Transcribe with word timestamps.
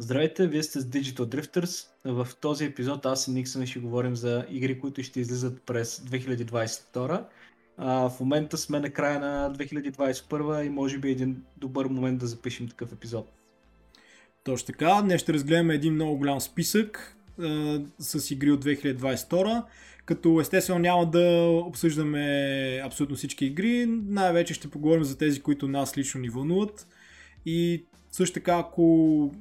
Здравейте, 0.00 0.46
вие 0.46 0.62
сте 0.62 0.80
с 0.80 0.84
Digital 0.84 1.24
Drifters. 1.24 1.86
В 2.04 2.28
този 2.40 2.64
епизод 2.64 3.06
аз 3.06 3.28
и 3.28 3.30
Никсън 3.30 3.66
ще 3.66 3.78
говорим 3.78 4.16
за 4.16 4.46
игри, 4.50 4.80
които 4.80 5.02
ще 5.02 5.20
излизат 5.20 5.62
през 5.62 5.98
2022. 5.98 7.24
А, 7.76 8.08
в 8.08 8.20
момента 8.20 8.58
сме 8.58 8.80
на 8.80 8.90
края 8.90 9.20
на 9.20 9.54
2021 9.54 10.66
и 10.66 10.68
може 10.68 10.98
би 10.98 11.08
е 11.08 11.10
един 11.10 11.42
добър 11.56 11.86
момент 11.86 12.18
да 12.18 12.26
запишем 12.26 12.68
такъв 12.68 12.92
епизод. 12.92 13.32
Точно 14.44 14.66
така, 14.66 15.02
днес 15.02 15.20
ще 15.20 15.32
разгледаме 15.32 15.74
един 15.74 15.94
много 15.94 16.18
голям 16.18 16.40
списък 16.40 17.16
а, 17.40 17.80
с 17.98 18.30
игри 18.30 18.50
от 18.50 18.64
2022, 18.64 19.64
като 20.04 20.40
естествено 20.40 20.78
няма 20.78 21.10
да 21.10 21.48
обсъждаме 21.66 22.82
абсолютно 22.84 23.16
всички 23.16 23.46
игри, 23.46 23.86
най-вече 23.88 24.54
ще 24.54 24.70
поговорим 24.70 25.04
за 25.04 25.18
тези, 25.18 25.40
които 25.42 25.68
нас 25.68 25.98
лично 25.98 26.20
ни 26.20 26.28
вълнуват 26.28 26.86
и 27.46 27.84
също 28.12 28.34
така, 28.34 28.58
ако 28.58 29.32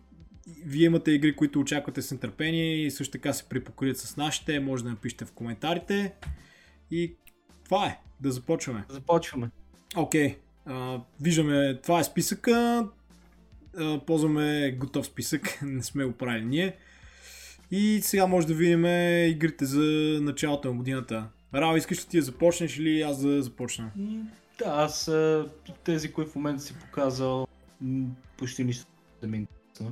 вие 0.65 0.85
имате 0.85 1.11
игри, 1.11 1.35
които 1.35 1.59
очаквате 1.59 2.01
с 2.01 2.11
нетърпение 2.11 2.75
и 2.75 2.91
също 2.91 3.11
така 3.11 3.33
се 3.33 3.43
припокрият 3.43 3.97
с 3.97 4.17
нашите, 4.17 4.59
може 4.59 4.83
да 4.83 4.89
напишете 4.89 5.25
в 5.25 5.31
коментарите. 5.31 6.13
И 6.91 7.15
това 7.65 7.87
е, 7.87 7.99
да 8.19 8.31
започваме. 8.31 8.85
Започваме. 8.89 9.49
Окей, 9.95 10.37
okay. 10.67 11.01
виждаме, 11.21 11.79
това 11.83 11.99
е 11.99 12.03
списъка, 12.03 12.87
а, 13.77 13.99
ползваме 14.05 14.71
готов 14.71 15.05
списък, 15.05 15.59
не 15.61 15.83
сме 15.83 16.05
го 16.05 16.11
правили 16.11 16.45
ние. 16.45 16.75
И 17.71 17.99
сега 18.01 18.27
може 18.27 18.47
да 18.47 18.53
видим 18.53 18.85
игрите 19.31 19.65
за 19.65 19.81
началото 20.21 20.67
на 20.67 20.77
годината. 20.77 21.27
Рао, 21.53 21.77
искаш 21.77 21.99
ли 21.99 22.07
ти 22.07 22.17
да 22.17 22.23
започнеш 22.23 22.77
или 22.77 23.01
аз 23.01 23.21
да 23.21 23.43
започна? 23.43 23.91
Да, 24.59 24.65
аз 24.65 25.11
тези, 25.83 26.11
които 26.11 26.31
в 26.31 26.35
момента 26.35 26.63
си 26.63 26.73
показал, 26.79 27.47
почти 28.37 28.63
нищо 28.63 28.85
да 29.21 29.27
ми 29.27 29.37
интересува. 29.37 29.91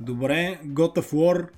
Добре, 0.00 0.60
God 0.64 0.96
of 0.96 1.12
War, 1.12 1.48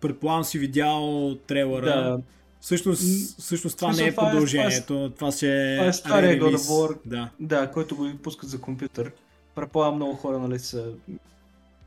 предполагам 0.00 0.44
си 0.44 0.58
видял 0.58 1.36
трейлера. 1.46 1.86
Да. 1.86 2.20
Всъщност, 2.60 3.02
всъщност 3.38 3.76
това 3.76 3.92
Смисъл, 3.92 4.04
не 4.04 4.12
е 4.12 4.14
продължението, 4.14 4.86
това, 4.86 5.04
е, 5.06 5.10
това, 5.10 5.32
ще 5.32 5.74
е 5.74 5.76
Това 5.76 5.88
е 5.88 5.92
стария 5.92 6.40
God 6.40 6.56
of 6.56 6.58
War, 6.58 6.98
да. 7.06 7.30
да, 7.40 7.70
който 7.70 7.96
го 7.96 8.10
пускат 8.22 8.48
за 8.48 8.60
компютър. 8.60 9.12
Предполагам 9.54 9.94
много 9.94 10.14
хора 10.14 10.38
нали, 10.38 10.58
се 10.58 10.84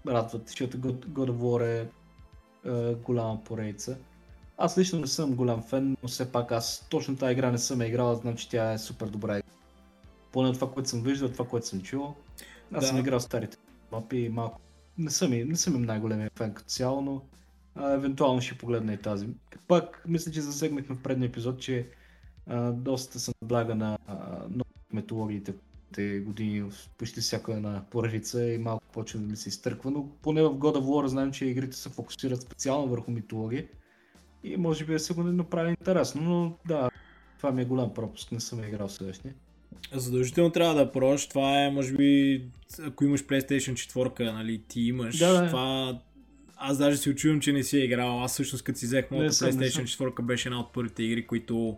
радват, 0.08 0.48
защото 0.48 0.78
God, 0.78 1.06
God 1.06 1.32
of 1.32 1.36
War 1.36 1.64
е, 1.66 1.88
е 2.70 2.94
голяма 2.94 3.44
поредица. 3.44 3.98
Аз 4.58 4.78
лично 4.78 5.00
не 5.00 5.08
съм 5.08 5.36
голям 5.36 5.62
фен, 5.62 5.98
но 6.04 6.10
все 6.10 6.32
пак 6.32 6.52
аз 6.52 6.88
точно 6.90 7.18
тази 7.18 7.32
игра 7.32 7.52
не 7.52 7.58
съм 7.58 7.82
я 7.82 7.88
играл, 7.88 8.16
знам, 8.16 8.36
че 8.36 8.50
тя 8.50 8.74
е 8.74 8.78
супер 8.78 9.08
добра. 9.08 9.42
Поне 10.32 10.54
това, 10.54 10.72
което 10.72 10.90
съм 10.90 11.02
виждал, 11.02 11.30
това, 11.30 11.48
което 11.48 11.68
съм 11.68 11.82
чувал. 11.82 12.16
Аз 12.74 12.82
да. 12.82 12.88
съм 12.88 12.98
играл 12.98 13.20
старите 13.20 13.58
мапи 13.92 14.18
и 14.18 14.30
малко 14.30 14.60
не 14.98 15.10
съм, 15.10 15.32
не 15.32 15.56
съм 15.56 15.76
им 15.76 15.82
най-големия 15.82 16.30
фен 16.38 16.54
като 16.54 16.70
цяло, 16.70 17.02
но 17.02 17.22
а, 17.76 17.92
евентуално 17.92 18.42
ще 18.42 18.58
погледна 18.58 18.94
и 18.94 18.98
тази. 18.98 19.28
Пак 19.68 20.04
мисля, 20.08 20.32
че 20.32 20.42
засегнахме 20.42 20.96
в 20.96 21.04
предния 21.04 21.28
епизод, 21.28 21.60
че 21.60 21.90
а, 22.48 22.72
доста 22.72 23.20
съм 23.20 23.34
блага 23.44 23.76
на 23.76 23.98
те 25.96 26.20
години 26.20 26.62
в 26.62 26.74
почти 26.98 27.22
всяка 27.22 27.54
една 27.54 27.84
поредица 27.92 28.46
и 28.46 28.58
малко 28.58 28.84
почва 28.94 29.20
да 29.20 29.26
ми 29.26 29.36
се 29.36 29.50
изтърква, 29.50 29.92
но 29.92 30.10
поне 30.22 30.42
в 30.42 30.50
God 30.50 30.78
of 30.78 30.84
War 30.84 31.06
знаем, 31.06 31.32
че 31.32 31.46
игрите 31.46 31.78
се 31.78 31.90
фокусират 31.90 32.42
специално 32.42 32.88
върху 32.88 33.12
митология 33.12 33.68
и 34.44 34.58
може 34.58 34.86
би 34.86 34.94
да 34.94 35.00
се 35.00 35.14
го 35.14 35.24
направи 35.24 35.70
интересно, 35.70 36.22
но 36.22 36.58
да, 36.68 36.90
това 37.38 37.52
ми 37.52 37.62
е 37.62 37.66
голям 37.66 37.94
пропуск, 37.94 38.32
не 38.32 38.40
съм 38.40 38.64
играл 38.64 38.90
следващия. 38.90 39.34
Задължително 39.94 40.50
трябва 40.50 40.76
да 40.76 40.92
пробваш. 40.92 41.28
Това 41.28 41.62
е, 41.62 41.70
може 41.70 41.94
би, 41.94 42.42
ако 42.84 43.06
имаш 43.06 43.26
PlayStation 43.26 43.74
4, 43.74 44.34
нали, 44.34 44.62
ти 44.68 44.82
имаш. 44.82 45.18
Да, 45.18 45.42
да. 45.42 45.48
Това... 45.48 46.00
Аз 46.58 46.78
даже 46.78 46.98
си 46.98 47.10
очувам, 47.10 47.40
че 47.40 47.54
не 47.54 47.64
си 47.64 47.78
е 47.78 47.84
играл. 47.84 48.24
Аз 48.24 48.34
всъщност 48.34 48.64
като 48.64 48.80
си 48.80 48.86
взех 48.86 49.12
моята 49.12 49.34
PlayStation 49.34 49.84
4 49.84 50.22
беше 50.22 50.48
една 50.48 50.60
от 50.60 50.74
първите 50.74 51.04
игри, 51.04 51.28
които 51.28 51.78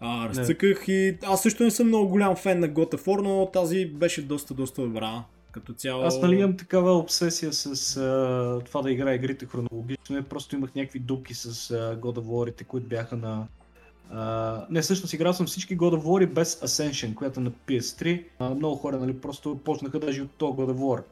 а, 0.00 0.28
разцъках 0.28 0.88
не. 0.88 0.94
и 0.94 1.18
аз 1.22 1.42
също 1.42 1.64
не 1.64 1.70
съм 1.70 1.86
много 1.86 2.08
голям 2.08 2.36
фен 2.36 2.60
на 2.60 2.68
God 2.68 2.94
of 2.94 3.06
War, 3.06 3.20
но 3.20 3.50
тази 3.52 3.86
беше 3.86 4.22
доста, 4.22 4.54
доста 4.54 4.82
добра. 4.82 5.24
Като 5.52 5.72
цяло... 5.72 6.02
Аз 6.02 6.20
нали 6.20 6.36
имам 6.36 6.56
такава 6.56 6.98
обсесия 6.98 7.52
с 7.52 7.96
а, 7.96 8.60
това 8.64 8.82
да 8.82 8.90
играя 8.90 9.14
игрите 9.14 9.46
хронологично. 9.46 10.24
Просто 10.24 10.56
имах 10.56 10.74
някакви 10.74 10.98
дупки 10.98 11.34
с 11.34 11.70
а, 11.70 11.96
God 12.00 12.18
of 12.18 12.24
War, 12.24 12.64
които 12.64 12.88
бяха 12.88 13.16
на 13.16 13.46
Не, 14.70 14.82
всъщност 14.82 15.12
играл 15.12 15.32
съм 15.32 15.46
всички 15.46 15.78
God 15.78 15.96
of 15.96 16.02
War 16.02 16.32
без 16.32 16.60
Ascension, 16.60 17.14
която 17.14 17.40
е 17.40 17.42
на 17.42 17.50
PS3. 17.50 18.24
Uh, 18.40 18.54
много 18.54 18.76
хора 18.76 18.98
нали, 18.98 19.20
просто 19.20 19.58
почнаха 19.64 19.98
даже 19.98 20.22
от 20.22 20.30
този 20.30 20.52
God 20.52 20.72
of 20.72 20.78
War. 20.78 21.04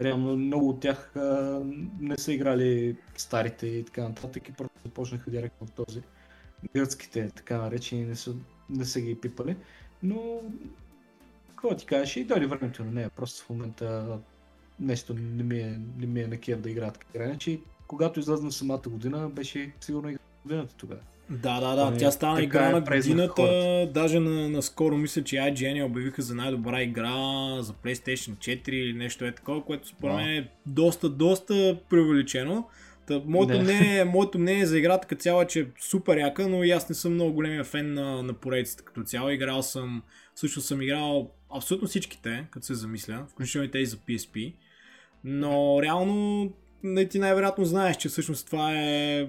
Реално 0.00 0.36
много 0.36 0.68
от 0.68 0.80
тях 0.80 1.12
uh, 1.16 1.88
не 2.00 2.18
са 2.18 2.32
играли 2.32 2.96
старите 3.16 3.66
и 3.66 3.84
така 3.84 4.08
нататък 4.08 4.48
и 4.48 4.52
просто 4.52 4.78
започнаха 4.84 5.30
директно 5.30 5.66
от 5.66 5.86
този. 5.86 6.02
Гръцките, 6.74 7.30
така 7.36 7.58
наречени, 7.58 8.04
не 8.04 8.16
са, 8.16 8.34
не 8.70 8.84
са 8.84 9.00
ги 9.00 9.20
пипали. 9.20 9.56
Но, 10.02 10.40
какво 11.48 11.76
ти 11.76 11.86
кажеш, 11.86 12.16
и 12.16 12.24
дойде 12.24 12.46
времето 12.46 12.84
на 12.84 12.90
нея. 12.90 13.10
Просто 13.16 13.44
в 13.44 13.50
момента 13.50 14.18
нещо 14.80 15.14
не 15.14 15.42
ми 15.42 15.58
е, 15.58 15.80
не 15.98 16.06
ми 16.06 16.20
е 16.20 16.26
на 16.26 16.36
кев 16.36 16.60
да 16.60 16.70
играят 16.70 16.98
така. 16.98 17.24
Иначе, 17.24 17.60
когато 17.86 18.20
излезна 18.20 18.52
самата 18.52 18.82
година, 18.86 19.28
беше 19.28 19.72
сигурно 19.80 20.10
и 20.10 20.16
годината 20.44 20.74
тогава. 20.74 21.00
Да, 21.30 21.60
да, 21.60 21.76
да. 21.76 21.82
Ами, 21.82 21.98
Тя 21.98 22.10
стана 22.10 22.42
игра 22.42 22.68
е 22.68 22.72
на 22.72 22.80
годината. 22.80 23.88
Даже 23.94 24.20
на, 24.20 24.48
наскоро 24.48 24.96
мисля, 24.96 25.24
че 25.24 25.36
IGN 25.36 25.78
я 25.78 25.86
обявиха 25.86 26.22
за 26.22 26.34
най-добра 26.34 26.82
игра 26.82 27.12
за 27.62 27.72
PlayStation 27.72 28.36
4 28.36 28.68
или 28.68 28.92
нещо 28.92 29.24
е 29.24 29.32
такова, 29.32 29.64
което 29.64 29.88
според 29.88 30.16
мен 30.16 30.28
е 30.28 30.50
доста, 30.66 31.08
доста 31.08 31.78
преувеличено. 31.90 32.68
Та, 33.06 33.22
моето, 33.26 33.52
не. 33.52 33.62
мнение, 33.62 34.04
моето 34.04 34.38
мнение 34.38 34.66
за 34.66 34.78
играта 34.78 35.08
като 35.08 35.22
цяло 35.22 35.42
е, 35.42 35.46
че 35.46 35.60
е 35.60 35.66
супер 35.80 36.16
яка, 36.16 36.48
но 36.48 36.64
и 36.64 36.70
аз 36.70 36.88
не 36.88 36.94
съм 36.94 37.14
много 37.14 37.32
големия 37.32 37.64
фен 37.64 37.94
на, 37.94 38.22
на 38.22 38.32
поредицата 38.32 38.84
като 38.84 39.02
цяло. 39.02 39.30
Играл 39.30 39.62
съм, 39.62 40.02
също 40.34 40.60
съм 40.60 40.82
играл 40.82 41.30
абсолютно 41.56 41.88
всичките, 41.88 42.46
като 42.50 42.66
се 42.66 42.74
замисля, 42.74 43.26
включително 43.28 43.66
и 43.66 43.70
тези 43.70 43.90
за 43.90 43.96
PSP. 43.96 44.54
Но 45.24 45.82
реално 45.82 46.50
не 46.82 47.08
ти 47.08 47.18
най-вероятно 47.18 47.64
знаеш, 47.64 47.96
че 47.96 48.08
всъщност 48.08 48.46
това 48.46 48.72
е 48.74 49.26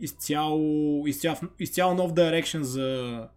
изцяло, 0.00 1.06
изцяло, 1.06 1.38
изцяло 1.58 1.94
нов 1.94 2.12
дирекшн 2.12 2.62
за, 2.62 3.28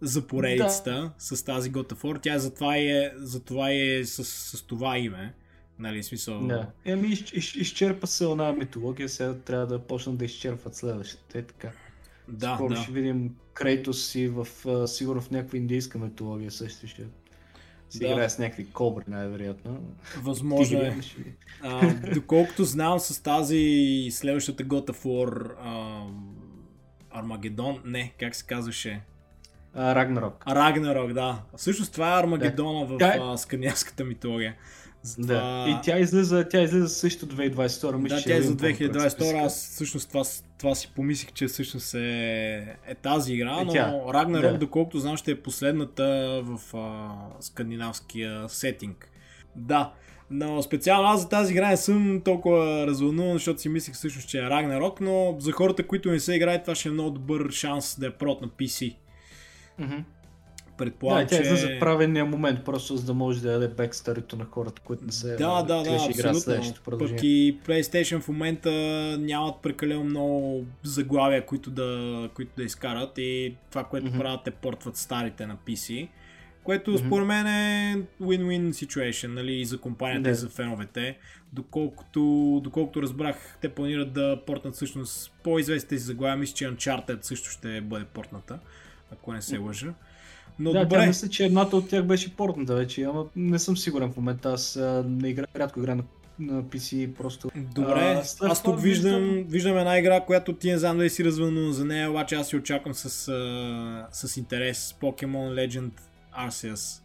за 0.00 0.26
поредицата 0.26 0.90
да. 0.90 1.12
с 1.18 1.44
тази 1.44 1.72
God 1.72 1.92
of 1.92 2.02
War. 2.02 2.22
Тя 2.22 2.38
затова 2.38 2.76
е, 2.76 3.12
затова 3.16 3.70
е 3.70 4.04
с, 4.04 4.24
с 4.24 4.62
това 4.62 4.98
име. 4.98 5.34
Нали, 5.78 6.02
смисъл... 6.02 6.46
Да. 6.46 6.70
Еми, 6.84 7.08
из, 7.08 7.32
из, 7.32 7.54
изчерпа 7.54 8.06
се 8.06 8.24
една 8.24 8.52
митология, 8.52 9.08
сега 9.08 9.34
трябва 9.34 9.66
да 9.66 9.78
почнат 9.78 10.16
да 10.16 10.24
изчерпват 10.24 10.74
следващите. 10.74 11.38
Е 11.38 11.42
така. 11.42 11.70
Да, 12.28 12.54
Скоро 12.54 12.74
да. 12.74 12.82
ще 12.82 12.92
видим 12.92 13.34
Крейтос 13.54 14.06
си 14.06 14.28
в, 14.28 14.46
сигурно 14.88 15.20
в 15.20 15.30
някаква 15.30 15.58
индийска 15.58 15.98
митология 15.98 16.50
също 16.50 16.86
ще 16.86 17.06
си 17.90 17.98
да. 17.98 18.06
играе 18.06 18.30
с 18.30 18.38
някакви 18.38 18.66
кобри, 18.70 19.04
най-вероятно. 19.08 19.80
Възможно 20.22 20.80
е. 20.80 20.96
А, 21.62 21.94
доколкото 22.14 22.64
знам 22.64 22.98
с 22.98 23.22
тази 23.22 24.08
следващата 24.10 24.64
God 24.64 24.90
of 24.90 25.04
War 25.04 25.54
Армагедон, 27.10 27.82
не, 27.84 28.12
как 28.20 28.34
се 28.34 28.46
казваше? 28.46 29.00
Рагнарок. 29.76 30.44
Рагнарок, 30.48 31.12
да. 31.12 31.38
Всъщност 31.56 31.92
това 31.92 32.16
е 32.16 32.20
Армагедона 32.20 32.86
да. 32.86 33.12
в 33.12 33.20
а, 33.20 33.36
скандинавската 33.36 34.04
митология. 34.04 34.54
Затова... 35.02 35.34
Да. 35.34 35.70
И 35.70 35.76
тя 35.82 35.98
излиза, 35.98 36.48
тя 36.48 36.62
излиза 36.62 36.88
също 36.88 37.26
2022. 37.26 37.96
Мисля, 37.96 38.16
да, 38.16 38.22
тя 38.22 38.36
е 38.36 38.42
за 38.42 38.56
2022. 38.56 39.44
Аз 39.44 39.68
всъщност 39.70 40.08
това, 40.08 40.22
това 40.58 40.74
си 40.74 40.92
помислих, 40.96 41.32
че 41.32 41.46
всъщност 41.46 41.94
е, 41.94 42.76
е 42.86 42.94
тази 42.94 43.34
игра, 43.34 43.60
е, 43.60 43.64
но 43.64 43.72
Ragnarok, 43.72 44.52
да. 44.52 44.58
доколкото 44.58 44.98
знам, 44.98 45.16
ще 45.16 45.30
е 45.30 45.42
последната 45.42 46.40
в 46.44 46.76
а, 46.76 47.10
скандинавския 47.40 48.48
сетинг. 48.48 49.10
Да, 49.56 49.92
но 50.30 50.62
специално 50.62 51.08
аз 51.08 51.20
за 51.20 51.28
тази 51.28 51.52
игра 51.52 51.68
не 51.68 51.76
съм 51.76 52.20
толкова 52.24 52.86
развълнуван, 52.86 53.32
защото 53.32 53.60
си 53.60 53.68
мислих 53.68 53.94
всъщност, 53.94 54.28
че 54.28 54.38
е 54.38 54.42
Ragnarok, 54.42 55.00
но 55.00 55.36
за 55.38 55.52
хората, 55.52 55.86
които 55.86 56.10
не 56.10 56.20
са 56.20 56.34
играят, 56.34 56.62
това 56.62 56.74
ще 56.74 56.88
е 56.88 56.92
много 56.92 57.10
добър 57.10 57.50
шанс 57.50 57.96
да 58.00 58.06
е 58.06 58.10
прот 58.10 58.40
на 58.40 58.48
PC. 58.48 58.96
Mm-hmm. 59.80 60.02
Предполагам, 60.78 61.22
да, 61.22 61.28
тя 61.28 61.42
че... 61.42 61.52
е 61.52 61.56
за 61.56 61.78
правилния 61.80 62.24
момент, 62.24 62.64
просто 62.64 62.96
за 62.96 63.06
да 63.06 63.14
може 63.14 63.42
да 63.42 63.52
даде 63.52 63.68
бексторито 63.68 64.36
на 64.36 64.44
хората, 64.44 64.82
които 64.84 65.04
не 65.04 65.12
се 65.12 65.36
да, 65.36 65.62
да, 65.62 65.82
да, 65.82 65.94
абсолютно. 66.28 66.98
Пък 66.98 67.22
и 67.22 67.58
PlayStation 67.66 68.20
в 68.20 68.28
момента 68.28 68.70
нямат 69.20 69.54
прекалено 69.62 70.04
много 70.04 70.64
заглавия, 70.82 71.46
които 71.46 71.70
да, 71.70 72.30
които 72.34 72.52
да 72.56 72.62
изкарат 72.62 73.18
и 73.18 73.56
това, 73.70 73.84
което 73.84 74.06
mm-hmm. 74.06 74.18
правят 74.18 74.48
е 74.48 74.50
портват 74.50 74.96
старите 74.96 75.46
на 75.46 75.56
PC. 75.56 76.08
Което 76.64 76.90
mm-hmm. 76.90 77.06
според 77.06 77.26
мен 77.26 77.46
е 77.46 78.02
win-win 78.22 78.70
situation, 78.70 79.26
нали, 79.26 79.52
и 79.52 79.64
за 79.64 79.78
компанията, 79.78 80.28
yeah. 80.28 80.32
и 80.32 80.34
за 80.34 80.48
феновете. 80.48 81.18
Доколкото, 81.52 82.20
доколкото 82.64 83.02
разбрах, 83.02 83.58
те 83.60 83.68
планират 83.68 84.12
да 84.12 84.40
портнат 84.46 84.74
всъщност 84.74 85.32
по-известните 85.42 85.98
си 85.98 86.04
заглавия. 86.04 86.36
Мисля, 86.36 86.54
че 86.54 86.64
Uncharted 86.64 87.22
също 87.22 87.50
ще 87.50 87.80
бъде 87.80 88.04
портната, 88.04 88.58
ако 89.12 89.32
не 89.32 89.42
се 89.42 89.58
лъжа. 89.58 89.94
Но 90.58 90.72
да, 90.72 90.80
добре. 90.80 90.98
Тя 90.98 91.06
мисля, 91.06 91.28
че 91.28 91.44
едната 91.44 91.76
от 91.76 91.88
тях 91.88 92.04
беше 92.04 92.36
портната 92.36 92.74
вече, 92.74 93.02
ама 93.02 93.26
не 93.36 93.58
съм 93.58 93.76
сигурен 93.76 94.12
в 94.12 94.16
момента. 94.16 94.52
Аз 94.52 94.78
не 95.04 95.28
игра, 95.28 95.46
рядко 95.56 95.80
играя 95.80 95.96
на 95.96 96.04
на 96.38 96.62
PC 96.62 97.12
просто. 97.14 97.50
Добре, 97.54 98.22
а, 98.40 98.46
аз 98.50 98.62
тук 98.62 98.80
виждам, 98.80 99.44
виждам 99.48 99.78
една 99.78 99.98
игра, 99.98 100.20
която 100.20 100.52
ти 100.52 100.70
не 100.70 100.78
знам 100.78 100.96
дали 100.98 101.10
си 101.10 101.24
развълнуван 101.24 101.72
за 101.72 101.84
нея, 101.84 102.10
обаче 102.10 102.34
аз 102.34 102.48
си 102.48 102.56
очаквам 102.56 102.94
с, 102.94 103.28
а, 103.28 104.08
с 104.12 104.36
интерес 104.36 104.96
Pokemon 105.00 105.68
Legend 105.68 105.90
Arceus. 106.38 107.00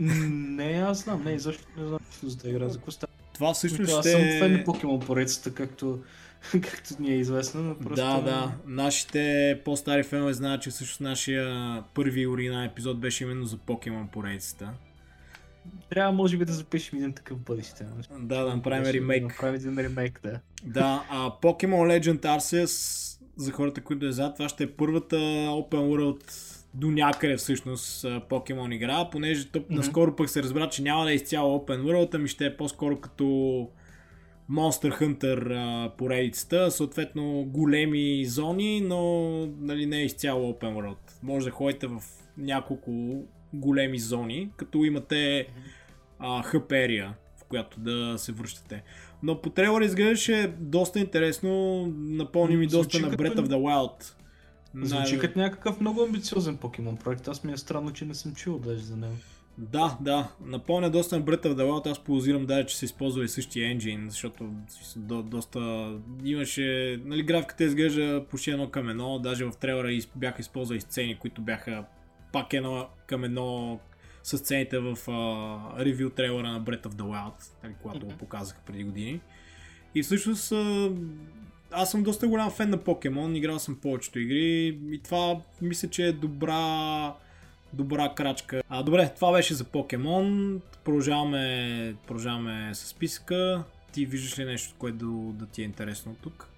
Не, 0.00 0.84
аз 0.86 1.04
знам, 1.04 1.22
не, 1.24 1.38
защо 1.38 1.64
не 1.78 1.86
знам 1.86 1.98
за 2.22 2.38
тази 2.38 2.50
игра, 2.50 2.68
за 2.68 2.78
какво 2.78 3.06
Това 3.34 3.54
също 3.54 3.84
ще... 3.84 3.92
Аз 3.92 4.10
съм 4.10 4.20
фен 4.20 4.52
на 4.52 4.64
Pokemon 4.64 5.06
поредицата, 5.06 5.54
както, 5.54 5.98
както 6.52 7.02
ни 7.02 7.10
е 7.12 7.16
известно. 7.16 7.62
Но 7.62 7.78
просто... 7.78 8.04
Да, 8.04 8.20
да. 8.20 8.52
Нашите 8.66 9.60
по-стари 9.64 10.02
фенове 10.02 10.32
знаят, 10.32 10.62
че 10.62 10.70
всъщност 10.70 11.00
нашия 11.00 11.82
първи 11.94 12.26
оригинал 12.26 12.64
епизод 12.64 13.00
беше 13.00 13.24
именно 13.24 13.44
за 13.44 13.56
Pokemon 13.56 14.10
поредицата. 14.10 14.72
Трябва, 15.90 16.12
може 16.12 16.36
би, 16.36 16.44
да 16.44 16.52
запишем 16.52 16.98
един 16.98 17.12
такъв 17.12 17.38
бъдеще. 17.38 17.86
Да, 18.18 18.44
да 18.44 18.56
направим 18.56 18.84
ремейк. 18.84 19.22
Да 19.22 19.28
направим 19.28 19.54
един 19.54 19.78
ремейк, 19.78 20.20
да. 20.22 20.40
Да, 20.64 21.04
а 21.10 21.30
Pokemon 21.42 22.00
Legend 22.00 22.20
Arceus, 22.20 23.18
за 23.36 23.52
хората, 23.52 23.80
които 23.80 24.06
е 24.06 24.12
зад, 24.12 24.36
това 24.36 24.48
ще 24.48 24.64
е 24.64 24.72
първата 24.72 25.16
Open 25.16 25.70
World 25.70 26.32
до 26.74 26.90
някъде 26.90 27.36
всъщност 27.36 28.02
Pokemon 28.04 28.74
игра, 28.74 29.10
понеже 29.10 29.48
тъп, 29.48 29.62
mm-hmm. 29.62 29.76
наскоро 29.76 30.16
пък 30.16 30.30
се 30.30 30.42
разбра, 30.42 30.68
че 30.68 30.82
няма 30.82 31.04
да 31.04 31.12
е 31.12 31.14
изцяло 31.14 31.58
Open 31.58 31.82
World, 31.82 32.14
ами 32.14 32.28
ще 32.28 32.46
е 32.46 32.56
по-скоро 32.56 33.00
като 33.00 33.68
Monster 34.50 35.00
Hunter 35.00 35.52
а, 35.54 35.90
поредицата, 35.96 36.70
съответно 36.70 37.44
големи 37.44 38.24
зони, 38.24 38.80
но 38.80 39.30
нали, 39.60 39.86
не 39.86 39.96
е 39.96 40.04
изцяло 40.04 40.52
Open 40.52 40.74
World. 40.74 40.96
Може 41.22 41.46
да 41.46 41.50
ходите 41.50 41.86
в 41.86 42.02
няколко 42.38 43.22
големи 43.52 43.98
зони, 43.98 44.50
като 44.56 44.84
имате 44.84 45.48
а, 46.18 46.42
в 47.36 47.44
която 47.48 47.80
да 47.80 48.14
се 48.18 48.32
връщате. 48.32 48.82
Но 49.22 49.40
по 49.40 49.50
трейлър 49.50 49.82
изглеждаше 49.82 50.54
доста 50.58 51.00
интересно, 51.00 51.86
напълни 51.96 52.56
ми 52.56 52.66
доста 52.66 53.00
на 53.00 53.10
Breath 53.10 53.36
of 53.36 53.46
the 53.46 53.56
Wild. 53.56 54.14
Звучи 54.82 55.18
като 55.18 55.38
някакъв 55.38 55.80
много 55.80 56.02
амбициозен 56.02 56.56
покемон 56.56 56.96
проект. 56.96 57.28
Аз 57.28 57.44
ми 57.44 57.52
е 57.52 57.56
странно, 57.56 57.92
че 57.92 58.04
не 58.04 58.14
съм 58.14 58.34
чул 58.34 58.58
даже 58.58 58.84
за 58.84 58.96
него. 58.96 59.14
Да, 59.58 59.98
да. 60.00 60.28
Напълня 60.44 60.90
доста 60.90 61.18
на 61.18 61.24
Breath 61.24 61.44
of 61.44 61.54
the 61.54 61.62
Wild. 61.62 61.90
Аз 61.90 62.04
позирам 62.04 62.46
даже, 62.46 62.66
че 62.66 62.76
се 62.76 62.84
използва 62.84 63.24
и 63.24 63.28
същия 63.28 63.70
енджин, 63.70 64.06
защото 64.10 64.50
до, 64.96 65.22
доста... 65.22 65.92
Имаше... 66.24 67.00
Нали, 67.04 67.22
графиката 67.22 67.64
изглежда 67.64 68.24
почти 68.30 68.50
едно 68.50 68.70
към 68.70 68.88
едно. 68.88 69.18
Даже 69.18 69.44
в 69.44 69.52
трейлера 69.60 70.02
бяха 70.16 70.40
използвали 70.40 70.80
сцени, 70.80 71.18
които 71.18 71.40
бяха 71.40 71.84
пак 72.32 72.52
едно 72.52 72.88
към 73.06 73.24
едно 73.24 73.80
с 74.22 74.38
сцените 74.38 74.78
в 74.78 74.98
ревю 75.78 76.10
трейлера 76.10 76.52
на 76.52 76.62
Breath 76.62 76.86
of 76.86 76.92
the 76.92 77.02
Wild, 77.02 77.62
нали, 77.62 77.74
когато 77.82 78.06
го 78.06 78.12
показаха 78.12 78.60
преди 78.66 78.84
години. 78.84 79.20
И 79.94 80.02
всъщност 80.02 80.50
uh, 80.50 80.96
аз 81.70 81.90
съм 81.90 82.02
доста 82.02 82.28
голям 82.28 82.50
фен 82.50 82.70
на 82.70 82.76
Покемон, 82.76 83.36
играл 83.36 83.58
съм 83.58 83.76
повечето 83.82 84.18
игри 84.18 84.78
и 84.90 85.00
това 85.04 85.40
мисля, 85.62 85.88
че 85.88 86.06
е 86.06 86.12
добра 86.12 87.14
добра 87.76 88.14
крачка. 88.14 88.62
А, 88.68 88.82
добре, 88.82 89.12
това 89.14 89.32
беше 89.32 89.54
за 89.54 89.64
Покемон. 89.64 90.60
Продължаваме, 90.84 91.94
продължаваме 92.06 92.74
с 92.74 92.86
списъка. 92.86 93.64
Ти 93.92 94.06
виждаш 94.06 94.38
ли 94.38 94.44
нещо, 94.44 94.74
което 94.78 95.34
да, 95.34 95.46
ти 95.46 95.62
е 95.62 95.64
интересно 95.64 96.16
тук? 96.22 96.48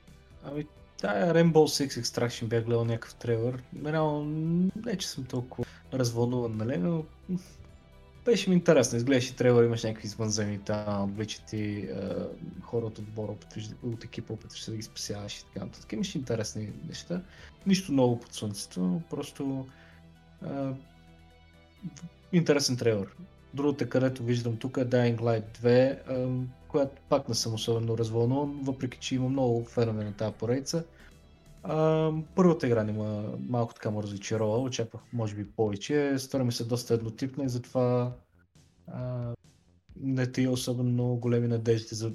Ами, 0.44 0.66
Тая 1.00 1.34
Rainbow 1.34 1.52
Six 1.52 2.02
Extraction 2.02 2.46
бях 2.46 2.64
гледал 2.64 2.84
някакъв 2.84 3.14
трейлър. 3.14 3.62
Реално, 3.84 4.70
не 4.86 4.96
че 4.96 5.08
съм 5.08 5.24
толкова 5.24 5.64
развълнуван, 5.94 6.56
нали, 6.56 6.78
но 6.78 7.04
беше 8.24 8.50
ми 8.50 8.56
интересно. 8.56 8.96
Изглеждаше 8.96 9.36
трейлър, 9.36 9.64
имаш 9.64 9.84
някакви 9.84 10.06
извънземни 10.06 10.58
там, 10.58 11.02
обличат 11.02 11.54
хора 12.62 12.86
от 12.86 12.98
отбора, 12.98 13.32
от 13.82 14.04
екипа, 14.04 14.32
опитваш 14.32 14.64
да 14.64 14.76
ги 14.76 14.82
спасяваш 14.82 15.36
и 15.36 15.44
така 15.44 15.64
нататък. 15.64 15.92
Имаше 15.92 16.18
интересни 16.18 16.68
неща. 16.88 17.22
Нищо 17.66 17.92
ново 17.92 18.20
под 18.20 18.34
слънцето, 18.34 19.02
просто 19.10 19.66
интересен 22.32 22.76
трейлър. 22.76 23.08
Другото, 23.54 23.88
където 23.88 24.22
виждам 24.22 24.56
тук 24.56 24.76
е 24.76 24.84
Dying 24.84 25.19
Light 25.19 25.58
2, 25.58 26.44
която 26.69 27.02
пак 27.08 27.28
не 27.28 27.34
съм 27.34 27.54
особено 27.54 27.98
развълнуван, 27.98 28.60
въпреки 28.62 28.98
че 28.98 29.14
има 29.14 29.28
много 29.28 29.64
фенове 29.64 30.04
на 30.04 30.12
тази 30.12 30.34
поредица. 30.34 30.84
първата 32.34 32.66
игра 32.66 32.84
не 32.84 32.92
ма, 32.92 33.38
малко 33.48 33.75
така 33.75 33.90
му 33.90 34.02
разочарова, 34.02 34.58
очаквах 34.58 35.02
може 35.12 35.34
би 35.34 35.50
повече. 35.50 36.14
Стори 36.19 36.44
ми 36.44 36.52
се 36.52 36.64
доста 36.64 36.94
еднотипна 36.94 37.44
и 37.44 37.48
затова 37.48 38.12
не 39.96 40.32
ти 40.32 40.48
особено 40.48 41.16
големи 41.16 41.48
надежди 41.48 41.94
за 41.94 42.12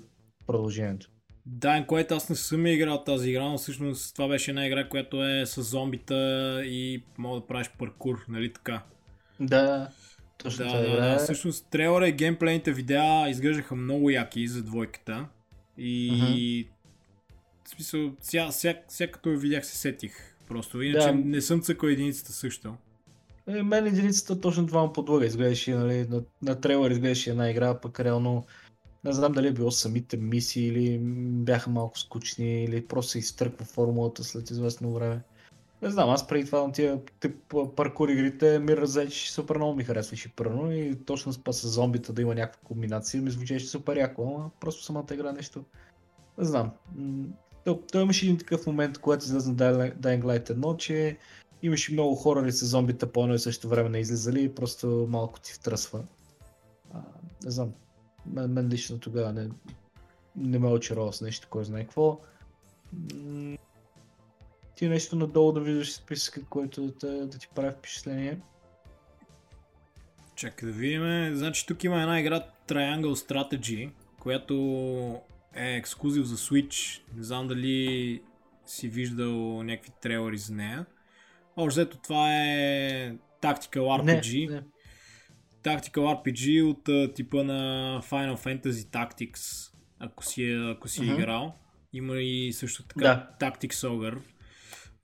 продължението. 0.48 1.10
Да, 1.46 1.86
което 1.88 2.16
аз 2.16 2.30
не 2.30 2.36
съм 2.36 2.68
играл 2.68 3.04
тази 3.04 3.30
игра, 3.30 3.50
но 3.50 3.58
всъщност 3.58 4.16
това 4.16 4.28
беше 4.28 4.52
една 4.52 4.68
игра, 4.68 4.90
която 4.90 5.24
е 5.24 5.46
с 5.46 5.64
зомбита 5.64 6.62
и 6.66 7.04
мога 7.18 7.40
да 7.40 7.48
правиш 7.48 7.72
паркур, 7.80 8.26
нали 8.30 8.54
така? 8.54 8.84
Да, 9.40 9.90
точно 10.38 10.66
да, 10.66 10.72
това 10.72 10.82
да, 10.82 11.10
да, 11.10 11.18
всъщност 11.18 11.68
трейлера 11.70 12.08
и 12.08 12.12
геймплейните 12.12 12.72
видеа 12.72 13.30
изглеждаха 13.30 13.76
много 13.76 14.10
яки 14.10 14.48
за 14.48 14.64
двойката. 14.64 15.26
И 15.78 16.12
uh-huh. 16.12 16.68
в 17.66 17.70
смисъл, 17.70 18.12
ся, 18.22 18.52
ся, 18.52 18.76
ся 18.88 19.08
като 19.08 19.30
я 19.30 19.38
видях 19.38 19.66
се 19.66 19.78
сетих. 19.78 20.14
Просто 20.48 20.82
иначе 20.82 21.08
да. 21.08 21.14
не 21.14 21.42
съм 21.42 21.62
цъкал 21.62 21.88
единицата 21.88 22.32
също. 22.32 22.76
Е, 23.48 23.64
мен 23.64 23.88
единицата 23.88 24.42
точно 24.42 24.68
това 24.68 24.84
му 24.84 24.94
подлага. 24.94 25.26
Изглеждаше, 25.26 25.74
нали, 25.74 26.08
на, 26.10 26.24
на 26.42 26.62
трейлер 26.62 26.92
изглеждаше 26.92 27.30
една 27.30 27.50
игра, 27.50 27.82
пък 27.82 28.00
реално 28.00 28.46
не 29.04 29.14
знам 29.14 29.32
дали 29.32 29.48
е 29.48 29.54
било 29.54 29.72
самите 29.72 30.18
мисии 30.18 30.68
или 30.68 31.00
бяха 31.30 31.70
малко 31.70 32.00
скучни 32.00 32.64
или 32.64 32.86
просто 32.86 33.12
се 33.12 33.20
изтърква 33.20 33.66
формулата 33.66 34.24
след 34.24 34.50
известно 34.50 34.94
време. 34.94 35.22
Не 35.84 35.90
знам, 35.90 36.10
аз 36.10 36.28
преди 36.28 36.46
това 36.46 36.68
на 36.68 36.72
тия 36.72 37.02
тип 37.20 37.36
паркур 37.76 38.10
игрите 38.10 38.60
ми 38.60 38.78
разеч 38.78 39.30
супер 39.30 39.56
много 39.56 39.76
ми 39.76 39.84
харесваше 39.84 40.36
първо 40.36 40.72
и 40.72 40.96
точно 41.06 41.34
с 41.34 41.40
с 41.54 41.68
зомбита 41.68 42.14
да 42.14 42.22
има 42.22 42.36
някаква 42.36 42.68
комбинация 42.68 43.22
ми 43.22 43.32
звучеше 43.32 43.68
супер 43.68 43.98
яко, 43.98 44.24
но 44.26 44.52
просто 44.60 44.84
самата 44.84 45.06
игра 45.14 45.32
нещо. 45.32 45.64
Не 46.38 46.46
знам. 46.46 46.72
Той, 47.66 47.80
той 47.92 48.02
имаше 48.02 48.26
един 48.26 48.38
такъв 48.38 48.68
момент, 48.68 48.98
когато 48.98 49.26
излезе 49.26 49.50
на 49.50 49.56
Dying 49.56 50.24
Light 50.24 50.52
1, 50.52 50.78
че 50.78 51.18
имаше 51.62 51.94
много 51.94 52.16
хора 52.16 52.52
с 52.52 52.66
зомбита 52.66 53.12
по 53.12 53.24
едно 53.24 53.36
и 53.36 53.40
също 53.40 53.70
време 53.70 53.90
не 53.90 54.00
излизали 54.00 54.44
и 54.44 54.56
просто 54.56 55.08
малко 55.10 55.40
ти 55.40 55.54
втръсва. 55.54 56.04
А, 56.94 57.02
не 57.46 57.52
знам. 57.52 57.74
Мен, 58.26 58.54
мен 58.54 58.68
лично 58.68 59.00
тогава 59.00 59.34
не, 59.34 59.50
не 60.36 60.60
ме 60.60 60.68
очарова 60.68 61.14
с 61.14 61.22
нещо, 61.22 61.48
кой 61.50 61.66
знае 61.66 61.84
какво 61.84 62.20
ти 64.84 64.90
нещо 64.90 65.16
надолу 65.16 65.52
да 65.52 65.60
виждаш 65.60 65.94
списъка, 65.94 66.42
който 66.50 66.88
да, 66.88 67.28
да 67.28 67.38
ти 67.38 67.48
прави 67.56 67.72
впечатление. 67.72 68.38
Чакай 70.36 70.70
да 70.70 70.76
видим. 70.76 71.36
Значи 71.36 71.66
тук 71.68 71.84
има 71.84 72.02
една 72.02 72.20
игра 72.20 72.46
Triangle 72.68 73.14
Strategy, 73.14 73.92
която 74.20 74.54
е 75.56 75.76
ексклюзив 75.76 76.26
за 76.26 76.38
Switch. 76.38 77.02
Не 77.16 77.24
знам 77.24 77.48
дали 77.48 78.22
си 78.66 78.90
виждал 78.90 79.64
някакви 79.64 79.92
трейлери 80.02 80.38
за 80.38 80.54
нея. 80.54 80.86
Общо 81.56 81.80
взето 81.80 81.98
това 81.98 82.36
е 82.36 83.16
Tactical 83.42 84.02
RPG. 84.02 84.50
Не, 84.50 84.56
не. 84.56 84.64
Tactical 85.64 85.92
RPG 85.92 86.64
от 86.64 87.16
типа 87.16 87.44
на 87.44 88.02
Final 88.02 88.38
Fantasy 88.38 88.72
Tactics, 88.72 89.74
ако 90.00 90.26
си, 90.26 90.44
е, 90.44 90.72
ако 90.72 90.88
си 90.88 91.02
uh-huh. 91.02 91.14
играл. 91.14 91.56
Има 91.94 92.18
и 92.18 92.54
също 92.54 92.84
така 92.84 93.28
да. 93.40 93.48
Tactics 93.48 93.88
Ogre, 93.88 94.20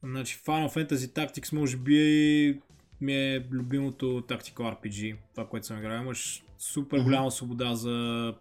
Значи 0.03 0.39
Final 0.45 0.75
Fantasy 0.75 0.93
Tactics 0.95 1.53
може 1.53 1.77
би 1.77 2.61
ми 3.01 3.13
е 3.13 3.45
любимото 3.51 4.05
Tactical 4.05 4.53
RPG, 4.53 5.15
това, 5.35 5.47
което 5.47 5.65
съм 5.65 5.77
играл. 5.77 6.01
Имаш 6.01 6.43
супер 6.57 6.99
голяма 6.99 7.31
свобода 7.31 7.75
за 7.75 8.33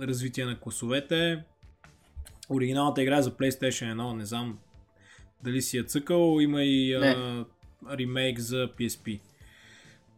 развитие 0.00 0.44
на 0.44 0.60
класовете. 0.60 1.44
Оригиналната 2.50 3.02
игра 3.02 3.18
е 3.18 3.22
за 3.22 3.30
PlayStation 3.30 3.94
1, 3.94 4.16
не 4.16 4.24
знам 4.24 4.58
дали 5.44 5.62
си 5.62 5.76
я 5.76 5.84
цъкал. 5.84 6.38
Има 6.40 6.62
и 6.62 6.94
а, 6.94 7.44
ремейк 7.90 8.38
за 8.38 8.68
PSP, 8.78 9.20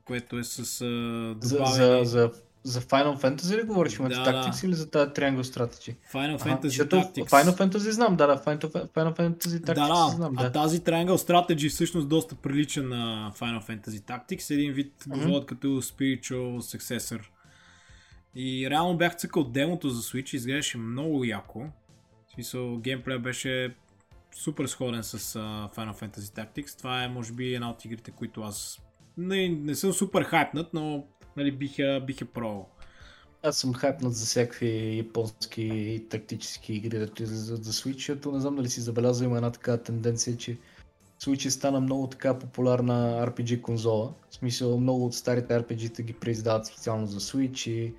което 0.05 0.39
е 0.39 0.45
с 0.45 0.81
а, 0.81 1.35
добавени... 1.49 1.75
За, 1.75 2.05
за, 2.05 2.05
за 2.05 2.33
за 2.67 2.81
Final 2.81 3.21
Fantasy 3.23 3.57
ли 3.57 3.63
говориш? 3.63 3.99
Имате 3.99 4.15
да, 4.15 4.25
Tactics 4.25 4.61
да. 4.61 4.67
или 4.67 4.75
за 4.75 4.91
тази 4.91 5.11
Triangle 5.11 5.43
Strategy? 5.43 5.97
Final 6.13 6.39
Fantasy 6.39 6.83
ага, 6.83 6.97
Tactics. 6.97 7.29
Final 7.29 7.59
Fantasy 7.59 7.91
знам, 7.91 8.17
да, 8.17 8.27
да, 8.27 8.39
Final, 8.39 8.71
Fantasy 8.89 9.61
Tactics 9.61 9.75
да, 9.75 9.89
да. 9.89 10.13
знам, 10.17 10.35
да. 10.35 10.45
А 10.47 10.53
тази 10.53 10.81
Triangle 10.81 11.17
Strategy 11.17 11.71
всъщност 11.71 12.09
доста 12.09 12.35
прилича 12.35 12.83
на 12.83 13.33
Final 13.39 13.63
Fantasy 13.69 14.01
Tactics, 14.01 14.55
един 14.55 14.73
вид 14.73 14.93
го 15.09 15.17
mm-hmm. 15.17 15.47
като 15.47 15.67
spiritual 15.67 16.77
successor. 16.77 17.21
И 18.35 18.71
реално 18.71 18.97
бях 18.97 19.17
цъкал 19.17 19.45
демото 19.45 19.91
за 19.91 20.03
Switch, 20.03 20.35
изглеждаше 20.35 20.79
много 20.79 21.25
яко. 21.25 21.65
В 22.29 22.33
смисъл, 22.35 22.79
геймплея 22.79 23.19
беше 23.19 23.75
супер 24.35 24.67
сходен 24.67 25.05
с 25.05 25.19
uh, 25.19 25.75
Final 25.75 26.03
Fantasy 26.03 26.19
Tactics. 26.19 26.79
Това 26.79 27.05
е, 27.05 27.09
може 27.09 27.33
би, 27.33 27.55
една 27.55 27.71
от 27.71 27.85
игрите, 27.85 28.11
които 28.11 28.43
аз 28.43 28.81
не, 29.17 29.49
не 29.49 29.75
съм 29.75 29.93
супер 29.93 30.23
хайпнат, 30.23 30.75
но 30.75 31.05
нали, 31.37 31.53
бих, 31.53 31.79
я, 31.79 32.01
бих 32.01 32.21
я 32.21 32.27
пробвал. 32.27 32.69
аз 33.43 33.59
съм 33.59 33.75
хайпнат 33.75 34.15
за 34.15 34.27
всякакви 34.27 34.97
японски 34.97 36.05
тактически 36.11 36.73
игри, 36.73 36.99
да 36.99 37.09
излизат 37.21 37.65
за 37.65 37.73
Switch, 37.73 37.95
защото 37.95 38.33
не 38.33 38.41
знам 38.41 38.57
дали 38.57 38.69
си 38.69 38.81
забелязал, 38.81 39.27
има 39.27 39.37
една 39.37 39.51
така 39.51 39.77
тенденция, 39.77 40.37
че 40.37 40.59
Switch 41.21 41.49
стана 41.49 41.81
много 41.81 42.07
така 42.07 42.39
популярна 42.39 43.27
RPG 43.27 43.61
конзола. 43.61 44.15
В 44.31 44.35
смисъл 44.35 44.81
много 44.81 45.07
от 45.07 45.15
старите 45.15 45.61
RPG-та 45.61 46.03
ги 46.03 46.13
преиздават 46.13 46.67
специално 46.67 47.07
за 47.07 47.21
Switch 47.21 47.71
и 47.71 47.95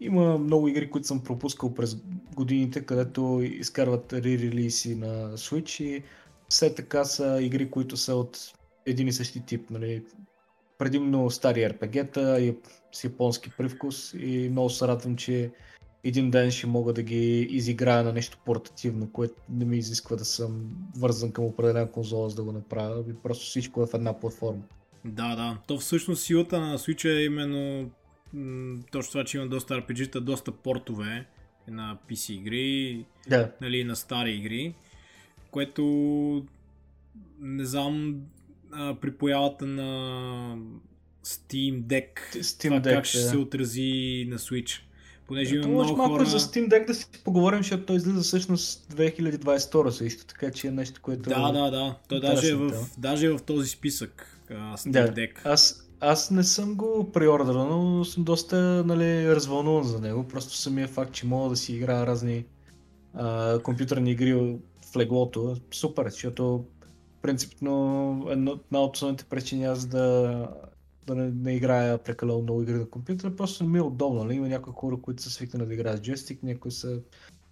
има 0.00 0.38
много 0.38 0.68
игри, 0.68 0.90
които 0.90 1.06
съм 1.06 1.24
пропускал 1.24 1.74
през 1.74 1.96
годините, 2.34 2.80
където 2.86 3.40
изкарват 3.42 4.12
re-релиси 4.12 4.94
на 4.94 5.36
Switch 5.36 5.84
и 5.84 6.02
все 6.48 6.74
така 6.74 7.04
са 7.04 7.38
игри, 7.42 7.70
които 7.70 7.96
са 7.96 8.14
от 8.14 8.52
един 8.86 9.08
и 9.08 9.12
същи 9.12 9.40
тип. 9.40 9.70
Нали? 9.70 10.04
Предимно 10.78 11.30
стари 11.30 11.60
RPG-та 11.60 12.54
с 12.92 13.04
японски 13.04 13.50
привкус 13.58 14.14
и 14.14 14.48
много 14.50 14.70
се 14.70 14.88
радвам, 14.88 15.16
че 15.16 15.50
един 16.04 16.30
ден 16.30 16.50
ще 16.50 16.66
мога 16.66 16.92
да 16.92 17.02
ги 17.02 17.40
изиграя 17.40 18.04
на 18.04 18.12
нещо 18.12 18.38
портативно, 18.44 19.10
което 19.12 19.34
не 19.48 19.64
ми 19.64 19.76
изисква 19.76 20.16
да 20.16 20.24
съм 20.24 20.70
вързан 20.96 21.32
към 21.32 21.44
определена 21.44 21.90
конзола, 21.90 22.28
за 22.28 22.36
да 22.36 22.42
го 22.42 22.52
направя. 22.52 23.04
Просто 23.22 23.46
всичко 23.46 23.82
е 23.82 23.86
в 23.86 23.94
една 23.94 24.20
платформа. 24.20 24.62
Да, 25.04 25.36
да. 25.36 25.58
То 25.66 25.78
всъщност 25.78 26.22
силата 26.22 26.60
на 26.60 26.78
Switch 26.78 27.18
е 27.18 27.24
именно 27.24 27.90
точно 28.92 29.10
това, 29.10 29.24
че 29.24 29.36
има 29.36 29.46
доста 29.46 29.74
RPG-та, 29.74 30.20
доста 30.20 30.52
портове 30.52 31.26
на 31.68 31.98
PC 32.10 32.32
игри, 32.32 33.04
да. 33.28 33.52
нали, 33.60 33.84
на 33.84 33.96
стари 33.96 34.32
игри, 34.32 34.74
което 35.50 35.82
не 37.40 37.64
знам 37.64 38.16
а, 38.74 38.94
при 39.00 39.10
появата 39.10 39.66
на 39.66 40.56
Steam 41.24 41.82
Deck, 41.82 42.36
Steam 42.36 42.68
това 42.68 42.80
Deck, 42.80 42.94
как 42.94 43.04
ще 43.04 43.18
да. 43.18 43.24
се 43.24 43.36
отрази 43.36 44.26
на 44.30 44.38
Switch. 44.38 44.80
Понеже 45.26 45.54
има 45.56 45.66
много 45.66 45.96
малко 45.96 46.14
хора... 46.14 46.24
за 46.24 46.40
Steam 46.40 46.68
Deck 46.68 46.86
да 46.86 46.94
си 46.94 47.06
поговорим, 47.24 47.58
защото 47.58 47.84
той 47.84 47.96
излиза 47.96 48.20
всъщност 48.20 48.92
2022 48.94 49.90
също, 49.90 50.26
така 50.26 50.50
че 50.50 50.66
е 50.66 50.70
нещо, 50.70 51.00
което... 51.02 51.22
Да, 51.22 51.52
да, 51.52 51.70
да. 51.70 51.96
Той 52.08 52.20
даже 52.20 52.50
е, 52.50 52.54
в, 52.54 52.86
даже 52.98 53.26
е 53.26 53.30
в 53.30 53.42
този 53.42 53.68
списък. 53.68 54.40
а, 54.50 54.54
Steam 54.76 54.90
Да, 54.90 55.08
Deck. 55.08 55.30
аз, 55.44 55.88
аз 56.00 56.30
не 56.30 56.44
съм 56.44 56.74
го 56.74 57.12
преордърал, 57.12 57.66
но 57.66 58.04
съм 58.04 58.24
доста 58.24 58.84
нали, 58.86 59.34
развълнуван 59.34 59.84
за 59.84 60.00
него. 60.00 60.28
Просто 60.28 60.56
самия 60.56 60.88
факт, 60.88 61.12
че 61.12 61.26
мога 61.26 61.50
да 61.50 61.56
си 61.56 61.74
играя 61.74 62.06
разни 62.06 62.44
а, 63.14 63.58
компютърни 63.58 64.10
игри 64.10 64.34
в 64.34 64.96
леглото 64.96 65.56
супер, 65.70 66.08
защото 66.08 66.64
принципно 67.24 68.26
една 68.30 68.80
от 68.80 68.96
основните 68.96 69.24
причини 69.24 69.64
аз 69.64 69.86
да, 69.86 70.48
да 71.06 71.14
не, 71.14 71.30
не 71.30 71.56
играя 71.56 71.98
прекалено 71.98 72.42
много 72.42 72.62
игри 72.62 72.74
на 72.74 72.90
компютъра, 72.90 73.36
просто 73.36 73.64
не 73.64 73.70
ми 73.70 73.78
е 73.78 73.82
удобно. 73.82 74.24
Нали? 74.24 74.34
Има 74.34 74.48
някои 74.48 74.72
хора, 74.72 74.96
които 75.02 75.22
са 75.22 75.30
свикнали 75.30 75.66
да 75.66 75.74
играят 75.74 75.98
с 75.98 76.02
джойстик, 76.02 76.42
някои 76.42 76.70
са 76.70 77.00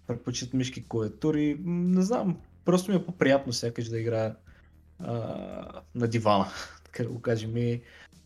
предпочитат 0.07 0.53
мишки 0.53 0.85
клавиатури. 0.87 1.57
Не 1.65 2.01
знам, 2.01 2.37
просто 2.65 2.91
ми 2.91 2.97
е 2.97 3.05
по-приятно 3.05 3.53
сякаш 3.53 3.89
да 3.89 3.99
играя 3.99 4.35
а, 4.99 5.81
на 5.95 6.07
дивана, 6.07 6.47
така 6.83 7.03
да 7.03 7.09
го 7.09 7.21
кажем. 7.21 7.57
И, 7.57 7.81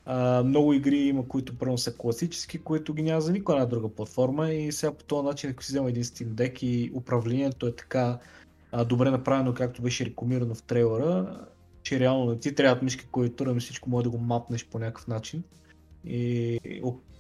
а, 0.05 0.43
много 0.43 0.73
игри 0.73 0.97
има, 0.97 1.27
които 1.27 1.57
първо 1.57 1.77
са 1.77 1.97
класически, 1.97 2.57
които 2.57 2.93
ги 2.93 3.03
няма 3.03 3.21
за 3.21 3.31
никоя 3.31 3.55
една 3.55 3.65
друга 3.65 3.89
платформа 3.89 4.51
и 4.51 4.71
сега 4.71 4.93
по 4.93 5.03
този 5.03 5.25
начин, 5.25 5.49
ако 5.49 5.63
си 5.63 5.71
взема 5.71 5.89
един 5.89 6.03
Steam 6.03 6.27
Deck 6.27 6.63
и 6.63 6.91
управлението 6.93 7.67
е 7.67 7.75
така 7.75 8.19
а, 8.71 8.85
добре 8.85 9.11
направено, 9.11 9.53
както 9.53 9.81
беше 9.81 10.05
рекламирано 10.05 10.55
в 10.55 10.63
трейлера, 10.63 11.39
че 11.83 11.99
реално 11.99 12.35
ти 12.35 12.55
трябват 12.55 12.83
мишки, 12.83 13.05
клавиатура, 13.11 13.51
ами 13.51 13.59
всичко 13.59 13.89
може 13.89 14.03
да 14.03 14.09
го 14.09 14.17
мапнеш 14.17 14.65
по 14.65 14.79
някакъв 14.79 15.07
начин. 15.07 15.43
И 16.05 16.59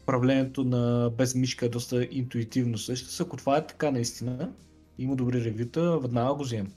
управлението 0.03 0.63
на 0.63 1.11
без 1.17 1.35
мишка 1.35 1.65
е 1.65 1.69
доста 1.69 2.07
интуитивно 2.11 2.77
също. 2.77 3.23
Ако 3.23 3.37
това 3.37 3.57
е 3.57 3.67
така 3.67 3.91
наистина, 3.91 4.51
има 4.97 5.15
добри 5.15 5.43
ревюта, 5.45 5.99
веднага 5.99 6.35
го 6.35 6.43
вземем. 6.43 6.71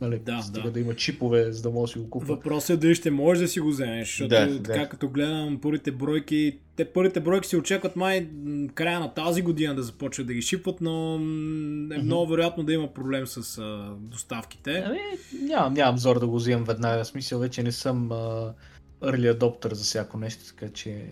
Нали, 0.00 0.18
Да, 0.18 0.42
стига 0.42 0.62
да. 0.62 0.70
да. 0.70 0.80
има 0.80 0.94
чипове, 0.94 1.52
за 1.52 1.62
да 1.62 1.70
може 1.70 1.82
да 1.82 1.92
си 1.92 1.98
го 1.98 2.10
купа. 2.10 2.26
Въпросът 2.26 2.70
е 2.70 2.76
дали 2.76 2.94
ще 2.94 3.10
можеш 3.10 3.42
да 3.42 3.48
си 3.48 3.60
го 3.60 3.68
вземеш, 3.68 4.08
защото 4.08 4.28
Да, 4.28 4.62
така 4.62 4.80
да. 4.80 4.88
като 4.88 5.08
гледам 5.08 5.58
първите 5.62 5.92
бройки, 5.92 6.58
те 6.76 6.84
първите 6.84 7.20
бройки 7.20 7.48
се 7.48 7.56
очакват 7.56 7.96
май 7.96 8.28
края 8.74 9.00
на 9.00 9.14
тази 9.14 9.42
година 9.42 9.74
да 9.74 9.82
започват 9.82 10.26
да 10.26 10.34
ги 10.34 10.42
шипват, 10.42 10.80
но 10.80 11.14
е 11.14 11.18
Мгм. 11.18 12.00
много 12.00 12.26
вероятно 12.26 12.64
да 12.64 12.72
има 12.72 12.94
проблем 12.94 13.26
с 13.26 13.58
а, 13.58 13.94
доставките. 13.98 14.84
Ами, 14.86 14.98
нямам, 15.42 15.74
нямам 15.74 15.98
зор 15.98 16.20
да 16.20 16.26
го 16.26 16.36
взимам 16.36 16.64
веднага. 16.64 17.04
В 17.04 17.08
смисъл 17.08 17.38
вече 17.38 17.62
не 17.62 17.72
съм 17.72 18.12
а, 18.12 18.54
early 19.02 19.34
adopter 19.34 19.72
за 19.72 19.84
всяко 19.84 20.18
нещо, 20.18 20.44
така 20.46 20.72
че 20.72 21.06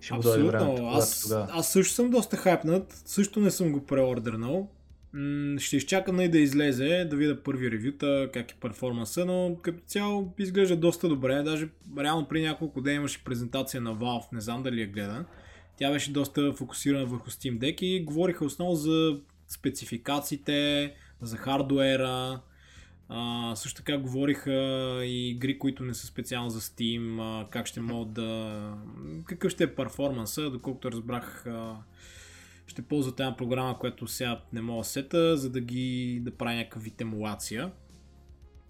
ще 0.00 0.14
дойде 0.14 0.28
времето, 0.38 0.56
Абсолютно. 0.56 0.76
когато 0.76 0.98
Аз, 0.98 1.22
тогава. 1.22 1.48
аз 1.50 1.68
също 1.68 1.94
съм 1.94 2.10
доста 2.10 2.36
хайпнат, 2.36 3.02
също 3.04 3.40
не 3.40 3.50
съм 3.50 3.72
го 3.72 3.80
преордернал. 3.80 4.68
Ще 5.58 5.76
изчакам 5.76 6.16
нали 6.16 6.28
да 6.28 6.38
излезе, 6.38 7.04
да 7.10 7.16
видя 7.16 7.42
първи 7.42 7.70
ревюта, 7.70 8.30
как 8.32 8.50
е 8.50 8.54
перформанса, 8.60 9.24
но 9.24 9.56
като 9.62 9.82
цяло 9.86 10.34
изглежда 10.38 10.76
доста 10.76 11.08
добре. 11.08 11.42
Даже 11.42 11.68
реално 11.98 12.28
при 12.28 12.42
няколко 12.42 12.80
дена 12.80 12.96
имаше 12.96 13.24
презентация 13.24 13.80
на 13.80 13.96
Valve, 13.96 14.32
не 14.32 14.40
знам 14.40 14.62
дали 14.62 14.80
я 14.80 14.86
гледа. 14.86 15.24
Тя 15.76 15.92
беше 15.92 16.12
доста 16.12 16.52
фокусирана 16.52 17.06
върху 17.06 17.30
Steam 17.30 17.58
Deck 17.58 17.82
и 17.82 18.04
говориха 18.04 18.44
основно 18.44 18.74
за 18.74 19.20
спецификациите, 19.48 20.94
за 21.22 21.36
хардуера. 21.36 22.40
А, 23.08 23.52
също 23.56 23.76
така 23.76 23.98
говориха 23.98 24.52
и 25.04 25.30
игри, 25.30 25.58
които 25.58 25.82
не 25.82 25.94
са 25.94 26.06
специално 26.06 26.50
за 26.50 26.60
Steam, 26.60 27.18
а, 27.20 27.48
как 27.50 27.66
ще 27.66 27.80
могат 27.80 28.12
да... 28.12 28.72
какъв 29.24 29.52
ще 29.52 29.64
е 29.64 29.74
перформанса, 29.74 30.50
доколкото 30.50 30.92
разбрах 30.92 31.46
а, 31.46 31.76
ще 32.68 32.82
ползват 32.82 33.20
една 33.20 33.36
програма, 33.36 33.78
която 33.78 34.06
сега 34.06 34.40
не 34.52 34.60
мога 34.60 34.80
да 34.80 34.84
сета, 34.84 35.36
за 35.36 35.50
да 35.50 35.60
ги 35.60 36.20
да 36.24 36.30
прави 36.30 36.56
някакъв 36.56 36.82
вид 36.82 37.00
емулация. 37.00 37.70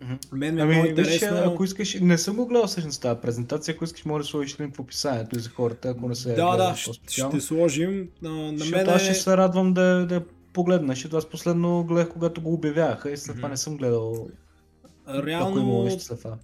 Мгм. 0.02 0.14
Мен 0.32 0.54
ми 0.54 0.60
е 0.60 0.64
много 0.64 0.80
Ами, 0.80 0.92
виж, 0.92 1.12
интересно. 1.12 1.52
ако 1.52 1.64
искаш, 1.64 2.00
не 2.00 2.18
съм 2.18 2.36
го 2.36 2.46
гледал 2.46 2.66
всъщност 2.66 3.02
тази 3.02 3.20
презентация, 3.20 3.74
ако 3.74 3.84
искаш 3.84 4.04
може 4.04 4.22
да 4.22 4.28
сложиш 4.28 4.60
линк 4.60 4.76
в 4.76 4.80
описанието 4.80 5.38
и 5.38 5.40
за 5.40 5.50
хората, 5.50 5.88
ако 5.88 6.08
не 6.08 6.14
се 6.14 6.34
Да, 6.34 6.56
да, 6.56 6.76
ще, 6.76 7.40
сложим. 7.40 8.08
А, 8.24 8.28
на 8.28 8.58
Защото 8.58 8.76
мен 8.76 8.88
аз 8.88 9.02
е... 9.02 9.04
ще 9.04 9.14
се 9.14 9.36
радвам 9.36 9.74
да, 9.74 10.06
да 10.06 10.24
погледна, 10.52 10.92
защото 10.94 11.16
аз 11.16 11.28
последно 11.28 11.84
гледах, 11.84 12.12
когато 12.12 12.40
го 12.40 12.52
обявяха 12.52 13.10
и 13.10 13.16
след 13.16 13.36
това 13.36 13.48
Мгм. 13.48 13.52
не 13.52 13.56
съм 13.56 13.76
гледал 13.76 14.28
Реално, 15.08 15.88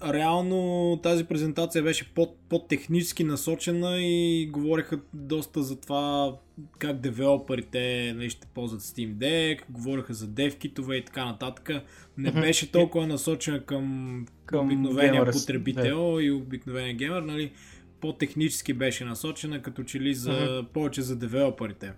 реално 0.04 0.99
тази 1.02 1.25
презентация 1.25 1.83
беше 1.83 2.14
под, 2.14 2.37
по-технически 2.49 3.25
насочена 3.25 3.97
и 4.00 4.47
говориха 4.52 5.00
доста 5.14 5.62
за 5.62 5.80
това 5.80 6.37
как 6.78 7.00
девелоперите 7.00 8.12
нали, 8.16 8.30
ще 8.30 8.47
ползват 8.47 8.80
Steam 8.80 9.14
Deck, 9.14 9.61
говориха 9.71 10.14
за 10.14 10.26
девкитове 10.26 10.97
и 10.97 11.04
така 11.04 11.25
нататък. 11.25 11.71
Не 12.18 12.33
беше 12.33 12.73
толкова 12.73 13.06
насочена 13.06 13.61
към, 13.61 14.26
Към 14.47 14.66
обикновения 14.66 15.12
геймърс, 15.12 15.40
потребител 15.40 16.18
и 16.21 16.30
обикновения 16.30 16.94
геймер, 16.94 17.23
нали? 17.23 17.52
по-технически 18.04 18.73
беше 18.73 19.04
насочена, 19.04 19.62
като 19.62 19.83
че 19.83 20.00
ли 20.00 20.14
за, 20.14 20.64
повече 20.73 21.02
за 21.02 21.16
девелоперите. 21.16 21.92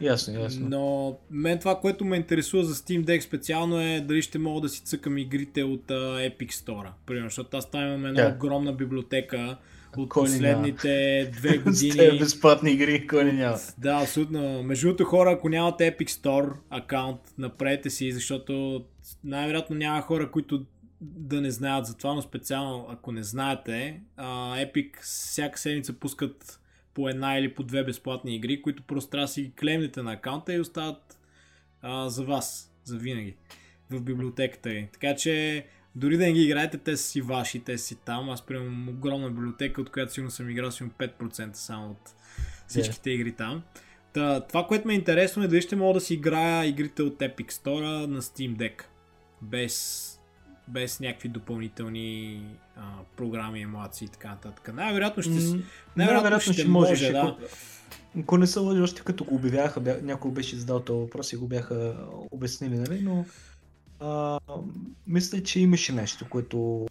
Ясно, 0.00 0.40
ясно. 0.40 0.68
Но 0.68 1.16
мен 1.30 1.58
това, 1.58 1.80
което 1.80 2.04
ме 2.04 2.16
интересува 2.16 2.64
за 2.64 2.74
Steam 2.74 3.04
Deck 3.04 3.20
специално 3.20 3.80
е 3.80 4.00
дали 4.00 4.22
ще 4.22 4.38
мога 4.38 4.60
да 4.60 4.68
си 4.68 4.82
цъкам 4.82 5.18
игрите 5.18 5.62
от 5.62 5.82
uh, 5.82 5.94
Epic 6.30 6.52
Store. 6.52 6.88
Примерно, 7.06 7.26
защото 7.26 7.56
аз 7.56 7.70
там 7.70 7.80
имам 7.82 8.06
една 8.06 8.22
Да. 8.22 8.34
огромна 8.36 8.72
библиотека 8.72 9.56
от 9.96 10.08
Кой 10.08 10.22
последните 10.24 10.88
две 11.32 11.48
С 11.56 11.58
години. 11.60 12.18
безплатни 12.18 12.70
игри, 12.70 13.06
кой 13.06 13.24
не 13.24 13.32
няма. 13.32 13.58
Да, 13.78 14.00
абсолютно. 14.02 14.62
Между 14.62 14.86
другото 14.86 15.04
хора, 15.04 15.32
ако 15.32 15.48
нямате 15.48 15.96
Epic 15.96 16.08
Store 16.08 16.52
акаунт, 16.70 17.20
направете 17.38 17.90
си, 17.90 18.12
защото 18.12 18.84
най-вероятно 19.24 19.76
няма 19.76 20.02
хора, 20.02 20.30
които 20.30 20.64
да 21.00 21.40
не 21.40 21.50
знаят 21.50 21.86
за 21.86 21.96
това, 21.96 22.14
но 22.14 22.22
специално 22.22 22.86
ако 22.90 23.12
не 23.12 23.22
знаете, 23.22 24.00
Epic 24.56 25.02
всяка 25.02 25.58
седмица 25.58 25.92
пускат 25.92 26.60
по 26.94 27.08
една 27.08 27.38
или 27.38 27.54
по 27.54 27.62
две 27.62 27.84
безплатни 27.84 28.36
игри, 28.36 28.62
които 28.62 28.82
просто 28.82 29.10
трябва 29.10 29.24
да 29.24 29.32
си 29.32 29.42
ги 29.42 29.52
клемнете 29.52 30.02
на 30.02 30.12
акаунта 30.12 30.54
и 30.54 30.60
остават 30.60 31.18
а, 31.82 32.08
за 32.08 32.24
вас, 32.24 32.72
за 32.84 32.98
винаги, 32.98 33.36
в 33.90 34.02
библиотеката 34.02 34.68
ви. 34.68 34.88
Така 34.92 35.16
че 35.16 35.66
дори 35.94 36.16
да 36.16 36.24
не 36.24 36.32
ги 36.32 36.42
играете, 36.42 36.78
те 36.78 36.96
са 36.96 37.04
си 37.04 37.20
ваши, 37.20 37.60
те 37.60 37.78
си 37.78 37.96
там. 38.04 38.30
Аз 38.30 38.46
приемам 38.46 38.88
огромна 38.88 39.30
библиотека, 39.30 39.80
от 39.80 39.90
която 39.90 40.12
сигурно 40.12 40.30
съм 40.30 40.50
играл 40.50 40.70
сигурно 40.70 40.94
5% 40.98 41.54
само 41.54 41.90
от 41.90 42.14
всичките 42.66 43.10
игри 43.10 43.32
там. 43.32 43.62
Та, 44.12 44.40
това, 44.40 44.66
което 44.66 44.86
ме 44.86 44.92
е 44.92 44.96
интересно 44.96 45.42
е 45.42 45.48
дали 45.48 45.62
ще 45.62 45.76
мога 45.76 45.94
да 45.94 46.00
си 46.00 46.14
играя 46.14 46.66
игрите 46.66 47.02
от 47.02 47.18
Epic 47.18 47.52
Store 47.52 48.06
на 48.06 48.22
Steam 48.22 48.56
Deck. 48.56 48.82
Без, 49.42 50.13
без 50.68 51.00
някакви 51.00 51.28
допълнителни 51.28 52.42
а, 52.76 52.82
програми, 53.16 53.62
емулации 53.62 54.04
и 54.04 54.08
така 54.08 54.28
нататък. 54.28 54.74
Най-вероятно 54.74 55.22
ще, 55.22 55.32
М, 55.32 55.62
най-вероятно 55.96 56.52
ще 56.52 56.68
може, 56.68 57.12
да. 57.12 57.36
Ако, 58.20 58.38
не 58.38 58.46
се 58.46 58.58
лъжа, 58.58 58.82
още 58.82 59.02
като 59.02 59.24
го 59.24 59.34
обявяха, 59.34 59.80
бя, 59.80 59.96
някой 60.02 60.30
беше 60.30 60.56
задал 60.56 60.80
този 60.80 61.00
въпрос 61.00 61.32
и 61.32 61.36
го 61.36 61.46
бяха 61.46 61.96
обяснили, 62.30 62.78
нали? 62.78 63.00
Но 63.02 63.24
а, 64.00 64.38
мисля, 65.06 65.42
че 65.42 65.60
имаше 65.60 65.92
нещо, 65.92 66.26
което, 66.30 66.86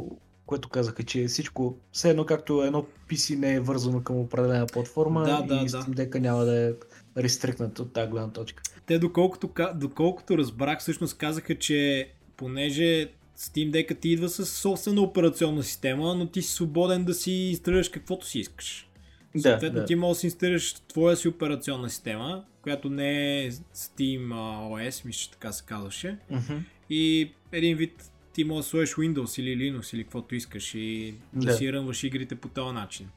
което 0.46 0.70
казаха, 0.70 1.04
че 1.04 1.28
всичко, 1.28 1.78
все 1.92 2.10
едно 2.10 2.26
както 2.26 2.64
едно 2.64 2.86
PC 3.10 3.38
не 3.38 3.54
е 3.54 3.60
вързано 3.60 4.04
към 4.04 4.20
определена 4.20 4.68
платформа 4.68 5.24
да, 5.24 5.42
да, 5.42 5.56
и 5.56 5.70
Steam 5.70 5.96
Deck 5.96 6.20
няма 6.20 6.46
да 6.46 6.68
е 6.68 6.74
рестрикнат 7.18 7.80
от 7.80 7.94
тази 7.94 8.12
гледна 8.12 8.32
точка. 8.32 8.64
Те 8.86 9.00
доколкото, 9.00 9.50
доколкото 9.76 10.38
разбрах, 10.38 10.80
всъщност 10.80 11.18
казаха, 11.18 11.56
че 11.56 12.10
понеже 12.38 13.12
Steam 13.44 13.72
Deck 13.72 14.00
ти 14.00 14.10
идва 14.10 14.30
с 14.30 14.46
собствена 14.46 15.02
операционна 15.02 15.64
система, 15.64 16.16
но 16.16 16.28
ти 16.28 16.42
си 16.42 16.54
свободен 16.54 17.06
да 17.06 17.14
си 17.14 17.32
инсталираш 17.32 17.90
каквото 17.90 18.26
си 18.26 18.40
искаш. 18.40 18.90
Да, 19.36 19.42
Съответно 19.42 19.80
да. 19.80 19.86
ти 19.86 19.96
можеш 19.96 20.18
да 20.18 20.20
си 20.20 20.26
инсталираш 20.28 20.74
твоя 20.74 21.18
си 21.18 21.28
операционна 21.28 21.90
система, 21.90 22.46
която 22.62 22.90
не 22.90 23.40
е 23.40 23.52
Steam 23.52 24.28
OS, 24.28 25.06
мисля, 25.06 25.20
че 25.20 25.32
така 25.32 25.52
се 25.52 25.66
казваше. 25.66 26.18
Uh-huh. 26.32 26.60
И 26.90 27.32
един 27.52 27.78
вид 27.78 28.12
ти 28.34 28.44
можеш 28.44 28.66
да 28.66 28.70
сложиш 28.70 28.96
Windows 28.96 29.42
или 29.42 29.58
Linux 29.58 29.94
или 29.94 30.04
каквото 30.04 30.36
искаш 30.36 30.76
и 30.76 31.16
да, 31.34 31.46
да 31.46 31.54
си 31.54 31.74
рънваш 31.74 32.04
игрите 32.04 32.36
по 32.36 32.48
този 32.48 32.74
начин. 32.74 33.10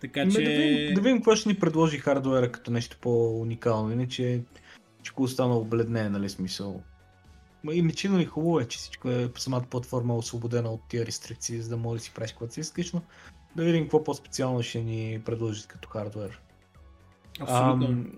Така 0.00 0.28
че... 0.30 0.42
Да 0.42 0.50
видим, 0.50 0.94
да 0.94 1.00
видим 1.00 1.16
какво 1.16 1.36
ще 1.36 1.48
ни 1.48 1.54
предложи 1.54 1.98
хардуера 1.98 2.52
като 2.52 2.70
нещо 2.70 2.96
по-уникално. 3.00 3.92
Иначе 3.92 4.40
всичко 4.96 5.22
останало 5.22 5.64
бледне, 5.64 6.08
нали 6.08 6.28
смисъл. 6.28 6.82
Иначе 7.70 8.08
нали 8.08 8.24
хубаво 8.24 8.60
е, 8.60 8.64
че 8.64 8.78
всичко 8.78 9.08
е 9.08 9.30
самата 9.36 9.64
платформа 9.70 10.16
освободена 10.16 10.70
от 10.70 10.80
тия 10.88 11.06
рестрикции, 11.06 11.60
за 11.60 11.68
да 11.68 11.76
можеш 11.76 12.00
да 12.00 12.04
си 12.04 12.14
правиш 12.14 12.30
каквото 12.30 12.54
си 12.54 12.60
искаш, 12.60 12.92
но 12.92 13.02
да 13.56 13.64
видим 13.64 13.82
какво 13.82 14.04
по-специално 14.04 14.62
ще 14.62 14.82
ни 14.82 15.22
предложат 15.24 15.66
като 15.66 15.88
хардвер. 15.88 16.40
Абсолютно. 17.40 17.86
Ам, 17.86 18.12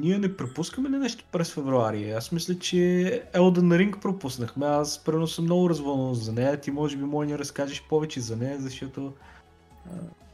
ние 0.00 0.18
не 0.18 0.36
пропускаме 0.36 0.90
ли 0.90 0.96
нещо 0.96 1.24
през 1.32 1.54
февруари? 1.54 2.10
Аз 2.10 2.32
мисля, 2.32 2.58
че 2.58 2.76
Elden 3.34 3.92
Ring 3.92 4.00
пропуснахме. 4.00 4.66
Аз 4.66 5.04
прено 5.04 5.26
съм 5.26 5.44
много 5.44 5.70
развълнен 5.70 6.14
за 6.14 6.32
нея. 6.32 6.60
Ти 6.60 6.70
може 6.70 6.96
би 6.96 7.04
може 7.04 7.30
да 7.30 7.38
разкажеш 7.38 7.84
повече 7.88 8.20
за 8.20 8.36
нея, 8.36 8.60
защото 8.60 9.12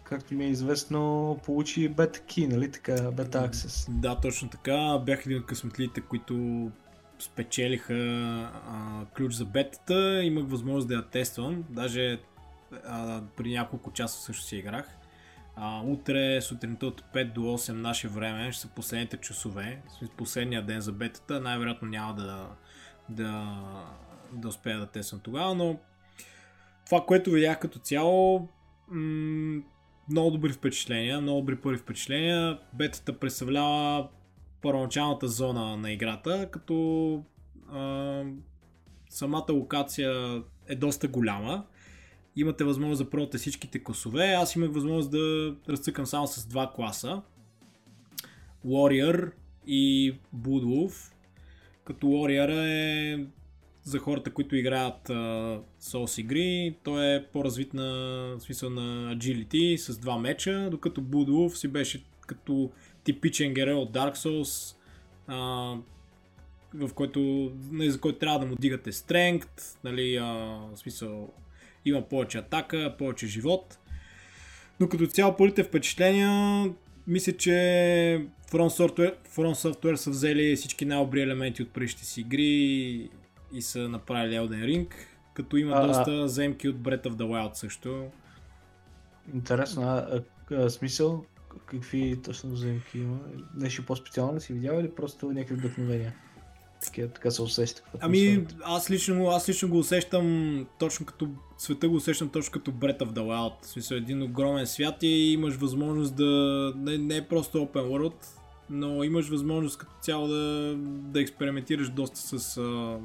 както 0.05 0.35
ми 0.35 0.45
е 0.45 0.49
известно, 0.49 1.39
получи 1.45 1.89
бета 1.89 2.21
ки, 2.21 2.47
нали 2.47 2.71
така, 2.71 3.11
бета 3.11 3.39
аксес. 3.39 3.87
Да, 3.91 4.21
точно 4.21 4.49
така. 4.49 5.03
Бях 5.07 5.27
един 5.27 5.39
от 5.39 5.47
късметлите, 5.47 6.01
които 6.01 6.71
спечелиха 7.19 7.95
а, 7.95 9.05
ключ 9.17 9.33
за 9.33 9.45
бетата. 9.45 10.25
Имах 10.25 10.45
възможност 10.47 10.89
да 10.89 10.95
я 10.95 11.03
тествам. 11.03 11.65
Даже 11.71 12.19
при 13.37 13.51
няколко 13.51 13.93
часа 13.93 14.21
също 14.23 14.45
си 14.45 14.57
играх. 14.57 14.99
А, 15.57 15.83
утре 15.83 16.41
сутринта 16.41 16.87
от 16.87 17.03
5 17.15 17.33
до 17.33 17.41
8 17.41 17.73
наше 17.73 18.09
време 18.09 18.53
ще 18.53 18.63
са 18.63 18.69
последните 18.69 19.17
часове, 19.17 19.83
последния 20.17 20.63
ден 20.63 20.81
за 20.81 20.93
бетата. 20.93 21.41
Най-вероятно 21.41 21.89
няма 21.89 22.15
да, 22.15 22.49
да, 23.09 23.57
да 24.33 24.49
успея 24.49 24.79
да 24.79 24.87
тествам 24.87 25.21
тогава, 25.21 25.55
но 25.55 25.79
това, 26.87 27.05
което 27.07 27.31
видях 27.31 27.59
като 27.59 27.79
цяло, 27.79 28.49
м- 28.89 29.63
много 30.11 30.31
добри 30.31 30.53
впечатления, 30.53 31.21
много 31.21 31.41
добри 31.41 31.57
първи 31.57 31.79
впечатления. 31.79 32.59
Бетата 32.73 33.19
представлява 33.19 34.09
първоначалната 34.65 35.29
зона 35.29 35.77
на 35.77 35.93
играта, 35.93 36.49
като 36.51 37.23
а, 37.73 38.23
самата 39.09 39.53
локация 39.53 40.43
е 40.69 40.75
доста 40.75 41.09
голяма 41.09 41.65
имате 42.37 42.65
възможност 42.65 43.05
да 43.05 43.11
пробвате 43.11 43.39
всичките 43.39 43.85
класове. 43.85 44.25
Аз 44.25 44.57
имах 44.57 44.73
възможност 44.73 45.11
да 45.11 45.55
разцъкам 45.69 46.07
само 46.07 46.27
с 46.27 46.47
два 46.47 46.73
класа. 46.77 47.23
Warrior 48.67 49.33
и 49.67 50.15
Bloodwolf. 50.37 51.13
Като 51.85 52.07
Warrior 52.07 52.51
е 52.51 53.27
за 53.83 53.99
хората, 53.99 54.33
които 54.33 54.57
играят 54.57 55.09
uh, 55.09 55.61
Souls 55.81 56.21
игри, 56.21 56.77
той 56.83 57.15
е 57.15 57.27
по-развит 57.33 57.75
на 57.75 57.85
в 58.39 58.41
смисъл 58.41 58.71
на 58.71 59.17
agility 59.17 59.77
с 59.77 59.99
два 59.99 60.19
меча, 60.19 60.69
докато 60.71 61.01
Bloodwolf 61.01 61.55
си 61.55 61.69
беше 61.69 62.05
като 62.27 62.71
типичен 63.05 63.55
герой 63.55 63.75
от 63.75 63.93
Dark 63.93 64.17
Souls, 64.17 64.77
uh, 65.31 65.81
в 66.75 66.95
който, 66.95 67.53
нали, 67.71 67.91
за 67.91 68.01
който 68.01 68.19
трябва 68.19 68.39
да 68.39 68.47
му 68.47 68.57
дигате 68.57 68.93
strength, 68.93 69.85
нали, 69.85 70.19
uh, 70.19 70.75
в 70.75 70.79
смисъл 70.79 71.29
има 71.85 72.03
повече 72.03 72.39
атака, 72.39 72.95
повече 72.99 73.27
живот. 73.27 73.79
Но 74.81 74.89
като 74.89 75.07
цяло 75.07 75.37
първите 75.37 75.65
впечатления, 75.65 76.65
мисля, 77.07 77.33
че 77.33 77.51
From 78.51 78.69
Software, 78.69 79.15
From 79.29 79.53
Software 79.53 79.95
са 79.95 80.11
взели 80.11 80.57
всички 80.57 80.85
най-добри 80.85 81.23
елементи 81.23 81.63
от 81.63 81.71
предишните 81.71 82.07
си 82.07 82.21
игри 82.21 83.11
и 83.53 83.63
са 83.63 83.89
направили 83.89 84.35
Elden 84.35 84.65
Ring, 84.65 84.87
като 85.35 85.57
има 85.57 85.73
а, 85.77 85.87
доста 85.87 86.29
земки 86.29 86.69
от 86.69 86.77
Breath 86.77 87.07
of 87.07 87.13
the 87.13 87.23
Wild 87.23 87.55
също. 87.55 88.07
Интересно, 89.35 89.83
а, 89.83 90.23
а, 90.51 90.55
а 90.55 90.71
смисъл? 90.71 91.25
Какви 91.67 92.23
точно 92.25 92.57
земки 92.57 92.99
има? 92.99 93.19
Нещо 93.57 93.87
по-специално 93.87 94.41
си 94.41 94.53
видял 94.53 94.81
или 94.81 94.91
просто 94.91 95.33
някакви 95.33 95.55
вдъхновения? 95.55 96.15
Така, 96.85 97.09
така 97.09 97.31
се 97.31 97.43
усеща. 97.43 97.83
Ами, 98.01 98.47
аз 98.65 98.91
лично, 98.91 99.29
аз 99.29 99.49
лично 99.49 99.69
го 99.69 99.79
усещам 99.79 100.67
точно 100.79 101.07
като 101.07 101.29
света 101.59 101.89
го 101.89 101.95
усещам 101.95 102.29
точно 102.29 102.53
като 102.53 102.71
Breath 102.71 102.99
of 102.99 103.13
the 103.13 103.21
Wild. 103.21 103.63
В 103.63 103.67
смисъл 103.67 103.97
един 103.97 104.23
огромен 104.23 104.67
свят 104.67 105.03
и 105.03 105.33
имаш 105.33 105.55
възможност 105.55 106.17
да... 106.17 106.73
Не, 106.77 106.99
не 106.99 107.17
е 107.17 107.29
просто 107.29 107.59
open 107.59 107.89
world, 107.89 108.15
но 108.71 109.05
имаш 109.05 109.29
възможност 109.29 109.79
като 109.79 109.93
цяло 110.01 110.29
да, 110.29 110.75
да 110.79 111.21
експериментираш 111.21 111.91
доста 111.91 112.21
с, 112.21 112.57
а, 112.57 112.99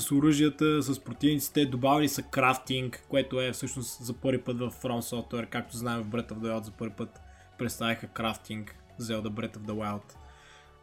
с 0.00 0.14
оръжията, 0.14 0.82
с 0.82 1.00
противниците. 1.00 1.66
Добавили 1.66 2.08
са 2.08 2.22
крафтинг, 2.22 3.04
което 3.08 3.40
е 3.40 3.52
всъщност 3.52 4.04
за 4.04 4.12
първи 4.12 4.42
път 4.42 4.58
в 4.58 4.70
From 4.82 5.00
Software, 5.00 5.46
както 5.46 5.76
знаем 5.76 6.02
в 6.02 6.06
Breath 6.06 6.32
of 6.32 6.38
the 6.38 6.52
Wild 6.52 6.62
за 6.62 6.70
първи 6.70 6.94
път 6.96 7.20
представиха 7.58 8.06
крафтинг 8.06 8.76
Zelda 9.00 9.28
Breath 9.28 9.56
of 9.56 9.60
the 9.60 9.72
Wild. 9.72 10.02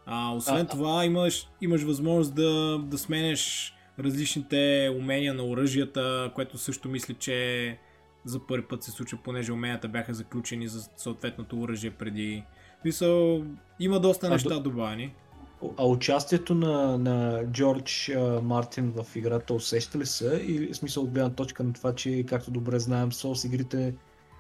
А, 0.06 0.34
освен 0.34 0.62
а, 0.62 0.68
това 0.68 1.06
имаш, 1.06 1.48
имаш 1.62 1.84
възможност 1.84 2.36
да, 2.36 2.80
да 2.84 2.98
сменеш 2.98 3.74
различните 4.00 4.92
умения 4.98 5.34
на 5.34 5.44
оръжията, 5.44 6.32
което 6.36 6.58
също 6.58 6.90
мисля, 6.90 7.14
че 7.14 7.78
за 8.26 8.48
първи 8.48 8.66
път 8.66 8.84
се 8.84 8.92
случва, 8.92 9.18
понеже 9.24 9.52
уменията 9.52 9.88
бяха 9.88 10.14
заключени 10.14 10.68
за 10.68 10.90
съответното 10.98 11.62
оръжие 11.62 11.92
преди. 11.92 12.44
Мисъл, 12.86 13.44
има 13.80 14.00
доста 14.00 14.28
а, 14.28 14.30
неща 14.30 14.54
до... 14.54 14.60
добавени. 14.60 15.14
А 15.78 15.86
участието 15.86 16.56
на, 16.56 16.98
на 16.98 17.44
Джордж 17.52 18.10
а, 18.10 18.42
Мартин 18.44 18.94
в 18.96 19.16
играта 19.16 19.54
усеща 19.54 19.98
ли 19.98 20.06
са? 20.06 20.40
Или 20.44 20.74
в 20.74 20.78
смисъл 20.78 21.04
от 21.04 21.12
гледна 21.12 21.30
точка 21.30 21.64
на 21.64 21.74
това, 21.74 21.96
че 21.96 22.26
както 22.30 22.52
добре 22.52 22.80
знаем, 22.80 23.12
Souls 23.12 23.48
игрите 23.48 23.94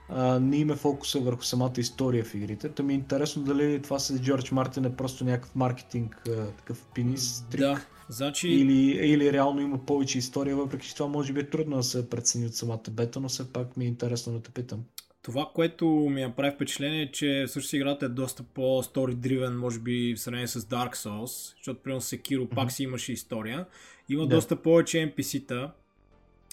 а, 0.09 0.39
не 0.39 0.57
има 0.57 0.75
фокуса 0.75 1.19
върху 1.19 1.43
самата 1.43 1.73
история 1.77 2.23
в 2.23 2.35
игрите. 2.35 2.69
Та 2.69 2.83
ми 2.83 2.93
е 2.93 2.95
интересно 2.95 3.43
дали 3.43 3.81
това 3.81 3.99
с 3.99 4.19
Джордж 4.19 4.51
Мартин 4.51 4.85
е 4.85 4.95
просто 4.95 5.25
някакъв 5.25 5.55
маркетинг, 5.55 6.23
а, 6.27 6.45
такъв 6.45 6.85
пинис 6.93 7.45
трик. 7.51 7.59
Да, 7.59 7.81
значи... 8.09 8.47
Или, 8.47 9.07
или 9.07 9.33
реално 9.33 9.61
има 9.61 9.85
повече 9.85 10.17
история, 10.17 10.55
въпреки 10.55 10.87
че 10.87 10.95
това 10.95 11.09
може 11.09 11.33
би 11.33 11.39
е 11.39 11.49
трудно 11.49 11.77
да 11.77 11.83
се 11.83 12.09
прецени 12.09 12.45
от 12.45 12.55
самата 12.55 12.83
бета, 12.91 13.19
но 13.19 13.29
все 13.29 13.53
пак 13.53 13.77
ми 13.77 13.85
е 13.85 13.87
интересно 13.87 14.33
да 14.33 14.41
те 14.41 14.51
питам. 14.51 14.83
Това, 15.29 15.51
което 15.55 15.87
ми 15.87 16.21
направи 16.21 16.55
впечатление 16.55 17.01
е, 17.01 17.11
че 17.11 17.45
всъщност 17.47 17.73
играта 17.73 18.05
е 18.05 18.09
доста 18.09 18.43
driven, 18.43 19.55
може 19.55 19.79
би 19.79 20.13
в 20.17 20.19
сравнение 20.19 20.47
с 20.47 20.61
Dark 20.61 20.95
Souls, 20.95 21.55
защото 21.57 21.79
примерно 21.79 22.01
Sekiro 22.01 22.39
mm-hmm. 22.39 22.55
пак 22.55 22.71
си 22.71 22.83
имаше 22.83 23.13
история. 23.13 23.65
Има 24.09 24.27
да. 24.27 24.35
доста 24.35 24.61
повече 24.61 24.97
NPC-та. 24.97 25.73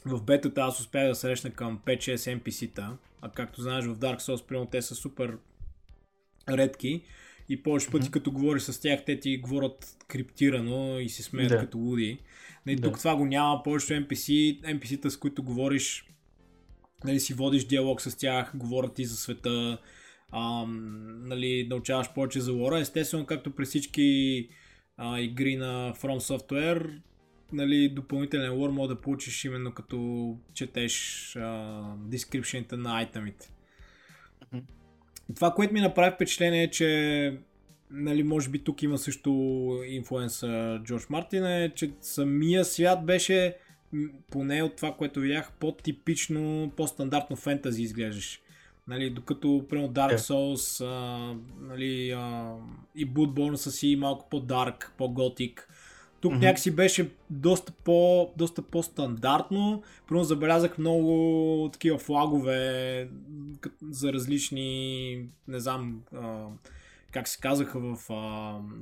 В 0.07 0.23
бетата 0.23 0.61
аз 0.61 0.81
успях 0.81 1.09
да 1.09 1.15
срещна 1.15 1.51
към 1.51 1.79
5-6 1.87 2.41
NPC-та, 2.41 2.97
а 3.23 3.31
както 3.31 3.63
знаеш 3.63 3.85
в 3.85 3.99
Dark 3.99 4.21
Souls, 4.21 4.47
примерно 4.47 4.67
те 4.67 4.83
са 4.83 4.95
супер 4.95 5.39
редки 6.49 7.03
и 7.49 7.63
повече 7.63 7.91
пъти 7.91 8.07
mm-hmm. 8.07 8.11
като 8.11 8.33
говориш 8.33 8.63
с 8.63 8.81
тях, 8.81 9.05
те 9.05 9.21
ти 9.21 9.39
говорят 9.39 9.97
криптирано 10.09 10.99
и 10.99 11.09
си 11.09 11.23
смеят 11.23 11.49
да. 11.49 11.59
като 11.59 11.79
луди. 11.79 12.19
Нали, 12.67 12.77
да. 12.77 12.83
Тук 12.83 12.99
това 12.99 13.17
го 13.17 13.27
няма, 13.27 13.63
повечето 13.63 13.93
NPC, 13.93 14.61
NPC-та 14.61 15.11
с 15.11 15.17
които 15.17 15.43
говориш, 15.43 16.07
нали, 17.05 17.21
си 17.21 17.35
водиш 17.35 17.65
диалог 17.65 18.03
с 18.03 18.17
тях, 18.17 18.53
говорят 18.55 18.95
ти 18.95 19.05
за 19.05 19.17
света, 19.17 19.79
ам, 20.33 21.29
нали, 21.29 21.67
научаваш 21.71 22.15
повече 22.15 22.41
за 22.41 22.53
лора. 22.53 22.81
Естествено, 22.81 23.27
както 23.27 23.51
при 23.51 23.65
всички 23.65 24.49
а, 24.97 25.21
игри 25.21 25.57
на 25.57 25.95
From 25.95 26.19
Software, 26.19 27.01
нали, 27.53 27.89
допълнителен 27.89 28.55
лор 28.55 28.71
може 28.71 28.89
да 28.89 29.01
получиш 29.01 29.45
именно 29.45 29.73
като 29.73 30.37
четеш 30.55 31.37
дескрипшените 31.97 32.77
на 32.77 32.99
айтемите. 32.99 33.51
Mm-hmm. 34.55 34.63
Това, 35.35 35.51
което 35.51 35.75
ми 35.75 35.81
направи 35.81 36.15
впечатление 36.15 36.63
е, 36.63 36.71
че 36.71 37.39
нали, 37.91 38.23
може 38.23 38.51
би 38.51 38.65
тук 38.65 38.83
има 38.83 38.99
също 38.99 39.31
инфлуенса 39.87 40.81
Джордж 40.85 41.09
Мартин, 41.09 41.47
е, 41.47 41.73
че 41.75 41.91
самия 42.01 42.65
свят 42.65 43.07
беше 43.07 43.57
поне 44.31 44.63
от 44.63 44.77
това, 44.77 44.93
което 44.93 45.21
видях, 45.21 45.53
по-типично, 45.61 46.73
по-стандартно 46.77 47.37
фентази 47.37 47.83
изглеждаш. 47.83 48.41
Нали, 48.89 49.11
докато, 49.11 49.65
примерно, 49.69 49.93
Dark 49.93 50.17
Souls 50.17 50.85
а, 50.85 51.35
нали, 51.61 52.11
а, 52.11 52.55
и 52.95 53.09
Bloodborne 53.09 53.55
са 53.55 53.71
си 53.71 53.97
малко 53.97 54.29
по-дарк, 54.31 54.93
по-готик 54.99 55.69
Тук 56.21 56.33
mm-hmm. 56.33 56.41
някакси 56.41 56.71
беше 56.71 57.11
доста, 57.31 57.73
по, 57.73 58.31
доста 58.37 58.63
по-стандартно. 58.63 59.83
Първо 60.09 60.25
забелязах 60.25 60.79
много 60.79 61.71
такива 61.73 61.99
флагове 61.99 63.09
за 63.91 64.13
различни, 64.13 65.29
не 65.49 65.61
знам, 65.61 66.03
а, 66.15 66.47
как 67.11 67.29
се 67.29 67.41
казаха 67.41 67.81
в, 67.81 68.11
а, 68.11 68.15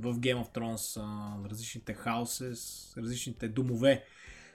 в 0.00 0.14
Game 0.14 0.44
of 0.44 0.55
Thrones, 0.55 1.00
а, 1.00 1.50
различните 1.50 1.94
houses, 1.94 2.96
различните 3.03 3.48
домове. 3.48 4.05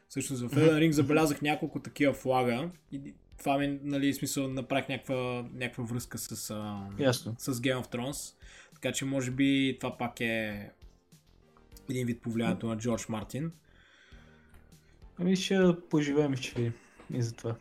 Всъщност 0.09 0.41
в 0.41 0.55
Elden 0.55 0.79
Ring 0.79 0.91
забелязах 0.91 1.41
няколко 1.41 1.79
такива 1.79 2.13
флага 2.13 2.69
и 2.91 3.13
това 3.37 3.57
ми, 3.57 3.79
нали, 3.83 4.13
смисъл, 4.13 4.47
направих 4.47 4.89
някаква, 4.89 5.45
някаква 5.53 5.83
връзка 5.83 6.17
с, 6.17 6.31
а, 6.31 6.87
с 7.37 7.53
Game 7.53 7.83
of 7.83 7.91
Thrones. 7.95 8.35
Така 8.73 8.91
че 8.91 9.05
може 9.05 9.31
би 9.31 9.77
това 9.79 9.97
пак 9.97 10.21
е 10.21 10.69
един 11.89 12.07
вид 12.07 12.21
повлиянието 12.21 12.67
на 12.67 12.77
Джордж 12.77 13.07
Мартин. 13.09 13.51
Ами 15.19 15.35
ще 15.35 15.75
поживеем 15.89 16.35
ще 16.35 16.55
видим 16.55 16.73
и 17.13 17.21
за 17.21 17.33
това. 17.33 17.55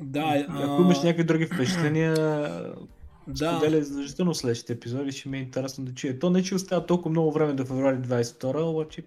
Да, 0.00 0.46
Ако 0.48 0.82
имаш 0.82 1.02
някакви 1.02 1.24
други 1.24 1.46
впечатления, 1.46 2.14
да. 3.26 3.58
споделя 3.58 3.82
задължително 3.82 4.34
следващите 4.34 4.72
епизоди, 4.72 5.12
ще 5.12 5.28
ми 5.28 5.38
е 5.38 5.40
интересно 5.40 5.84
да 5.84 5.94
чуя. 5.94 6.18
То 6.18 6.30
не 6.30 6.42
че 6.42 6.54
остава 6.54 6.86
толкова 6.86 7.10
много 7.10 7.32
време 7.32 7.52
до 7.52 7.64
февруари 7.64 7.96
22, 7.96 8.62
обаче 8.62 9.02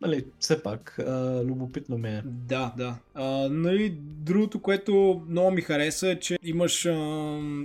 Нали, 0.00 0.24
все 0.38 0.62
пак, 0.62 0.98
а, 0.98 1.42
любопитно 1.44 1.98
ми 1.98 2.08
е. 2.08 2.22
Да, 2.24 2.74
да. 2.76 2.98
А, 3.14 3.48
нали, 3.48 3.90
другото, 4.00 4.62
което 4.62 5.22
много 5.28 5.50
ми 5.50 5.60
хареса 5.60 6.10
е, 6.10 6.20
че 6.20 6.38
имаш 6.42 6.86
а, 6.86 6.92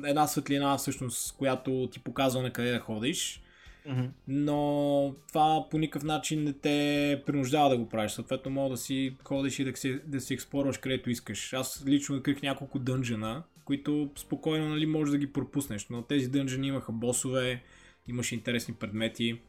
една 0.05 0.27
светлина, 0.27 0.77
всъщност, 0.77 1.37
която 1.37 1.89
ти 1.91 1.99
показва 1.99 2.41
на 2.41 2.53
къде 2.53 2.71
да 2.71 2.79
ходиш. 2.79 3.43
Mm-hmm. 3.89 4.09
Но 4.27 5.15
това 5.27 5.65
по 5.71 5.77
никакъв 5.77 6.03
начин 6.03 6.43
не 6.43 6.53
те 6.53 7.21
принуждава 7.25 7.69
да 7.69 7.77
го 7.77 7.89
правиш. 7.89 8.11
Съответно, 8.11 8.51
мога 8.51 8.69
да 8.69 8.77
си 8.77 9.17
ходиш 9.23 9.59
и 9.59 9.63
да 9.63 9.77
си, 9.77 9.99
да 10.05 10.21
си 10.21 10.33
експлорваш 10.33 10.77
където 10.77 11.09
искаш. 11.09 11.53
Аз 11.53 11.83
лично 11.87 12.15
открих 12.15 12.41
няколко 12.41 12.79
дънжена, 12.79 13.43
които 13.65 14.09
спокойно 14.15 14.69
нали, 14.69 14.85
можеш 14.85 15.11
да 15.11 15.17
ги 15.17 15.33
пропуснеш. 15.33 15.87
Но 15.89 16.01
тези 16.01 16.27
дънжени 16.27 16.67
имаха 16.67 16.91
босове, 16.91 17.63
имаше 18.07 18.35
интересни 18.35 18.73
предмети 18.73 19.39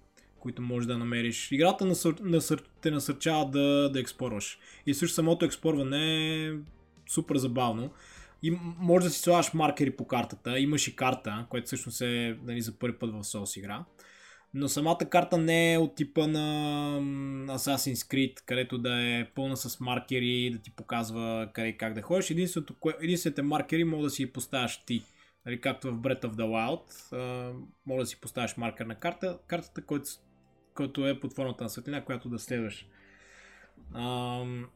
които 0.44 0.62
можеш 0.62 0.86
да 0.86 0.98
намериш. 0.98 1.52
Играта 1.52 1.84
насър... 1.84 2.14
Насър... 2.20 2.62
те 2.80 2.90
насърчава 2.90 3.50
да, 3.50 3.90
да 3.92 4.00
експлорваш. 4.00 4.58
И 4.86 4.94
също 4.94 5.14
самото 5.14 5.44
експлорване 5.44 6.46
е 6.46 6.52
супер 7.08 7.36
забавно. 7.36 7.90
И 8.42 8.58
може 8.78 9.06
да 9.06 9.10
си 9.10 9.20
слагаш 9.20 9.54
маркери 9.54 9.90
по 9.90 10.06
картата. 10.06 10.58
Имаш 10.58 10.88
и 10.88 10.96
карта, 10.96 11.46
която 11.48 11.66
всъщност 11.66 12.00
е 12.00 12.38
нали, 12.44 12.60
за 12.60 12.78
първи 12.78 12.98
път 12.98 13.10
в 13.10 13.24
Souls 13.24 13.58
игра. 13.58 13.84
Но 14.54 14.68
самата 14.68 14.98
карта 15.10 15.38
не 15.38 15.72
е 15.72 15.78
от 15.78 15.94
типа 15.94 16.26
на 16.26 16.98
Assassin's 17.48 17.94
Creed, 17.94 18.42
където 18.46 18.78
да 18.78 19.02
е 19.02 19.30
пълна 19.34 19.56
с 19.56 19.80
маркери, 19.80 20.50
да 20.50 20.58
ти 20.58 20.70
показва 20.70 21.50
къде 21.52 21.68
и 21.68 21.76
как 21.76 21.94
да 21.94 22.02
ходиш. 22.02 22.30
Единствените 23.00 23.42
маркери 23.42 23.84
могат 23.84 24.06
да 24.06 24.10
си 24.10 24.32
поставяш 24.32 24.84
ти. 24.86 25.02
Нали, 25.46 25.60
както 25.60 25.92
в 25.92 26.00
Breath 26.00 26.22
of 26.22 26.32
the 26.32 26.44
Wild, 26.44 27.14
може 27.86 28.00
да 28.00 28.06
си 28.06 28.20
поставяш 28.20 28.56
маркер 28.56 28.86
на 28.86 28.94
карта, 28.94 29.38
картата, 29.46 29.82
който 29.82 30.04
който 30.74 31.08
е 31.08 31.20
под 31.20 31.34
формата 31.34 31.64
на 31.64 31.70
светлина, 31.70 32.04
която 32.04 32.28
да 32.28 32.38
следваш. 32.38 32.86
Ам... 33.94 34.66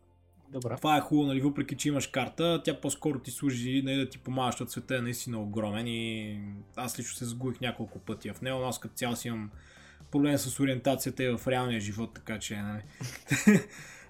Добре. 0.53 0.77
Това 0.77 0.97
е 0.97 1.01
хубаво, 1.01 1.27
нали, 1.27 1.41
въпреки 1.41 1.77
че 1.77 1.89
имаш 1.89 2.07
карта, 2.07 2.63
тя 2.65 2.81
по-скоро 2.81 3.19
ти 3.19 3.31
служи 3.31 3.83
нали, 3.83 3.97
да 3.97 4.09
ти 4.09 4.19
помага, 4.19 4.53
защото 4.53 4.71
света 4.71 4.97
е 4.97 5.01
наистина 5.01 5.43
огромен 5.43 5.87
и 5.87 6.39
аз 6.77 6.99
лично 6.99 7.17
се 7.17 7.25
загубих 7.25 7.61
няколко 7.61 7.99
пъти 7.99 8.31
в 8.31 8.41
него, 8.41 8.59
но 8.59 8.67
аз 8.67 8.81
като 8.81 8.95
цяло 8.95 9.17
си 9.17 9.29
имам 9.29 9.51
проблем 10.11 10.39
с 10.39 10.61
ориентацията 10.61 11.25
и 11.25 11.37
в 11.37 11.41
реалния 11.49 11.81
живот, 11.81 12.11
така 12.15 12.39
че 12.39 12.57
нали. 12.57 12.83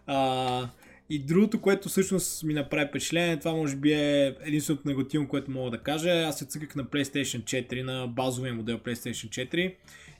а, 0.07 0.68
и 1.11 1.18
другото, 1.18 1.61
което 1.61 1.88
всъщност 1.88 2.42
ми 2.42 2.55
направи 2.55 2.88
впечатление, 2.88 3.38
това 3.38 3.53
може 3.53 3.77
би 3.77 3.92
е 3.92 4.37
единственото 4.40 4.88
негативно, 4.88 5.29
което 5.29 5.51
мога 5.51 5.70
да 5.70 5.79
кажа. 5.79 6.11
Аз 6.11 6.38
се 6.38 6.46
цъках 6.46 6.74
на 6.74 6.85
PlayStation 6.85 7.42
4, 7.42 7.83
на 7.83 8.07
базовия 8.07 8.55
модел 8.55 8.79
PlayStation 8.79 9.48
4 9.48 9.74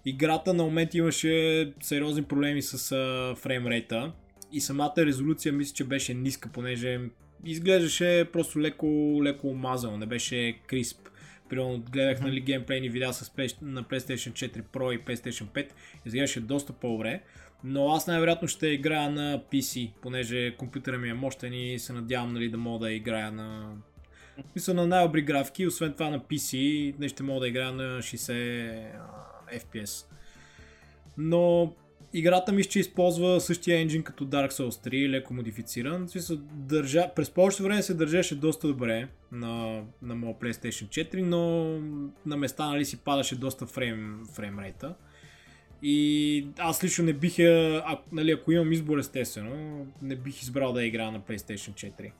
Играта 0.09 0.55
на 0.55 0.65
момент 0.65 0.95
имаше 0.95 1.73
сериозни 1.81 2.23
проблеми 2.23 2.63
с 2.63 2.89
фреймрейта 3.37 4.13
и 4.53 4.61
самата 4.61 4.95
резолюция 4.99 5.53
мисля, 5.53 5.75
че 5.75 5.85
беше 5.85 6.15
ниска, 6.15 6.49
понеже 6.49 7.01
изглеждаше 7.45 8.29
просто 8.33 8.61
леко, 8.61 9.21
леко 9.23 9.49
омазано, 9.49 9.97
не 9.97 10.07
беше 10.07 10.59
крисп. 10.67 11.09
Примерно 11.49 11.85
гледах 11.93 12.21
нали, 12.21 12.41
геймплейни 12.41 12.89
видеа 12.89 13.13
с, 13.13 13.33
на 13.63 13.85
PlayStation 13.85 14.33
4 14.33 14.63
Pro 14.63 14.95
и 14.95 15.05
PlayStation 15.05 15.45
5, 15.45 15.69
изглеждаше 16.07 16.41
доста 16.41 16.73
по-добре. 16.73 17.21
Но 17.65 17.89
аз 17.89 18.07
най-вероятно 18.07 18.49
ще 18.49 18.67
играя 18.67 19.11
на 19.11 19.43
PC, 19.53 19.91
понеже 20.03 20.57
компютъра 20.57 20.99
ми 20.99 21.09
е 21.09 21.15
мощен 21.15 21.55
и 21.55 21.79
се 21.79 21.93
надявам 21.93 22.33
нали, 22.33 22.49
да 22.49 22.59
мога 22.59 22.87
да 22.87 22.93
играя 22.93 23.33
на 23.33 23.77
мисля 24.55 24.75
на 24.75 24.87
най-добри 24.87 25.23
графики, 25.23 25.67
освен 25.67 25.93
това 25.93 26.11
на 26.11 26.21
PC, 26.21 26.95
не 26.99 27.09
ще 27.09 27.23
мога 27.23 27.41
да 27.41 27.49
играя 27.49 27.73
на 27.73 27.99
60 27.99 28.87
FPS. 29.55 30.07
Но 31.19 31.73
играта 32.13 32.53
ми 32.53 32.63
ще 32.63 32.79
използва 32.79 33.41
същия 33.41 33.81
енджин 33.81 34.03
като 34.03 34.27
Dark 34.27 34.51
Souls 34.51 34.91
3, 34.91 35.09
леко 35.09 35.35
модифициран. 35.35 36.09
Държа... 36.53 37.11
През 37.17 37.31
повечето 37.31 37.63
време 37.63 37.83
се 37.83 37.95
държеше 37.95 38.35
доста 38.35 38.69
добре 38.69 39.09
на, 39.33 39.83
на 40.03 40.15
моя 40.15 40.35
PlayStation 40.35 40.89
4, 40.89 41.23
но 41.23 41.65
на 42.27 42.37
места 42.37 42.67
нали, 42.67 42.85
си 42.85 42.97
падаше 42.97 43.37
доста 43.37 43.67
фрейм, 43.67 44.27
фреймрейта. 44.35 44.95
И 45.83 46.47
аз 46.59 46.85
лично 46.85 47.05
не 47.05 47.13
бих, 47.13 47.39
а, 47.39 47.99
нали, 48.13 48.31
ако 48.31 48.53
имам 48.53 48.73
избор 48.73 48.99
естествено, 48.99 49.87
не 50.03 50.17
бих 50.17 50.43
избрал 50.43 50.73
да 50.73 50.85
играя 50.85 51.13
на 51.13 51.21
PlayStation 51.21 51.93
4. 51.93 52.13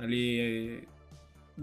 Нали, 0.00 0.80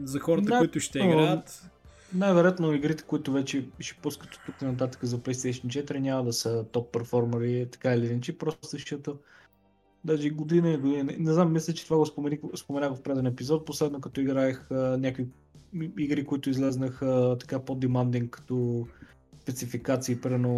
за 0.04 0.20
хората, 0.20 0.46
да, 0.46 0.58
които 0.58 0.80
ще 0.80 1.00
играят, 1.00 1.72
най-вероятно 2.14 2.74
игрите, 2.74 3.04
които 3.04 3.32
вече 3.32 3.66
ще 3.80 4.02
пускат 4.02 4.34
от 4.34 4.40
тук 4.46 4.62
нататък 4.62 5.06
за 5.06 5.20
PlayStation 5.20 5.66
4 5.66 6.00
няма 6.00 6.24
да 6.24 6.34
са 6.34 6.66
топ 6.72 6.94
перформери, 6.94 7.68
така 7.72 7.94
или 7.94 8.08
иначе, 8.08 8.38
просто 8.38 8.68
защото 8.68 9.18
даже 10.06 10.30
година 10.30 10.70
и 10.70 10.78
година. 10.78 11.14
Не 11.20 11.34
знам, 11.34 11.54
мисля, 11.54 11.74
че 11.74 11.86
това 11.86 11.98
го 11.98 12.06
споменах, 12.56 12.96
в 12.96 13.02
преден 13.04 13.26
епизод. 13.26 13.66
Последно 13.66 14.02
като 14.02 14.22
играех 14.22 14.72
а, 14.72 14.76
някакви 14.76 15.28
игри, 15.98 16.26
които 16.26 16.50
излезнаха 16.50 17.38
така 17.40 17.60
по-демандинг 17.60 18.32
като 18.32 18.88
спецификации, 19.42 20.22
примерно 20.22 20.50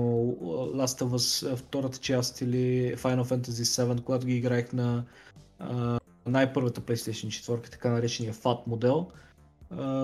Last 0.76 1.06
of 1.06 1.10
Us 1.10 1.56
втората 1.56 1.98
част 1.98 2.42
или 2.42 2.96
Final 2.96 3.24
Fantasy 3.24 3.86
VII, 3.94 4.04
когато 4.04 4.28
ги 4.28 4.36
играех 4.36 4.74
на 4.74 5.06
а, 5.60 6.00
най-първата 6.26 6.82
PlayStation 6.82 7.28
4, 7.28 7.70
така 7.72 7.90
наречения 7.90 8.34
FAT 8.34 8.68
модел 8.68 9.08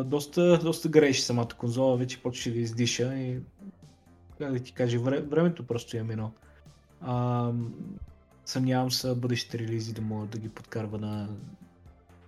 доста, 0.05 0.59
доста 0.63 0.89
греше 0.89 1.21
самата 1.21 1.47
конзола, 1.57 1.97
вече 1.97 2.21
почва 2.21 2.51
да 2.51 2.59
издиша 2.59 3.15
и 3.15 3.39
как 4.39 4.53
да 4.53 4.59
ти 4.59 4.71
кажа, 4.71 4.99
вре, 4.99 5.21
времето 5.21 5.63
просто 5.63 5.97
е 5.97 6.03
минало. 6.03 6.31
съмнявам 8.45 8.91
се 8.91 9.15
бъдещите 9.15 9.59
релизи 9.59 9.93
да 9.93 10.01
могат 10.01 10.29
да 10.29 10.37
ги 10.37 10.49
подкарва 10.49 10.97
на 10.97 11.29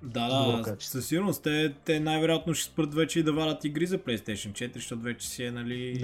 да, 0.03 0.27
да, 0.27 0.75
със 0.79 1.07
сигурност. 1.07 1.43
Те, 1.43 1.73
те 1.85 1.99
най-вероятно 1.99 2.53
ще 2.53 2.71
спрат 2.71 2.93
вече 2.93 3.19
и 3.19 3.23
да 3.23 3.33
варят 3.33 3.65
игри 3.65 3.85
за 3.85 3.97
PlayStation 3.97 4.51
4, 4.51 4.73
защото 4.73 5.01
вече 5.01 5.27
си 5.27 5.43
е 5.43 5.51
нали, 5.51 5.99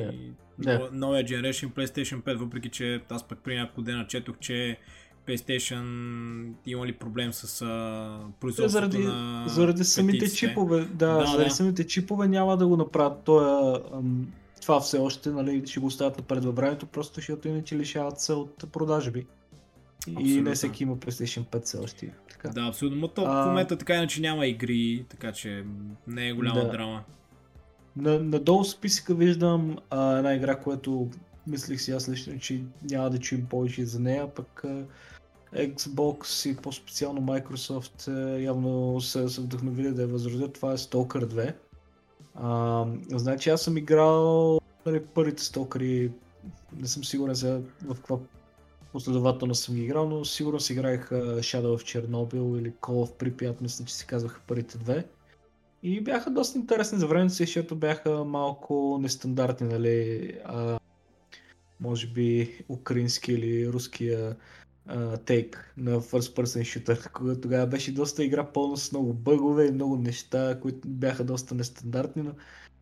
да. 0.60 0.90
новия 0.92 1.24
Generation 1.24 1.68
PlayStation 1.68 2.22
5, 2.22 2.36
въпреки 2.36 2.70
че 2.70 3.02
аз 3.10 3.28
пък 3.28 3.40
при 3.40 3.56
няколко 3.56 3.82
дена 3.82 4.08
четох, 4.08 4.38
че 4.40 4.78
PlayStation 5.30 6.52
има 6.66 6.88
ли 6.88 6.94
проблем 6.94 7.34
с 7.34 7.62
а, 7.62 8.20
производството 8.40 8.72
заради, 8.72 8.98
на 8.98 9.44
Заради 9.48 9.84
самите 9.84 10.20
петиците. 10.20 10.48
чипове, 10.48 10.80
да, 10.80 11.18
да 11.18 11.26
заради 11.26 11.50
да. 11.50 11.56
самите 11.56 11.88
чипове 11.88 12.28
няма 12.28 12.58
да 12.58 12.68
го 12.68 12.78
направят. 12.78 13.24
Той, 13.24 13.74
това 14.62 14.80
все 14.80 14.98
още 14.98 15.30
нали, 15.30 15.68
ще 15.68 15.80
го 15.80 15.86
оставят 15.86 16.18
напред 16.18 16.46
във 16.46 16.56
времето, 16.56 16.86
просто 16.86 17.16
защото 17.16 17.48
иначе 17.48 17.78
лишават 17.78 18.20
се 18.20 18.34
от 18.34 18.72
продажби. 18.72 19.26
Абсолютно. 20.00 20.28
И 20.28 20.42
не 20.42 20.52
всеки 20.52 20.84
има 20.84 20.98
PlayStation 20.98 21.46
5 21.46 21.64
все 21.64 21.78
още. 21.78 22.14
Така. 22.32 22.50
Да, 22.50 22.62
абсолютно. 22.68 23.00
Но 23.00 23.08
то 23.08 23.24
а... 23.26 23.44
в 23.44 23.48
момента 23.48 23.78
така 23.78 23.96
иначе 23.96 24.22
няма 24.22 24.48
игри, 24.48 25.06
така 25.10 25.32
че 25.32 25.64
не 26.08 26.30
е 26.30 26.34
голяма 26.34 26.62
да. 26.62 26.70
драма. 26.70 27.04
На, 27.98 28.20
надолу 28.20 28.64
списъка 28.64 29.16
виждам 29.16 29.78
а, 29.90 30.18
една 30.18 30.36
игра, 30.36 30.56
която 30.56 31.10
мислих 31.48 31.82
си 31.82 31.92
аз 31.92 32.10
лично, 32.10 32.40
че 32.40 32.62
няма 32.92 33.10
да 33.10 33.20
чуем 33.20 33.46
повече 33.46 33.86
за 33.86 34.00
нея, 34.00 34.34
пък 34.34 34.64
а, 34.66 34.84
Xbox 35.56 36.50
и 36.50 36.58
по-специално 36.58 37.22
Microsoft 37.22 38.08
е, 38.08 38.42
явно 38.44 39.02
се, 39.02 39.30
се 39.30 39.42
вдъхновили 39.42 39.92
да 39.92 40.02
я 40.02 40.08
възродят. 40.08 40.54
Това 40.54 40.72
е 40.74 40.78
Stalker 40.78 41.26
2. 41.26 41.54
А, 42.36 42.86
значи 43.20 43.50
аз 43.50 43.62
съм 43.62 43.78
играл 43.78 44.60
нали, 44.86 45.06
първите 45.06 45.44
Stalker 45.44 46.12
не 46.78 46.88
съм 46.88 47.04
сигурен 47.04 47.36
за 47.36 47.62
в 47.86 47.96
каква 47.96 48.18
последователно 48.92 49.56
съм 49.56 49.76
ги 49.76 49.84
играл, 49.84 50.10
но 50.10 50.26
сигурно 50.26 50.60
си 50.60 50.74
играех 50.74 51.10
Shadow 51.10 51.78
of 51.78 52.08
Chernobyl 52.08 52.60
или 52.60 52.72
Call 52.72 53.08
of 53.08 53.24
Pripyat, 53.24 53.62
мисля, 53.62 53.86
че 53.86 53.96
си 53.96 54.08
казваха 54.08 54.42
първите 54.48 54.78
две. 54.78 55.08
И 55.84 56.02
бяха 56.02 56.32
доста 56.32 56.58
интересни 56.58 57.00
за 57.00 57.08
времето 57.08 57.34
си, 57.34 57.44
защото 57.46 57.76
бяха 57.76 58.24
малко 58.24 59.00
нестандартни, 59.02 59.68
нали, 59.68 60.34
а, 60.46 60.80
може 61.80 62.08
би 62.08 62.60
украински 62.70 63.34
или 63.34 63.70
руския 63.70 64.36
тейк 65.26 65.74
на 65.78 66.02
First 66.02 66.36
Person 66.36 66.62
Shooter, 66.62 67.42
тогава 67.42 67.68
беше 67.68 67.94
доста 67.94 68.24
игра 68.24 68.52
пълно 68.52 68.78
с 68.78 68.92
много 68.92 69.14
бъгове 69.14 69.68
и 69.68 69.72
много 69.72 69.98
неща, 69.98 70.60
които 70.62 70.88
бяха 70.88 71.24
доста 71.24 71.56
нестандартни, 71.56 72.24
но 72.24 72.34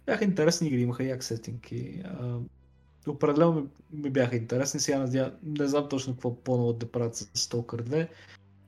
бяха 0.06 0.24
интересни 0.24 0.68
игри, 0.68 0.82
имаха 0.82 1.04
як 1.04 1.24
сетинги. 1.24 2.04
Uh, 2.06 2.42
определено 3.08 3.54
ми, 3.54 3.68
ми 3.92 4.10
бяха 4.10 4.36
интересни, 4.36 4.80
сега 4.80 5.00
надя... 5.00 5.36
не 5.44 5.68
знам 5.68 5.90
точно 5.90 6.14
какво 6.14 6.36
по-ново 6.36 6.74
да 6.74 6.92
правят 6.92 7.16
с 7.16 7.26
Stalker 7.26 7.82
2. 7.82 8.08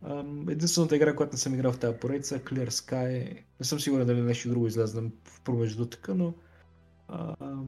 Uh, 0.05 0.51
единствената 0.51 0.95
игра, 0.95 1.15
която 1.15 1.33
не 1.33 1.39
съм 1.39 1.53
играл 1.53 1.71
в 1.71 1.79
тази 1.79 1.97
поредица 1.97 2.35
е 2.35 2.39
Clear 2.39 2.69
Sky. 2.69 3.37
Не 3.59 3.65
съм 3.65 3.79
сигурен 3.79 4.07
дали 4.07 4.21
нещо 4.21 4.49
друго 4.49 4.67
излезе 4.67 5.01
в 5.01 5.41
промеждутъка, 5.43 6.15
но 6.15 6.33
uh, 7.09 7.67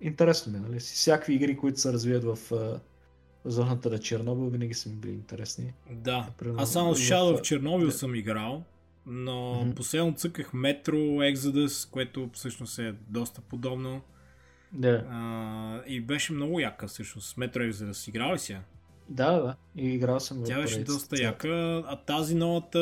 интересно 0.00 0.52
ми, 0.52 0.58
нали? 0.58 0.80
Всякакви 0.80 1.34
игри, 1.34 1.56
които 1.56 1.80
се 1.80 1.92
развият 1.92 2.24
в 2.24 2.52
зоната 3.44 3.90
на 3.90 3.98
Чернобил 3.98 4.48
винаги 4.48 4.74
са 4.74 4.88
ми 4.88 4.94
били 4.94 5.12
интересни. 5.12 5.72
Да, 5.90 6.18
Например, 6.18 6.54
аз 6.58 6.72
само 6.72 6.94
в 6.94 6.98
Shadow 6.98 7.38
в 7.38 7.42
Чернобил 7.42 7.86
да. 7.86 7.92
съм 7.92 8.14
играл, 8.14 8.64
но 9.06 9.32
mm-hmm. 9.32 9.74
последно 9.74 10.14
цъках 10.14 10.52
Metro 10.52 11.34
Exodus, 11.34 11.90
което 11.90 12.30
всъщност 12.32 12.78
е 12.78 12.94
доста 13.08 13.40
подобно. 13.40 14.02
Да. 14.72 15.04
А, 15.10 15.82
и 15.86 16.00
беше 16.00 16.32
много 16.32 16.60
яка 16.60 16.86
всъщност. 16.86 17.36
Metro 17.36 17.70
Exodus 17.70 18.08
играл 18.08 18.34
ли 18.34 18.38
си 18.38 18.52
я? 18.52 18.62
Да, 19.08 19.32
да, 19.32 19.56
и 19.76 19.88
играл 19.88 20.20
съм. 20.20 20.42
Тя 20.44 20.60
беше 20.60 20.84
доста 20.84 21.22
яка, 21.22 21.84
а 21.86 21.96
тази 21.96 22.34
новата, 22.34 22.78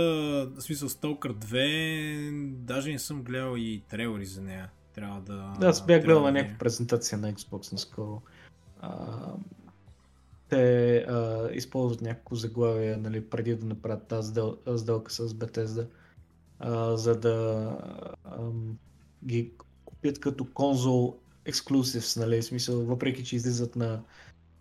в 0.56 0.60
смисъл 0.60 0.88
Stalker 0.88 1.32
2, 1.32 2.52
даже 2.52 2.92
не 2.92 2.98
съм 2.98 3.22
гледал 3.22 3.56
и 3.56 3.82
трейлери 3.88 4.26
за 4.26 4.42
нея. 4.42 4.70
Трябва 4.94 5.20
да... 5.20 5.54
Да, 5.60 5.66
аз 5.66 5.86
бях 5.86 6.02
гледал 6.04 6.22
на 6.22 6.32
някаква 6.32 6.58
презентация 6.58 7.18
на 7.18 7.32
Xbox 7.32 7.72
наскоро 7.72 8.22
те 10.48 10.96
а, 10.96 11.48
използват 11.52 12.02
някакво 12.02 12.36
заглавие 12.36 12.96
нали, 12.96 13.24
преди 13.24 13.54
да 13.54 13.66
направят 13.66 14.06
тази 14.06 14.28
сдел, 14.28 14.56
сделка 14.76 15.12
с 15.12 15.28
Bethesda, 15.28 15.86
а, 16.58 16.96
за 16.96 17.20
да 17.20 17.68
а, 18.24 18.38
ги 19.24 19.50
купят 19.84 20.20
като 20.20 20.44
конзол 20.44 21.16
exclusives, 21.46 22.20
нали, 22.20 22.42
в 22.42 22.44
смисъл, 22.44 22.84
въпреки 22.84 23.24
че 23.24 23.36
излизат 23.36 23.76
на, 23.76 24.02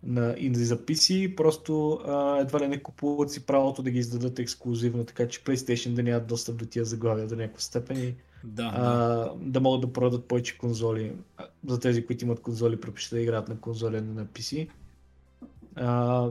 на 0.04 0.36
инди 0.38 0.66
за 0.66 0.78
PC, 0.78 1.36
просто 1.36 1.92
а, 2.06 2.38
едва 2.40 2.60
ли 2.60 2.68
не 2.68 2.84
купуват 2.84 3.32
си 3.32 3.46
правото 3.46 3.84
да 3.84 3.92
ги 3.92 4.00
издадат 4.00 4.40
ексклюзивно, 4.40 5.06
така 5.06 5.28
че 5.28 5.44
PlayStation 5.44 5.94
да 5.94 6.04
нямат 6.04 6.28
достъп 6.28 6.58
до 6.58 6.66
тия 6.66 6.86
заглавия 6.86 7.28
до 7.28 7.36
някаква 7.36 7.62
степен 7.62 7.98
и 7.98 8.16
да, 8.44 8.72
а, 8.76 9.32
да. 9.42 9.60
могат 9.60 9.82
да 9.82 9.94
продадат 9.94 10.26
повече 10.26 10.58
конзоли. 10.58 11.12
За 11.68 11.80
тези, 11.80 12.06
които 12.06 12.26
имат 12.26 12.42
конзоли, 12.42 12.82
предпочитат 12.82 13.18
да 13.18 13.22
играят 13.22 13.48
на 13.48 13.60
конзоли, 13.60 14.02
на 14.02 14.26
PC. 14.26 14.70
А, 15.76 16.30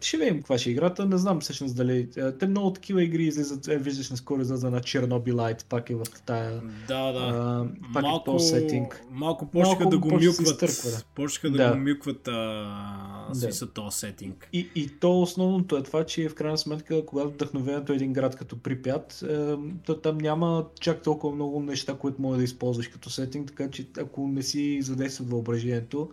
ще 0.00 0.16
видим 0.16 0.36
каква 0.36 0.58
ще 0.58 0.70
е 0.70 0.72
играта, 0.72 1.06
не 1.06 1.18
знам 1.18 1.40
всъщност 1.40 1.76
дали. 1.76 2.08
Те 2.38 2.46
много 2.46 2.72
такива 2.72 3.02
игри 3.02 3.24
излизат, 3.24 3.68
е, 3.68 3.78
виждаш 3.78 4.10
наскоро 4.10 4.40
излиза 4.40 4.70
на 4.70 4.80
Чернобилайт, 4.80 5.66
пак 5.68 5.90
е 5.90 5.94
в 5.94 6.04
тая. 6.26 6.62
Да, 6.88 7.12
да. 7.12 7.18
А, 7.18 7.66
пак 7.92 8.02
малко, 8.02 8.36
е 8.36 8.38
сетинг. 8.38 9.02
Малко 9.10 9.46
почнаха 9.46 9.88
да 9.88 9.98
го 9.98 10.10
мюкват. 10.10 11.04
Почнаха 11.14 11.50
да, 11.50 11.68
да 11.68 11.72
го 11.72 11.78
мюкват 11.78 12.28
а, 12.28 13.30
да. 13.34 13.72
този 13.74 13.98
сетинг. 13.98 14.48
И, 14.52 14.68
и 14.74 14.88
то 14.88 15.20
основното 15.20 15.76
е 15.76 15.82
това, 15.82 16.04
че 16.04 16.28
в 16.28 16.34
крайна 16.34 16.58
сметка, 16.58 17.06
когато 17.06 17.30
вдъхновението 17.30 17.92
е 17.92 17.96
един 17.96 18.12
град 18.12 18.36
като 18.36 18.58
Припят, 18.58 19.24
е, 19.28 19.54
то 19.86 19.96
там 19.96 20.18
няма 20.18 20.66
чак 20.80 21.02
толкова 21.02 21.34
много 21.34 21.60
неща, 21.60 21.94
които 21.94 22.22
може 22.22 22.38
да 22.38 22.44
използваш 22.44 22.88
като 22.88 23.10
сетинг, 23.10 23.48
така 23.48 23.70
че 23.70 23.86
ако 23.98 24.28
не 24.28 24.42
си 24.42 24.82
задействат 24.82 25.30
въображението, 25.30 26.10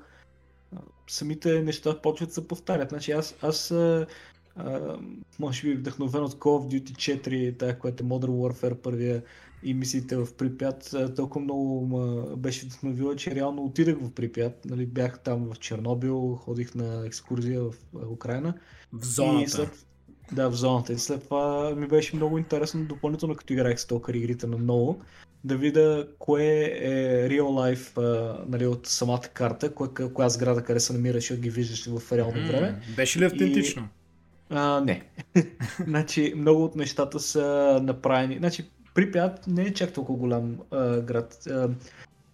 самите 1.08 1.62
неща 1.62 2.02
почват 2.02 2.30
да 2.30 2.34
се 2.34 2.48
повтарят. 2.48 2.90
Значи 2.90 3.12
аз, 3.12 3.36
аз 3.42 3.72
а, 3.72 4.08
а, 4.56 4.98
може 5.40 5.62
би 5.62 5.74
вдъхновен 5.74 6.24
от 6.24 6.34
Call 6.34 6.40
of 6.40 6.82
Duty 6.82 7.22
4, 7.22 7.60
тая, 7.60 7.80
която 7.80 8.04
е 8.04 8.08
Modern 8.08 8.30
Warfare 8.30 8.76
първия 8.76 9.24
и 9.64 9.74
мислите 9.74 10.18
в 10.18 10.34
Припят, 10.38 10.96
толкова 11.16 11.44
много 11.44 11.86
ма 11.86 12.36
беше 12.38 12.66
вдъхновила, 12.66 13.16
че 13.16 13.36
реално 13.36 13.66
отидах 13.66 13.98
в 14.02 14.12
Припят. 14.12 14.66
Нали, 14.66 14.86
бях 14.86 15.20
там 15.20 15.54
в 15.54 15.60
Чернобил, 15.60 16.36
ходих 16.36 16.76
на 16.76 17.06
екскурзия 17.06 17.62
в 17.62 17.74
Украина. 18.10 18.54
В 18.94 19.06
зоната. 19.06 19.44
И 19.44 19.48
след, 19.48 19.86
да, 20.32 20.50
в 20.50 20.56
зоната. 20.56 20.94
И 20.94 20.98
след 20.98 21.24
това 21.24 21.76
ми 21.76 21.88
беше 21.88 22.16
много 22.16 22.38
интересно 22.38 22.86
допълнително, 22.86 23.36
като 23.36 23.54
играех 23.54 23.80
с 23.80 23.88
толкова 23.88 24.18
игрите 24.18 24.48
на 24.48 24.58
много, 24.58 25.02
да 25.44 25.58
видя 25.58 26.08
кое 26.20 26.46
е 26.82 27.30
real 27.30 27.42
life 27.42 27.98
а, 27.98 28.40
нали, 28.48 28.68
от 28.68 28.88
самата 28.88 29.22
карта, 29.34 29.74
кое, 29.74 29.88
коя 30.14 30.30
сграда 30.30 30.64
къде 30.64 30.80
се 30.80 30.94
намираш 30.94 31.30
и 31.30 31.38
ги 31.38 31.50
виждаш 31.50 31.86
в 31.86 32.12
реално 32.12 32.38
mm, 32.38 32.48
време. 32.48 32.82
Беше 32.96 33.20
ли 33.20 33.26
автентично? 33.26 33.82
И, 33.82 34.56
а, 34.56 34.82
не. 34.82 35.04
значи, 35.88 36.34
много 36.38 36.64
от 36.64 36.76
нещата 36.76 37.20
са 37.20 37.80
направени. 37.84 38.38
Значи, 38.38 38.66
Припят 38.94 39.48
не 39.48 39.64
е 39.64 39.74
чак 39.74 39.94
толкова 39.94 40.20
голям 40.20 40.58
а, 40.72 41.02
град. 41.02 41.48
А, 41.50 41.70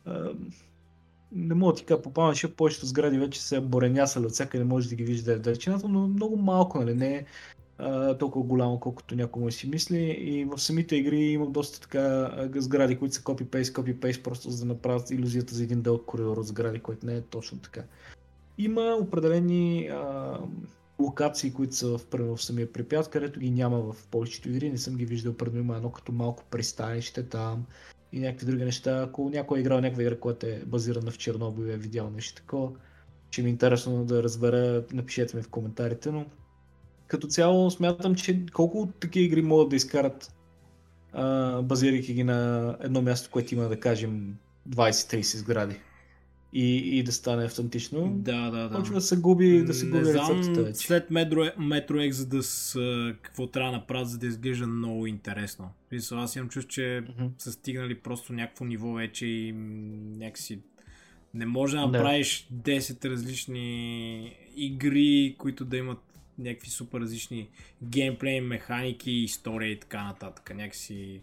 а, 0.05 0.29
не 1.31 1.55
мога 1.55 1.73
да 1.73 1.77
ти 1.77 1.85
кажа 1.85 2.01
по 2.01 2.13
памет, 2.13 2.35
защото 2.35 2.55
повечето 2.55 2.85
сгради 2.85 3.17
вече 3.17 3.41
са 3.41 3.61
боренясали 3.61 4.25
от 4.25 4.31
всяка 4.31 4.57
не 4.57 4.63
може 4.63 4.89
да 4.89 4.95
ги 4.95 5.03
вижда 5.03 5.39
далечината, 5.39 5.87
но 5.87 6.07
много 6.07 6.37
малко, 6.37 6.79
нали? 6.79 6.93
Не 6.93 7.15
е 7.15 7.25
толкова 8.19 8.45
голямо, 8.45 8.79
колкото 8.79 9.15
някой 9.15 9.43
му 9.43 9.51
си 9.51 9.69
мисли. 9.69 9.99
И 10.19 10.45
в 10.45 10.59
самите 10.59 10.95
игри 10.95 11.19
има 11.19 11.49
доста 11.49 11.81
така 11.81 12.31
сгради, 12.55 12.97
които 12.97 13.15
са 13.15 13.21
копи-пейст, 13.21 13.73
копи-пейст, 13.73 14.23
просто 14.23 14.49
за 14.51 14.65
да 14.65 14.73
направят 14.73 15.11
иллюзията 15.11 15.55
за 15.55 15.63
един 15.63 15.81
дълъг 15.81 16.05
коридор 16.05 16.37
от 16.37 16.47
сгради, 16.47 16.79
който 16.79 17.05
не 17.05 17.15
е 17.15 17.21
точно 17.21 17.59
така. 17.59 17.83
Има 18.57 18.97
определени 19.01 19.87
а, 19.87 20.37
локации, 20.99 21.53
които 21.53 21.75
са 21.75 21.97
в, 21.97 22.01
в 22.13 22.43
самия 22.43 22.73
препят, 22.73 23.09
където 23.09 23.39
ги 23.39 23.51
няма 23.51 23.79
в 23.79 24.07
повечето 24.11 24.49
игри. 24.49 24.71
Не 24.71 24.77
съм 24.77 24.95
ги 24.95 25.05
виждал, 25.05 25.33
предно 25.33 25.59
има 25.59 25.75
едно 25.77 25.91
като 25.91 26.11
малко 26.11 26.43
пристанище 26.51 27.23
там 27.23 27.65
и 28.11 28.19
някакви 28.19 28.45
други 28.45 28.63
неща. 28.63 29.03
Ако 29.03 29.29
някой 29.29 29.57
е 29.57 29.61
играл 29.61 29.81
някаква 29.81 30.03
игра, 30.03 30.19
която 30.19 30.45
е 30.45 30.63
базирана 30.65 31.11
в 31.11 31.17
Чернобил 31.17 31.65
и 31.65 31.73
е 31.73 31.77
видял 31.77 32.09
нещо 32.09 32.41
такова, 32.41 32.71
ще 33.31 33.41
ми 33.41 33.49
е 33.49 33.51
интересно 33.51 34.05
да 34.05 34.23
разбера, 34.23 34.83
напишете 34.93 35.37
ми 35.37 35.43
в 35.43 35.49
коментарите, 35.49 36.11
но 36.11 36.25
като 37.07 37.27
цяло 37.27 37.71
смятам, 37.71 38.15
че 38.15 38.45
колко 38.53 38.89
такива 38.99 39.25
игри 39.25 39.41
могат 39.41 39.69
да 39.69 39.75
изкарат, 39.75 40.33
а, 41.13 41.61
базирайки 41.61 42.13
ги 42.13 42.23
на 42.23 42.77
едно 42.81 43.01
място, 43.01 43.29
което 43.31 43.53
има, 43.53 43.69
да 43.69 43.79
кажем, 43.79 44.35
20-30 44.69 45.21
сгради. 45.37 45.75
И, 46.53 46.97
и 46.99 47.03
да 47.03 47.11
стане 47.11 47.45
автентично. 47.45 48.13
Да, 48.15 48.51
да, 48.51 48.69
да. 48.69 48.77
Почва 48.77 48.95
да 48.95 49.01
се 49.01 49.17
губи, 49.17 49.63
да 49.63 49.73
се 49.73 49.85
губи 49.85 49.97
Не 49.97 50.11
знам, 50.11 50.43
след 50.73 51.09
Metro, 51.09 51.57
Metro 51.57 52.11
Exodus 52.11 52.79
какво 53.21 53.47
трябва 53.47 53.71
да 53.71 53.77
направят, 53.77 54.09
за 54.09 54.17
да 54.17 54.27
изглежда 54.27 54.67
много 54.67 55.07
интересно. 55.07 55.69
Аз 56.11 56.35
имам 56.35 56.49
чувство, 56.49 56.69
че 56.69 56.81
mm-hmm. 56.81 57.29
са 57.37 57.51
стигнали 57.51 57.95
просто 57.95 58.33
някакво 58.33 58.65
ниво 58.65 58.93
вече 58.93 59.25
и 59.25 59.51
някакси 60.17 60.59
не 61.33 61.45
може 61.45 61.75
да 61.75 61.87
направиш 61.87 62.47
да. 62.51 62.71
10 62.71 63.09
различни 63.09 64.37
игри, 64.55 65.35
които 65.37 65.65
да 65.65 65.77
имат 65.77 65.99
някакви 66.39 66.69
супер 66.69 66.99
различни 66.99 67.49
геймплей, 67.83 68.41
механики, 68.41 69.11
история 69.11 69.71
и 69.71 69.79
така 69.79 70.03
нататък. 70.03 70.55
Някакси... 70.55 71.21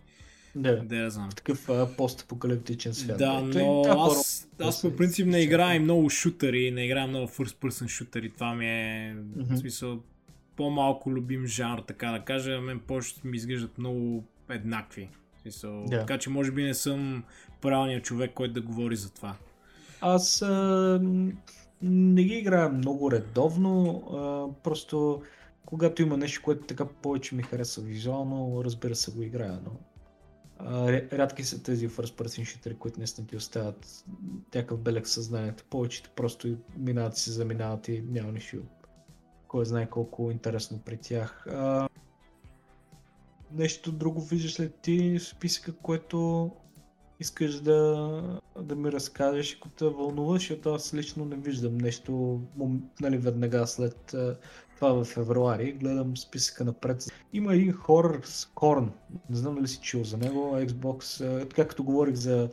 Да, 0.57 0.77
да 0.77 0.97
я 0.97 1.11
знам. 1.11 1.31
Такъв 1.31 1.69
постапокалиптичен 1.97 2.95
свят. 2.95 3.19
Да, 3.19 3.41
но 3.41 3.83
да, 3.83 3.95
аз, 3.99 4.49
аз 4.61 4.83
по 4.83 4.97
принцип 4.97 5.27
не 5.27 5.41
играя 5.41 5.81
много 5.81 6.11
шутери, 6.11 6.71
не 6.71 6.85
играя 6.85 7.07
много 7.07 7.29
first 7.29 7.57
person 7.57 7.89
шутери. 7.89 8.31
Това 8.31 8.55
ми 8.55 8.67
е, 8.67 9.17
mm-hmm. 9.17 9.55
в 9.55 9.59
смисъл, 9.59 10.03
по-малко 10.57 11.13
любим 11.13 11.47
жанр, 11.47 11.79
така 11.79 12.11
да 12.11 12.21
кажа. 12.21 12.61
Мен 12.61 12.81
повечето 12.81 13.27
ми 13.27 13.37
изглеждат 13.37 13.79
много 13.79 14.25
еднакви. 14.51 15.09
смисъл, 15.43 15.71
yeah. 15.71 16.01
Така 16.01 16.19
че 16.19 16.31
може 16.31 16.51
би 16.51 16.63
не 16.63 16.75
съм 16.75 17.25
правилният 17.61 18.05
човек, 18.05 18.31
който 18.35 18.55
да 18.55 18.61
говори 18.61 18.97
за 18.97 19.11
това. 19.11 19.37
Аз 20.01 20.43
а, 20.43 21.01
не 21.85 22.23
ги 22.23 22.35
играя 22.35 22.69
много 22.69 23.11
редовно, 23.11 24.03
а, 24.13 24.63
просто 24.63 25.23
когато 25.67 26.03
има 26.03 26.17
нещо, 26.17 26.43
което 26.45 26.67
така 26.67 26.87
повече 26.87 27.35
ми 27.35 27.43
харесва 27.43 27.83
визуално, 27.83 28.65
разбира 28.65 28.95
се 28.95 29.13
го 29.13 29.23
играя, 29.23 29.61
но 29.65 29.71
а, 30.59 30.93
рядки 30.93 31.45
са 31.45 31.63
тези 31.63 31.89
first 31.89 32.23
person 32.23 32.43
shooter, 32.43 32.79
които 32.79 32.99
наистина 32.99 33.27
ти 33.27 33.37
оставят 33.37 34.05
някакъв 34.55 34.81
белег 34.81 35.09
съзнанието. 35.09 35.65
Повечето 35.71 36.11
просто 36.17 36.57
минават 36.77 37.17
си, 37.17 37.31
заминават 37.31 37.89
и 37.89 38.05
няма 38.09 38.33
нищо. 38.33 38.63
Кой 39.49 39.65
знае 39.65 39.91
колко 39.91 40.31
интересно 40.31 40.81
при 40.85 40.97
тях. 40.97 41.47
А, 41.47 41.89
нещо 43.53 43.93
друго 43.93 44.21
виждаш 44.21 44.61
ли 44.61 44.71
ти 44.83 45.19
списъка, 45.21 45.73
което 45.73 46.51
искаш 47.21 47.55
да, 47.61 48.21
да 48.61 48.77
ми 48.77 48.93
разкажеш, 48.93 49.57
ако 49.57 49.69
те 49.69 49.85
вълнува, 49.85 50.35
защото 50.35 50.75
аз 50.75 50.95
лично 50.95 51.25
не 51.25 51.37
виждам 51.37 51.79
нещо 51.79 52.41
нали, 53.01 53.19
веднага 53.19 53.67
след 53.67 54.15
това 54.77 54.93
в 54.93 55.05
февруари. 55.05 55.73
Гледам 55.73 56.17
списъка 56.17 56.65
напред. 56.65 57.05
Има 57.33 57.55
един 57.55 57.73
хорър 57.73 58.21
с 58.25 58.51
Корн. 58.55 58.93
Не 59.31 59.37
знам 59.37 59.55
дали 59.55 59.69
си 59.69 59.79
чул 59.83 60.05
за 60.05 60.17
него. 60.17 60.57
Xbox, 60.57 61.19
така 61.49 61.69
като 61.69 61.85
говорих 61.85 62.15
за 62.15 62.49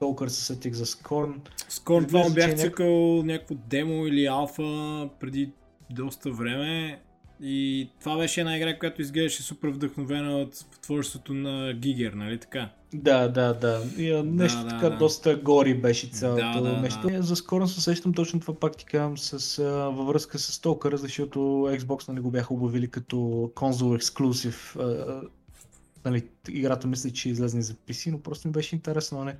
Толкър 0.00 0.28
се 0.28 0.44
сетих 0.44 0.74
за 0.74 0.86
Скорн. 0.86 1.40
Скорн 1.68 2.06
това 2.06 2.30
бях 2.30 2.56
цъкал 2.56 3.22
някакво 3.22 3.54
демо 3.54 4.06
или 4.06 4.26
алфа 4.26 5.08
преди 5.20 5.52
доста 5.90 6.30
време 6.30 7.02
И 7.42 7.88
това 8.00 8.16
беше 8.18 8.40
една 8.40 8.56
игра, 8.56 8.78
която 8.78 9.02
изглеждаше 9.02 9.42
супер 9.42 9.68
вдъхновена 9.68 10.38
от 10.38 10.64
творчеството 10.82 11.34
на 11.34 11.72
Гигер, 11.72 12.12
нали 12.12 12.38
така? 12.38 12.70
Да, 12.94 13.28
да, 13.28 13.54
да. 13.54 13.82
И, 13.98 14.22
нещо 14.24 14.62
да, 14.62 14.68
така 14.68 14.90
да. 14.90 14.96
доста 14.96 15.36
гори 15.36 15.74
беше 15.74 16.06
цялото 16.06 16.62
да, 16.62 16.70
да, 16.70 16.80
нещо. 16.80 17.08
Да. 17.08 17.22
За 17.22 17.36
скоро 17.36 17.68
се 17.68 17.80
сещам 17.80 18.14
точно 18.14 18.40
това 18.40 18.54
пак 18.54 18.76
ти 18.76 18.84
казвам 18.84 19.18
с, 19.18 19.58
а, 19.58 19.64
във 19.64 20.06
връзка 20.06 20.38
с 20.38 20.60
Толкър, 20.60 20.96
защото 20.96 21.38
Xbox 21.70 22.08
нали 22.08 22.20
го 22.20 22.30
бяха 22.30 22.54
обявили 22.54 22.88
като 22.88 23.50
конзол 23.54 23.94
ексклюзив. 23.94 24.76
нали, 26.04 26.24
играта 26.48 26.86
мисля, 26.86 27.10
че 27.10 27.28
излезне 27.28 27.62
за 27.62 27.74
PC, 27.74 28.10
но 28.10 28.20
просто 28.20 28.48
ми 28.48 28.52
беше 28.52 28.74
интересно, 28.74 29.24
не? 29.24 29.36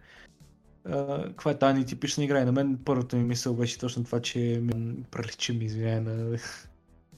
каква 1.22 1.50
е 1.50 1.58
тази 1.58 1.84
типична 1.84 2.24
игра? 2.24 2.40
И 2.40 2.44
на 2.44 2.52
мен 2.52 2.78
първата 2.84 3.16
ми 3.16 3.24
мисъл 3.24 3.54
беше 3.54 3.78
точно 3.78 4.04
това, 4.04 4.20
че 4.20 4.38
ми 4.62 5.02
прилича 5.10 5.52
ми, 5.52 5.64
извиня, 5.64 6.00
на, 6.00 6.38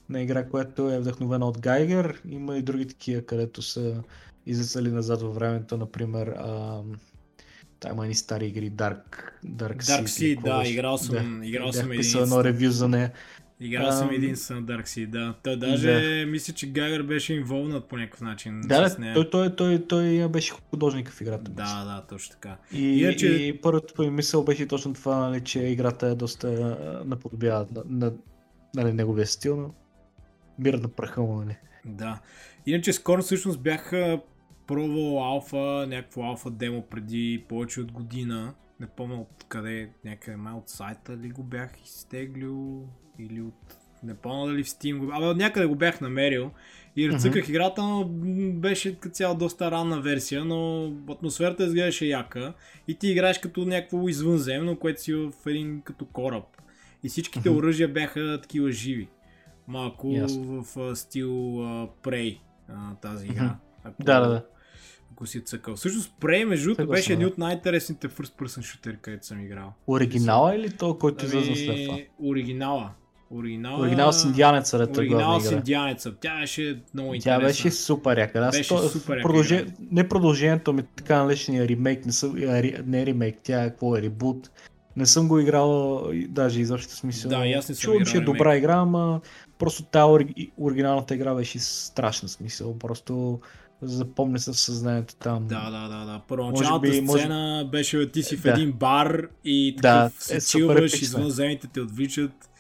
на 0.09 0.23
игра, 0.23 0.49
която 0.49 0.91
е 0.91 0.99
вдъхновена 0.99 1.49
от 1.49 1.61
Гайгер. 1.61 2.23
Има 2.29 2.57
и 2.59 2.63
други 2.63 2.87
такива, 2.89 3.23
където 3.23 3.63
са 3.63 4.03
излизали 4.47 4.91
назад 4.91 5.23
във 5.23 5.35
времето, 5.35 5.77
например, 5.77 6.27
а, 6.27 6.83
там 7.81 7.93
има 7.93 8.07
и 8.07 8.15
стари 8.15 8.47
игри, 8.47 8.71
Dark, 8.71 9.03
Dark, 9.47 9.83
Dark 9.83 10.05
Sea, 10.05 10.39
Sea 10.39 10.43
да, 10.43 10.69
играл 10.69 10.99
съм, 10.99 11.41
да, 11.41 11.47
играл 11.47 11.73
съм 11.73 11.93
един. 11.93 12.23
едно 12.23 12.45
ревю 12.45 12.71
за 12.71 12.89
нея. 12.89 13.13
Играл 13.61 13.93
съм 13.93 14.11
един 14.11 14.37
с 14.37 14.55
Dark 14.55 14.83
Sea, 14.83 15.07
да. 15.07 15.35
Той 15.43 15.57
даже 15.57 15.93
да. 15.93 16.27
мисля, 16.31 16.53
че 16.53 16.67
Гайгер 16.67 17.03
беше 17.03 17.35
инволнат 17.35 17.89
по 17.89 17.97
някакъв 17.97 18.21
начин. 18.21 18.61
Да, 18.61 18.89
с 18.89 18.99
нея. 18.99 19.15
Той, 19.15 19.31
той, 19.31 19.57
той, 19.57 19.87
той, 19.89 20.29
беше 20.29 20.53
художник 20.71 21.11
в 21.11 21.21
играта. 21.21 21.51
Да, 21.51 21.85
да, 21.85 22.05
точно 22.09 22.33
така. 22.33 22.57
И, 22.73 23.09
и, 23.09 23.17
че... 23.17 23.27
и 23.27 23.61
първото 23.61 24.03
ми 24.03 24.11
мисъл 24.11 24.45
беше 24.45 24.69
точно 24.69 24.95
това, 24.95 25.29
нали, 25.29 25.41
че 25.41 25.61
играта 25.61 26.07
е 26.07 26.15
доста 26.15 26.49
наподобява 27.07 27.67
на, 27.75 27.83
на, 27.87 28.13
нали, 28.75 28.93
неговия 28.93 29.27
стил, 29.27 29.57
но 29.57 29.75
мир 30.59 30.75
на 30.75 30.89
праха 30.89 31.23
му, 31.23 31.37
нали. 31.37 31.57
Да. 31.85 32.21
Иначе 32.67 32.93
скоро 32.93 33.23
всъщност 33.23 33.61
бях 33.61 33.93
пробвал 34.67 35.25
алфа, 35.25 35.87
някакво 35.89 36.23
алфа 36.23 36.51
демо 36.51 36.83
преди 36.83 37.45
повече 37.49 37.81
от 37.81 37.93
година. 37.93 38.55
Не 38.81 38.87
помня 38.87 39.21
от 39.21 39.45
къде, 39.49 39.91
някъде 40.05 40.37
май 40.37 40.55
от 40.55 40.69
сайта 40.69 41.17
ли 41.17 41.31
го 41.31 41.43
бях 41.43 41.71
изтеглил 41.85 42.89
или 43.19 43.41
от... 43.41 43.77
Не 44.03 44.15
помня 44.15 44.47
дали 44.47 44.65
в 44.65 44.67
Steam 44.67 44.99
го... 44.99 45.13
Абе, 45.13 45.35
някъде 45.35 45.67
го 45.67 45.75
бях 45.75 46.01
намерил 46.01 46.51
и 46.97 47.09
ръцъках 47.09 47.45
mm-hmm. 47.45 47.51
играта, 47.51 47.83
но 47.83 48.05
беше 48.53 49.01
като 49.01 49.15
цяло 49.15 49.35
доста 49.35 49.71
ранна 49.71 50.01
версия, 50.01 50.45
но 50.45 50.93
атмосферата 51.11 51.65
изглеждаше 51.65 52.07
яка 52.07 52.55
и 52.89 52.95
ти 52.95 53.09
играеш 53.09 53.39
като 53.39 53.65
някакво 53.65 54.09
извънземно, 54.09 54.79
което 54.79 55.03
си 55.03 55.15
в 55.15 55.33
един 55.47 55.81
като 55.81 56.05
кораб. 56.05 56.45
И 57.05 57.09
всичките 57.09 57.49
mm-hmm. 57.49 57.57
оръжия 57.57 57.89
бяха 57.89 58.41
такива 58.43 58.73
живи. 58.73 59.09
Малко 59.69 60.07
yes. 60.07 60.63
в 60.63 60.97
стил 60.97 61.31
uh, 61.31 61.89
Prey 62.03 62.39
uh, 62.71 63.01
тази 63.03 63.27
игра. 63.27 63.43
Mm-hmm. 63.43 63.85
Ако, 63.85 64.03
да, 64.03 64.21
да, 64.21 64.29
да. 64.29 64.45
Ако 65.13 65.27
си 65.27 65.45
цъкал. 65.45 65.77
Всъщност 65.77 66.15
Prey, 66.21 66.45
между 66.45 66.75
другото, 66.75 66.89
беше 66.89 67.13
един 67.13 67.27
от 67.27 67.39
най-интересните 67.39 68.09
first 68.09 68.43
person 68.43 68.61
shooter, 68.61 68.97
където 69.01 69.27
съм 69.27 69.41
играл. 69.41 69.73
Оригинала 69.87 70.57
или 70.57 70.71
то, 70.71 70.99
който 70.99 71.25
ами, 71.25 71.41
излезе 71.41 71.65
след 71.65 71.87
това? 71.87 71.99
Оригинала. 72.19 72.91
Оригинал, 73.35 73.81
Оригинал 73.81 74.13
с 74.13 74.25
индианеца, 74.25 74.79
ред 74.79 74.97
Оригинал 74.97 75.41
с 75.41 75.53
индианеца. 75.53 76.15
Тя 76.21 76.41
беше 76.41 76.83
много 76.95 77.15
интересна. 77.15 77.41
Тя 77.41 77.47
беше 77.47 77.71
супер 77.71 78.19
яка. 78.19 78.39
Аз 78.39 78.57
беше 78.57 78.69
то, 78.69 78.89
супер 78.89 79.17
яка. 79.17 79.23
Продължи... 79.23 79.67
Не 79.91 80.09
продължението 80.09 80.73
ми, 80.73 80.83
така 80.97 81.25
наречения 81.25 81.69
ремейк, 81.69 82.07
не, 82.07 82.13
съм, 82.13 82.35
не 82.87 83.07
ремейк, 83.07 83.39
тя 83.43 83.65
е 83.65 83.69
какво 83.71 83.97
е 83.97 84.03
ребут. 84.03 84.51
Не 84.97 85.07
съм 85.07 85.29
го 85.29 85.39
играл 85.39 86.03
даже 86.29 86.61
изобщо 86.61 86.93
смисъл. 86.97 87.29
Да, 87.29 87.37
аз 87.37 87.69
не 87.69 87.75
съм 87.75 87.83
Чувам, 87.83 88.05
че 88.05 88.17
е 88.17 88.21
добра 88.21 88.57
игра, 88.57 88.75
ама 88.75 89.21
просто 89.59 89.83
тази 89.83 90.25
оригиналната 90.59 91.15
игра 91.15 91.35
беше 91.35 91.59
страшна 91.59 92.29
смисъл. 92.29 92.79
Просто 92.79 93.41
запомня 93.83 94.39
се 94.39 94.53
в 94.53 94.59
съзнанието 94.59 95.15
там. 95.15 95.47
Да, 95.47 95.71
да, 95.71 95.89
да, 95.89 96.05
да. 96.05 96.21
Първоначалната 96.29 96.91
би, 96.91 97.07
сцена 97.09 97.59
може... 97.59 97.71
беше 97.71 98.11
ти 98.11 98.23
си 98.23 98.37
в 98.37 98.43
да. 98.43 98.51
един 98.51 98.73
бар 98.73 99.29
и 99.45 99.77
такъв 99.77 100.13
да, 100.19 100.25
се 100.25 100.37
е, 100.37 100.41
чилваш, 100.41 101.03
извънземните 101.03 101.67
те 101.67 101.81
отвличат 101.81 102.51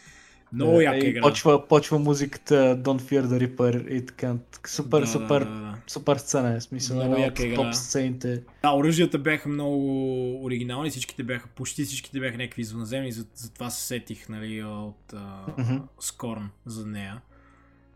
много 0.52 0.80
е, 0.80 0.84
яка 0.84 1.06
игра. 1.06 1.22
Почва, 1.22 1.68
почва 1.68 1.98
музиката 1.98 2.82
Don't 2.82 3.00
Fear 3.00 3.22
the 3.22 3.46
Reaper 3.46 3.88
и 3.88 4.06
така. 4.06 4.34
Супер, 4.66 5.00
да, 5.00 5.06
супер, 5.06 5.44
да, 5.44 5.50
да. 5.50 5.76
супер 5.86 6.16
сцена 6.16 6.56
е. 6.56 6.60
Смисъл, 6.60 6.96
много 6.96 7.20
яка 7.20 7.46
игра. 7.46 7.56
Топ 7.56 7.74
сцените. 7.74 8.42
Да, 8.62 8.72
оръжията 8.72 9.18
бяха 9.18 9.48
много 9.48 10.44
оригинални, 10.44 10.90
всичките 10.90 11.22
бяха, 11.22 11.48
почти 11.48 11.84
всичките 11.84 12.20
бяха 12.20 12.36
някакви 12.36 12.62
извънземни, 12.62 13.12
затова 13.12 13.70
се 13.70 13.86
сетих 13.86 14.28
нали, 14.28 14.62
от 14.64 15.12
uh, 15.12 15.82
Скорн 16.00 16.50
за 16.66 16.86
нея. 16.86 17.20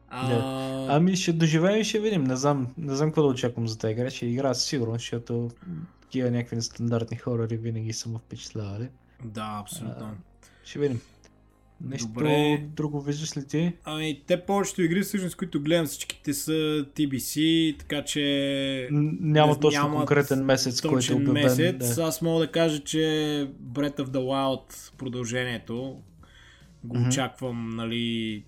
А... 0.08 0.28
Да. 0.28 0.86
Ами 0.94 1.16
ще 1.16 1.32
доживеем 1.32 1.80
и 1.80 1.84
ще 1.84 2.00
видим. 2.00 2.24
Не 2.24 2.36
знам, 2.36 2.66
не 2.78 2.94
знам 2.94 3.08
какво 3.08 3.22
да 3.22 3.28
очаквам 3.28 3.68
за 3.68 3.78
тази 3.78 3.92
игра. 3.92 4.10
Ще 4.10 4.26
игра 4.26 4.54
сигурно, 4.54 4.92
защото 4.92 5.50
такива 6.02 6.30
някакви 6.30 6.56
нестандартни 6.56 7.16
хорари 7.16 7.56
винаги 7.56 7.92
са 7.92 8.08
ме 8.08 8.18
впечатлявали. 8.18 8.88
Да, 9.24 9.58
абсолютно. 9.62 10.06
А, 10.06 10.14
ще 10.64 10.78
видим. 10.78 11.00
Нещо 11.80 12.08
Добре. 12.08 12.66
друго 12.76 13.00
виждаш 13.00 13.36
ли 13.36 13.46
ти? 13.46 13.72
Ами, 13.84 14.22
те 14.26 14.40
повечето 14.40 14.82
игри, 14.82 15.02
всъщност, 15.02 15.36
които 15.36 15.62
гледам 15.62 15.86
всичките 15.86 16.34
са 16.34 16.86
TBC, 16.96 17.78
така 17.78 18.04
че... 18.04 18.88
Няма 18.90 19.52
не, 19.52 19.60
точно 19.60 19.96
конкретен 19.96 20.44
месец, 20.44 20.80
който 20.80 21.12
е 21.12 21.16
обявен. 21.16 21.32
месец. 21.32 21.96
Да. 21.96 22.02
Аз 22.02 22.22
мога 22.22 22.40
да 22.40 22.52
кажа, 22.52 22.84
че 22.84 22.98
Breath 23.72 23.98
of 23.98 24.06
the 24.06 24.18
Wild 24.18 24.96
продължението 24.98 26.02
го 26.84 26.96
mm-hmm. 26.96 27.08
очаквам, 27.08 27.70
нали, 27.70 28.44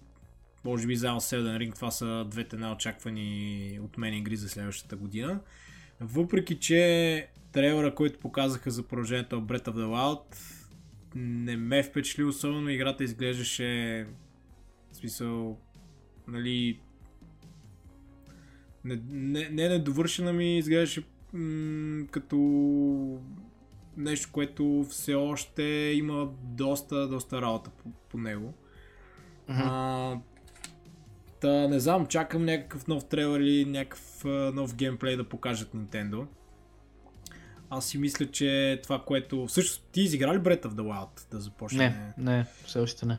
може 0.64 0.86
би 0.86 0.96
заедно 0.96 1.20
с 1.20 1.36
Elden 1.36 1.58
Ring, 1.58 1.74
това 1.74 1.90
са 1.90 2.26
двете 2.30 2.56
най-очаквани 2.56 3.78
от 3.82 3.98
мен 3.98 4.14
игри 4.14 4.36
за 4.36 4.48
следващата 4.48 4.96
година. 4.96 5.40
Въпреки, 6.00 6.58
че 6.58 7.28
трейлера, 7.52 7.94
който 7.94 8.18
показаха 8.18 8.70
за 8.70 8.82
продължението 8.82 9.40
Breath 9.40 9.68
of 9.68 9.74
the 9.74 9.86
Wild, 9.86 10.36
не 11.14 11.56
ме 11.56 11.82
впечатли 11.82 12.24
особено. 12.24 12.68
Играта 12.68 13.04
изглеждаше 13.04 14.06
в 14.92 14.96
смисъл, 14.96 15.58
нали, 16.28 16.80
не, 18.84 19.00
не, 19.08 19.48
не 19.48 19.68
недовършена 19.68 20.32
ми 20.32 20.58
изглеждаше 20.58 21.02
м- 21.32 22.06
като 22.10 22.38
нещо, 23.96 24.28
което 24.32 24.86
все 24.90 25.14
още 25.14 25.62
има 25.94 26.30
доста, 26.42 27.08
доста 27.08 27.42
работа 27.42 27.70
по, 27.70 27.90
по 28.08 28.18
него. 28.18 28.54
Uh-huh. 29.48 29.62
А, 29.64 30.20
та, 31.40 31.68
не 31.68 31.80
знам, 31.80 32.06
чакам 32.06 32.44
някакъв 32.44 32.86
нов 32.86 33.08
трейлер 33.08 33.40
или 33.40 33.64
някакъв 33.64 34.24
нов 34.54 34.74
геймплей 34.74 35.16
да 35.16 35.28
покажат 35.28 35.72
Nintendo. 35.72 36.26
Аз 37.70 37.86
си 37.86 37.98
мисля, 37.98 38.26
че 38.26 38.80
това, 38.82 39.02
което... 39.06 39.46
Всъщност, 39.46 39.82
ти 39.92 40.00
изигра 40.00 40.34
ли 40.34 40.38
Breath 40.38 40.62
of 40.62 40.72
the 40.72 40.82
Wild 40.82 41.30
да 41.30 41.40
започне? 41.40 42.12
Не, 42.18 42.32
не, 42.32 42.46
все 42.64 42.78
още 42.78 43.06
не. 43.06 43.18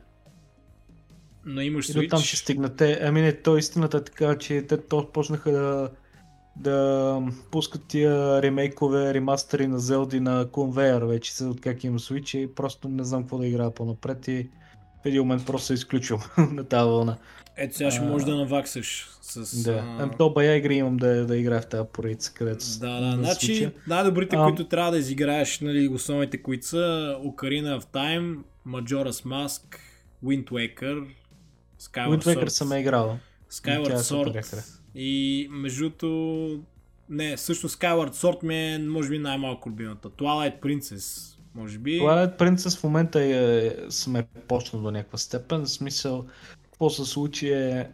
Но 1.44 1.60
имаш 1.60 1.88
Switch. 1.88 2.04
И 2.04 2.08
там 2.08 2.20
ще 2.20 2.36
стигнате. 2.36 3.00
Ами 3.02 3.20
не, 3.20 3.32
то 3.32 3.56
истината 3.56 3.96
е 3.96 4.04
така, 4.04 4.38
че 4.38 4.62
те 4.62 4.76
то 4.76 5.08
почнаха 5.12 5.52
да, 5.52 5.90
да 6.56 7.22
пускат 7.50 7.84
тия 7.88 8.42
ремейкове, 8.42 9.14
ремастери 9.14 9.66
на 9.66 9.78
Зелди 9.78 10.20
на 10.20 10.48
конвейер 10.52 11.02
вече, 11.02 11.44
от 11.44 11.60
как 11.60 11.84
имам 11.84 11.98
Switch 11.98 12.38
и 12.38 12.54
просто 12.54 12.88
не 12.88 13.04
знам 13.04 13.22
какво 13.22 13.38
да 13.38 13.46
играя 13.46 13.70
по-напред 13.70 14.28
и 14.28 14.48
в 15.02 15.06
един 15.06 15.20
момент 15.20 15.46
просто 15.46 15.66
се 15.66 15.74
изключил 15.74 16.18
на 16.38 16.64
тази 16.64 16.88
вълна. 16.88 17.16
Ето 17.56 17.76
сега 17.76 17.90
ще 17.90 18.00
можеш 18.00 18.26
да 18.26 18.36
наваксаш 18.36 19.08
с... 19.22 19.62
Да, 19.62 19.72
а... 19.72 20.02
Ами 20.02 20.12
то 20.18 20.30
бая 20.30 20.56
игри 20.56 20.74
имам 20.74 20.96
да, 20.96 21.26
да 21.26 21.36
играя 21.36 21.60
в 21.60 21.66
тази 21.66 21.88
поредица, 21.92 22.32
където 22.34 22.64
Да, 22.80 23.00
да, 23.00 23.16
значи 23.16 23.70
най-добрите, 23.86 24.36
а... 24.36 24.44
които 24.44 24.68
трябва 24.68 24.90
да 24.90 24.98
изиграеш, 24.98 25.60
нали, 25.60 25.88
основните, 25.88 26.42
които 26.42 26.66
са 26.66 27.16
Ocarina 27.24 27.80
of 27.80 27.84
Time, 27.84 28.38
Majora's 28.66 29.26
Mask, 29.26 29.76
Wind 30.24 30.44
Waker, 30.44 31.06
Skyward 31.80 32.08
Wind 32.08 32.24
Waker 32.24 32.44
Sword, 32.44 32.48
съм 32.48 32.72
е 32.72 32.80
играл. 32.80 33.18
Skyward 33.50 33.92
е 33.92 33.96
Sword 33.96 34.80
и 34.94 35.48
между 35.50 35.90
не, 37.08 37.36
също 37.36 37.68
Skyward 37.68 38.10
Sword 38.10 38.44
ми 38.44 38.74
е 38.74 38.78
може 38.78 39.08
би 39.08 39.18
най-малко 39.18 39.68
любимата. 39.68 40.08
Twilight 40.08 40.60
Princess, 40.60 41.36
може 41.54 41.78
би. 41.78 42.00
Twilight 42.00 42.38
Princess 42.38 42.78
в 42.78 42.84
момента 42.84 43.20
е, 43.22 43.76
сме 43.90 44.26
почнал 44.48 44.82
до 44.82 44.90
някаква 44.90 45.18
степен, 45.18 45.62
в 45.62 45.70
смисъл 45.70 46.24
какво 46.62 46.90
се 46.90 47.04
случи 47.04 47.52
е, 47.52 47.90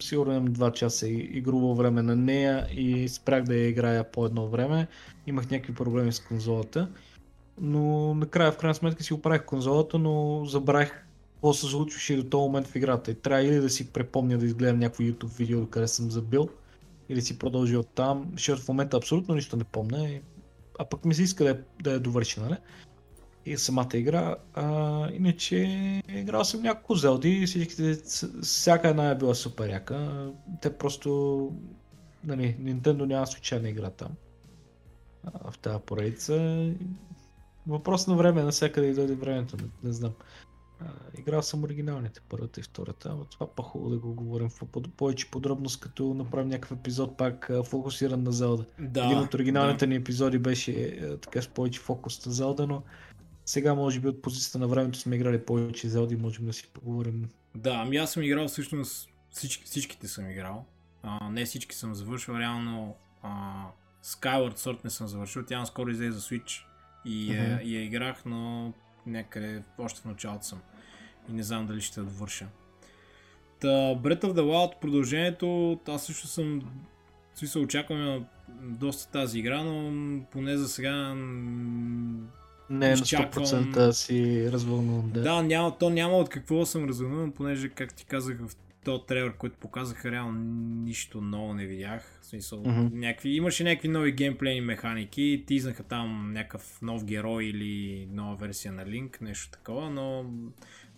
сигурно 0.00 0.32
имам 0.32 0.48
2 0.48 0.72
часа 0.72 1.08
игрово 1.08 1.74
време 1.74 2.02
на 2.02 2.16
нея 2.16 2.66
и 2.72 3.08
спрях 3.08 3.44
да 3.44 3.54
я 3.54 3.68
играя 3.68 4.10
по 4.10 4.26
едно 4.26 4.48
време. 4.48 4.88
Имах 5.26 5.50
някакви 5.50 5.74
проблеми 5.74 6.12
с 6.12 6.20
конзолата. 6.20 6.88
Но 7.60 8.14
накрая 8.14 8.52
в 8.52 8.56
крайна 8.56 8.74
сметка 8.74 9.02
си 9.02 9.14
оправих 9.14 9.44
конзолата, 9.44 9.98
но 9.98 10.44
забравих 10.44 10.92
какво 11.34 11.52
се 11.52 11.66
случваше 11.66 12.16
до 12.16 12.24
този 12.24 12.40
момент 12.40 12.66
в 12.66 12.76
играта. 12.76 13.10
И 13.10 13.14
трябва 13.14 13.42
или 13.42 13.60
да 13.60 13.70
си 13.70 13.92
препомня 13.92 14.38
да 14.38 14.46
изгледам 14.46 14.78
някакво 14.78 15.04
YouTube 15.04 15.36
видео, 15.38 15.66
къде 15.66 15.88
съм 15.88 16.10
забил, 16.10 16.48
или 17.08 17.22
си 17.22 17.38
продължи 17.38 17.76
от 17.76 17.88
там, 17.88 18.30
защото 18.32 18.62
в 18.62 18.68
момента 18.68 18.96
абсолютно 18.96 19.34
нищо 19.34 19.56
не 19.56 19.64
помня. 19.64 20.20
А 20.80 20.84
пък 20.84 21.04
ми 21.04 21.14
се 21.14 21.22
иска 21.22 21.44
да 21.44 21.50
е, 21.50 21.54
да 21.82 21.92
е 21.92 21.98
довършена, 21.98 22.48
нали? 22.48 22.58
и 23.46 23.56
самата 23.56 23.88
игра. 23.94 24.36
А, 24.54 25.08
иначе 25.12 25.56
играл 26.08 26.44
съм 26.44 26.62
няколко 26.62 26.94
Зелди, 26.94 27.46
всичките, 27.46 27.94
всяка 28.42 28.88
една 28.88 29.10
е 29.10 29.14
била 29.14 29.34
супер 29.34 29.68
яка. 29.68 30.30
Те 30.62 30.78
просто, 30.78 31.52
нали, 32.24 32.56
Nintendo 32.60 33.04
няма 33.04 33.26
случайна 33.26 33.68
игра 33.68 33.90
там. 33.90 34.12
А, 35.24 35.50
в 35.50 35.58
тази 35.58 35.78
поредица. 35.86 36.66
Въпрос 37.66 38.06
на 38.06 38.14
време, 38.14 38.42
навсякъде 38.42 38.86
и 38.86 38.94
дойде 38.94 39.14
времето, 39.14 39.56
не, 39.56 39.68
не 39.84 39.92
знам. 39.92 40.12
Играл 41.18 41.42
съм 41.42 41.64
оригиналните, 41.64 42.20
първата 42.28 42.60
и 42.60 42.62
втората, 42.62 43.14
но 43.14 43.24
това 43.24 43.54
па 43.54 43.62
хубаво 43.62 43.90
да 43.90 43.98
го 43.98 44.14
говорим 44.14 44.48
в 44.48 44.60
повече 44.96 45.30
подробност, 45.30 45.80
като 45.80 46.14
направим 46.14 46.48
някакъв 46.48 46.78
епизод 46.78 47.16
пак 47.16 47.50
фокусиран 47.64 48.22
на 48.22 48.32
Зелда. 48.32 48.64
Да, 48.78 49.04
Един 49.04 49.18
от 49.18 49.34
оригиналните 49.34 49.86
да. 49.86 49.90
ни 49.90 49.96
епизоди 49.96 50.38
беше 50.38 50.98
така 51.22 51.42
с 51.42 51.48
повече 51.48 51.80
фокус 51.80 52.26
на 52.26 52.32
Зелда, 52.32 52.66
но 52.66 52.82
сега 53.46 53.74
може 53.74 54.00
би 54.00 54.08
от 54.08 54.22
позицията 54.22 54.58
на 54.58 54.68
времето 54.68 54.98
сме 54.98 55.16
играли 55.16 55.44
повече 55.44 55.88
Зелди, 55.88 56.16
можем 56.16 56.46
да 56.46 56.52
си 56.52 56.70
поговорим. 56.72 57.28
Да, 57.54 57.70
ами 57.70 57.96
аз 57.96 58.12
съм 58.12 58.22
играл 58.22 58.48
всъщност 58.48 59.08
всички, 59.30 59.64
всичките 59.64 60.08
съм 60.08 60.30
играл. 60.30 60.64
А, 61.02 61.30
не 61.30 61.44
всички 61.44 61.76
съм 61.76 61.94
завършил, 61.94 62.32
реално 62.32 62.94
а, 63.22 63.64
Skyward 64.04 64.58
Sword 64.58 64.84
не 64.84 64.90
съм 64.90 65.08
завършил, 65.08 65.44
тя 65.44 65.66
скоро 65.66 65.90
излезе 65.90 66.10
за 66.12 66.20
Switch 66.20 66.64
и, 67.04 67.32
uh-huh. 67.32 67.62
и 67.62 67.76
я 67.76 67.84
играх, 67.84 68.22
но 68.26 68.72
някъде 69.06 69.62
още 69.78 70.00
в 70.00 70.04
началото 70.04 70.46
съм 70.46 70.58
и 71.28 71.32
не 71.32 71.42
знам 71.42 71.66
дали 71.66 71.80
ще 71.80 72.00
довърша. 72.00 72.46
Та, 73.60 73.68
Breath 73.68 74.22
of 74.22 74.32
the 74.32 74.40
Wild 74.40 74.80
продължението, 74.80 75.80
аз 75.88 76.06
също 76.06 76.26
съм 76.26 76.62
се 77.34 77.58
очакваме 77.58 78.24
доста 78.62 79.12
тази 79.12 79.38
игра, 79.38 79.62
но 79.62 80.20
поне 80.30 80.56
за 80.56 80.68
сега 80.68 81.14
не 82.70 82.90
на 82.90 82.96
100% 82.96 83.90
си 83.90 84.48
развълнуван. 84.52 85.10
Да, 85.10 85.20
да 85.20 85.42
няма, 85.42 85.78
то 85.78 85.90
няма 85.90 86.16
от 86.16 86.28
какво 86.28 86.66
съм 86.66 86.84
развълнуван, 86.84 87.32
понеже, 87.32 87.68
как 87.68 87.94
ти 87.94 88.04
казах, 88.04 88.38
в 88.46 88.56
този 88.84 89.02
трейлер, 89.06 89.36
който 89.36 89.56
показаха, 89.56 90.10
реално 90.10 90.40
нищо 90.84 91.20
ново 91.20 91.54
не 91.54 91.66
видях. 91.66 92.18
В 92.22 92.26
смисъл, 92.26 92.62
mm-hmm. 92.62 92.92
някакви, 92.92 93.30
имаше 93.30 93.64
някакви 93.64 93.88
нови 93.88 94.12
геймплейни 94.12 94.60
механики, 94.60 95.44
тизнаха 95.46 95.82
там 95.82 96.32
някакъв 96.32 96.82
нов 96.82 97.04
герой 97.04 97.44
или 97.44 98.06
нова 98.12 98.36
версия 98.36 98.72
на 98.72 98.86
Линк, 98.86 99.20
нещо 99.20 99.50
такова, 99.50 99.90
но 99.90 100.30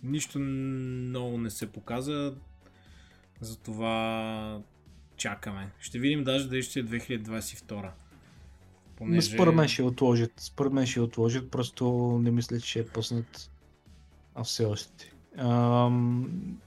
нищо 0.03 0.39
ново 0.39 1.37
не 1.37 1.49
се 1.49 1.71
показа. 1.71 2.33
Затова 3.41 4.61
чакаме. 5.17 5.71
Ще 5.79 5.99
видим 5.99 6.23
даже 6.23 6.49
дали 6.49 6.63
ще 6.63 6.79
е 6.79 6.83
2022. 6.83 7.89
Понеже... 8.95 9.31
Според 9.33 9.55
мен 9.55 9.67
ще 9.67 9.83
отложат. 9.83 10.31
Според 10.37 10.73
мен 10.73 10.85
ще 10.85 11.01
отложат, 11.01 11.51
просто 11.51 11.85
не 12.23 12.31
мисля, 12.31 12.59
че 12.59 12.79
е 12.79 12.85
пуснат. 12.85 13.51
А 14.35 14.43
все 14.43 14.65
още. 14.65 15.11
Ам... 15.37 16.57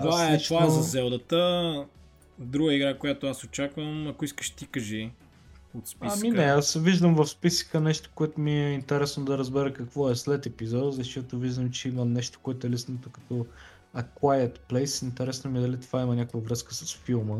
Това, 0.00 0.28
е, 0.28 0.34
лично... 0.34 0.56
това 0.56 0.66
е 0.66 0.70
за 0.70 0.82
Зелдата. 0.82 1.86
Друга 2.38 2.74
игра, 2.74 2.98
която 2.98 3.26
аз 3.26 3.44
очаквам, 3.44 4.06
ако 4.06 4.24
искаш 4.24 4.50
ти 4.50 4.66
кажи 4.66 5.10
от 5.74 5.88
списъка. 5.88 6.18
Ами 6.18 6.30
не, 6.30 6.44
аз 6.44 6.74
виждам 6.74 7.14
в 7.14 7.26
списъка 7.26 7.80
нещо, 7.80 8.10
което 8.14 8.40
ми 8.40 8.52
е 8.52 8.72
интересно 8.72 9.24
да 9.24 9.38
разбера 9.38 9.72
какво 9.72 10.10
е 10.10 10.16
след 10.16 10.46
епизода, 10.46 10.92
защото 10.92 11.38
виждам, 11.38 11.70
че 11.70 11.88
има 11.88 12.04
нещо, 12.04 12.38
което 12.42 12.66
е 12.66 12.70
лиснато 12.70 13.10
като 13.10 13.46
A 13.96 14.04
Quiet 14.20 14.58
Place. 14.70 15.02
Интересно 15.02 15.50
ми 15.50 15.58
е 15.58 15.62
дали 15.62 15.80
това 15.80 16.02
има 16.02 16.14
някаква 16.14 16.40
връзка 16.40 16.74
с 16.74 16.94
филма 16.94 17.36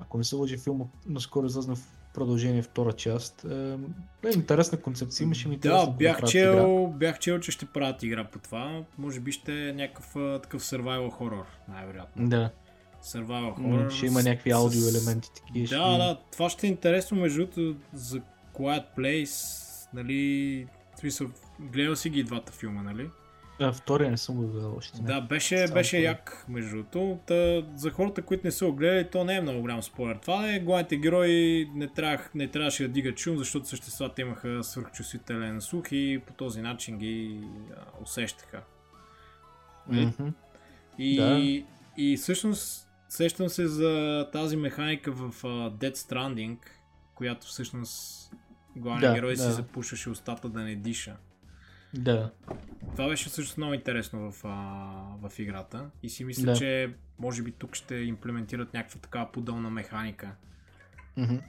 ако 0.00 0.18
не 0.18 0.24
се 0.24 0.36
лъжи 0.36 0.56
филма, 0.56 0.84
наскоро 1.06 1.46
излезна 1.46 1.76
в 1.76 1.92
продължение 2.14 2.62
втора 2.62 2.92
част. 2.92 3.44
Е, 3.44 3.76
интересна 4.34 4.80
концепция, 4.80 5.24
имаше 5.24 5.48
ми 5.48 5.56
Да, 5.56 5.86
бях 5.86 6.24
чел, 6.24 6.86
бях 6.96 7.18
чел, 7.18 7.38
че 7.38 7.52
ще 7.52 7.66
правят 7.66 8.02
игра 8.02 8.24
по 8.24 8.38
това. 8.38 8.82
Може 8.98 9.20
би 9.20 9.32
ще 9.32 9.68
е 9.68 9.72
някакъв 9.72 10.40
такъв 10.42 10.62
survival 10.62 11.10
horror, 11.20 11.44
най-вероятно. 11.68 12.28
Да. 12.28 12.50
Survival 13.04 13.58
horror. 13.58 13.90
Ще 13.90 14.06
има 14.06 14.22
някакви 14.22 14.50
аудио 14.50 14.80
елементи. 14.88 15.28
Такива, 15.34 15.60
да, 15.60 15.66
ще... 15.66 15.76
да, 15.76 16.20
това 16.32 16.50
ще 16.50 16.66
е 16.66 16.70
интересно 16.70 17.16
между 17.16 17.46
за 17.92 18.20
Quiet 18.54 18.84
Place, 18.98 19.86
нали, 19.94 20.66
в 20.94 20.98
смисъл, 20.98 21.26
гледал 21.60 21.96
си 21.96 22.10
ги 22.10 22.22
двата 22.22 22.52
филма, 22.52 22.82
нали? 22.82 23.10
Да, 23.60 23.72
втория 23.72 24.10
не 24.10 24.16
съм 24.16 24.36
го 24.36 24.46
гледал 24.46 24.76
още. 24.76 25.02
Да, 25.02 25.20
беше, 25.20 25.66
беше 25.74 25.98
як, 25.98 26.46
между 26.48 26.70
другото. 26.70 27.18
За 27.74 27.90
хората, 27.90 28.22
които 28.22 28.46
не 28.46 28.50
са 28.50 28.66
го 28.66 28.72
гледали, 28.72 29.08
то 29.10 29.24
не 29.24 29.36
е 29.36 29.40
много 29.40 29.60
голям 29.60 29.82
спойлер. 29.82 30.16
Това 30.16 30.52
е, 30.52 30.60
главните 30.60 30.96
герои 30.96 31.70
не, 31.74 31.88
трябвах, 31.88 32.34
не 32.34 32.48
трябваше 32.48 32.82
да 32.82 32.88
дигат 32.88 33.18
шум, 33.18 33.38
защото 33.38 33.68
съществата 33.68 34.20
имаха 34.20 34.64
свърхчувствителен 34.64 35.60
слух 35.60 35.84
и 35.92 36.22
по 36.26 36.32
този 36.32 36.60
начин 36.60 36.98
ги 36.98 37.40
а, 37.76 38.02
усещаха. 38.02 38.62
Mm-hmm. 39.90 40.32
И, 40.98 41.16
да. 41.16 41.38
и 41.96 42.16
всъщност 42.16 42.88
сещам 43.08 43.48
се 43.48 43.66
за 43.66 44.26
тази 44.32 44.56
механика 44.56 45.12
в 45.12 45.42
uh, 45.42 45.70
Dead 45.70 45.94
Stranding, 45.94 46.58
която 47.14 47.46
всъщност 47.46 48.30
главният 48.76 49.12
да, 49.12 49.18
герой 49.18 49.34
да. 49.34 49.42
си 49.42 49.50
запушваше 49.50 50.10
устата 50.10 50.48
да 50.48 50.60
не 50.60 50.74
диша. 50.74 51.16
Да. 51.94 52.30
Това 52.92 53.08
беше 53.08 53.28
също 53.28 53.60
много 53.60 53.74
интересно 53.74 54.32
в, 54.32 54.44
а, 54.44 55.28
в 55.28 55.38
играта 55.38 55.90
и 56.02 56.10
си 56.10 56.24
мисля, 56.24 56.44
да. 56.44 56.56
че 56.56 56.94
може 57.18 57.42
би 57.42 57.52
тук 57.52 57.74
ще 57.74 57.94
имплементират 57.94 58.74
някаква 58.74 59.00
такава 59.00 59.32
подобна 59.32 59.70
механика. 59.70 60.30
Mm-hmm. 61.18 61.40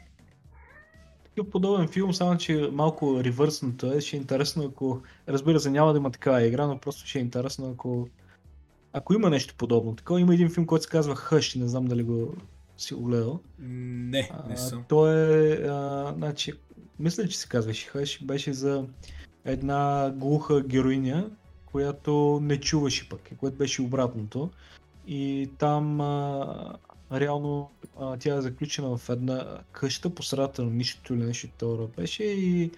Такъв 1.23 1.51
подобен 1.51 1.87
филм, 1.87 2.13
само 2.13 2.37
че 2.37 2.69
малко 2.71 3.23
ревърсното 3.23 3.93
е, 3.93 4.01
ще 4.01 4.17
е 4.17 4.19
интересно 4.19 4.63
ако, 4.63 5.01
разбира 5.27 5.59
се 5.59 5.69
няма 5.69 5.93
да 5.93 5.99
има 5.99 6.11
такава 6.11 6.43
игра, 6.43 6.67
но 6.67 6.77
просто 6.77 7.07
ще 7.07 7.19
е 7.19 7.21
интересно 7.21 7.71
ако 7.71 8.07
ако 8.93 9.13
има 9.13 9.29
нещо 9.29 9.55
подобно. 9.57 9.95
Такова 9.95 10.21
има 10.21 10.33
един 10.33 10.49
филм, 10.49 10.65
който 10.65 10.83
се 10.83 10.89
казва 10.89 11.15
Хъш, 11.15 11.55
не 11.55 11.67
знам 11.67 11.85
дали 11.85 12.03
го 12.03 12.33
си 12.77 12.93
го 12.93 13.03
гледал. 13.03 13.39
Не, 13.59 14.31
не 14.49 14.57
съм. 14.57 14.79
А, 14.79 14.83
той 14.87 15.13
е, 15.13 15.53
а, 15.53 16.13
значи, 16.17 16.53
мисля, 16.99 17.27
че 17.27 17.37
се 17.37 17.47
казваше 17.47 17.87
Хъш, 17.87 18.23
беше 18.23 18.53
за 18.53 18.85
една 19.45 20.11
глуха 20.15 20.61
героиня, 20.61 21.29
която 21.65 22.39
не 22.41 22.59
чуваше 22.59 23.09
пък, 23.09 23.29
което 23.37 23.57
беше 23.57 23.81
обратното. 23.81 24.49
И 25.07 25.49
там 25.57 26.01
а, 26.01 26.77
реално 27.11 27.71
а, 27.99 28.17
тя 28.17 28.35
е 28.35 28.41
заключена 28.41 28.97
в 28.97 29.09
една 29.09 29.57
къща 29.71 30.09
по 30.09 30.23
средата 30.23 30.63
на 30.63 30.71
нищо 30.71 31.13
или 31.13 31.23
нещо 31.23 31.47
това 31.57 31.87
беше 31.87 32.23
и 32.23 32.71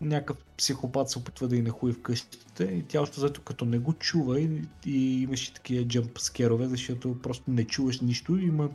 някакъв 0.00 0.36
психопат 0.56 1.10
се 1.10 1.18
опитва 1.18 1.48
да 1.48 1.56
и 1.56 1.62
нахуи 1.62 1.92
в 1.92 2.02
къщите. 2.02 2.64
И 2.64 2.82
тя 2.82 3.00
още 3.00 3.20
зато 3.20 3.42
като 3.42 3.64
не 3.64 3.78
го 3.78 3.92
чува 3.92 4.40
и, 4.40 4.62
и 4.86 5.22
имаше 5.22 5.54
такива 5.54 5.84
джамп 5.84 6.18
скерове, 6.18 6.66
защото 6.66 7.18
просто 7.22 7.50
не 7.50 7.64
чуваш 7.64 8.00
нищо. 8.00 8.36
И 8.36 8.44
има 8.44 8.70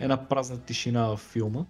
една 0.00 0.28
празна 0.28 0.60
тишина 0.60 1.06
в 1.06 1.16
филма. 1.16 1.64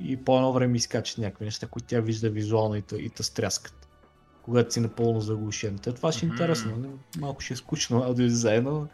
И 0.00 0.16
по 0.16 0.36
едно 0.36 0.52
време 0.52 0.76
изкачат 0.76 1.18
някакви 1.18 1.44
неща, 1.44 1.66
които 1.66 1.88
тя 1.88 2.00
вижда 2.00 2.30
визуално 2.30 2.76
и 2.76 2.82
те, 2.82 2.96
и 2.96 3.10
те 3.10 3.22
стряскат 3.22 3.81
когато 4.42 4.72
си 4.74 4.80
напълно 4.80 5.20
заглушен. 5.20 5.78
Та, 5.78 5.92
това 5.92 6.12
ще 6.12 6.26
е 6.26 6.28
интересно. 6.28 6.76
Нали? 6.76 6.92
Малко 7.18 7.40
ще 7.40 7.54
е 7.54 7.56
скучно 7.56 8.02
аудиодизайн, 8.02 8.64
но 8.64 8.86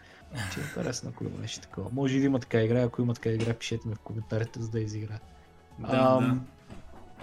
ще 0.50 0.60
е 0.60 0.62
интересно, 0.62 1.10
ако 1.14 1.24
има 1.24 1.38
нещо 1.40 1.60
такова. 1.60 1.90
Може 1.92 2.16
и 2.16 2.20
да 2.20 2.26
има 2.26 2.38
така 2.38 2.62
игра, 2.62 2.82
ако 2.82 3.02
има 3.02 3.14
така 3.14 3.30
игра, 3.30 3.54
пишете 3.54 3.88
ми 3.88 3.94
в 3.94 3.98
коментарите, 3.98 4.62
за 4.62 4.70
да 4.70 4.80
изигра. 4.80 5.18
Да, 5.78 5.88
а, 5.90 6.20
да. 6.20 6.36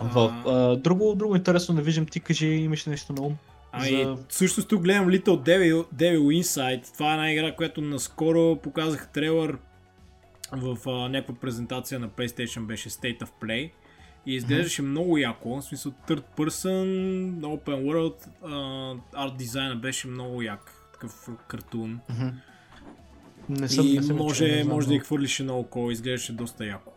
В, 0.02 0.44
а, 0.48 0.76
друго, 0.76 1.16
друго 1.16 1.36
интересно, 1.36 1.76
не 1.76 1.82
виждам, 1.82 2.06
ти 2.06 2.20
кажи, 2.20 2.48
имаш 2.48 2.86
нещо 2.86 3.14
на 3.14 3.22
ум. 3.22 3.38
Ами, 3.72 4.04
за... 4.04 4.18
всъщност 4.30 4.70
тук 4.70 4.82
гледам 4.82 5.08
Little 5.08 5.24
Devil, 5.24 5.86
Devil 5.96 6.42
Inside. 6.42 6.94
Това 6.94 7.10
е 7.10 7.14
една 7.14 7.32
игра, 7.32 7.56
която 7.56 7.82
наскоро 7.82 8.56
показах 8.56 9.12
трейлър 9.12 9.58
в 10.52 10.78
а, 10.90 11.10
някаква 11.10 11.36
презентация 11.36 12.00
на 12.00 12.10
PlayStation, 12.10 12.66
беше 12.66 12.90
State 12.90 13.20
of 13.20 13.30
Play. 13.42 13.72
И 14.26 14.36
изглеждаше 14.36 14.82
mm-hmm. 14.82 14.86
много 14.86 15.18
яко, 15.18 15.62
в 15.62 15.64
смисъл 15.64 15.94
third 16.08 16.24
person, 16.38 17.40
open 17.40 17.86
world, 17.86 18.28
uh, 18.44 19.00
арт 19.14 19.38
дизайна 19.38 19.76
беше 19.76 20.08
много 20.08 20.42
як, 20.42 20.90
такъв 20.94 21.30
картун. 21.48 22.00
Mm-hmm. 22.12 22.34
Не 23.50 23.70
съм, 23.70 23.88
и 23.88 23.98
не 23.98 24.04
съм 24.04 24.18
може, 24.18 24.64
чу, 24.64 24.70
може 24.70 24.88
да 24.88 24.94
я 24.94 25.00
хвърлиш 25.00 25.40
едно 25.40 25.60
око, 25.60 25.92
изглеждаше 25.92 26.34
доста 26.34 26.66
яко. 26.66 26.92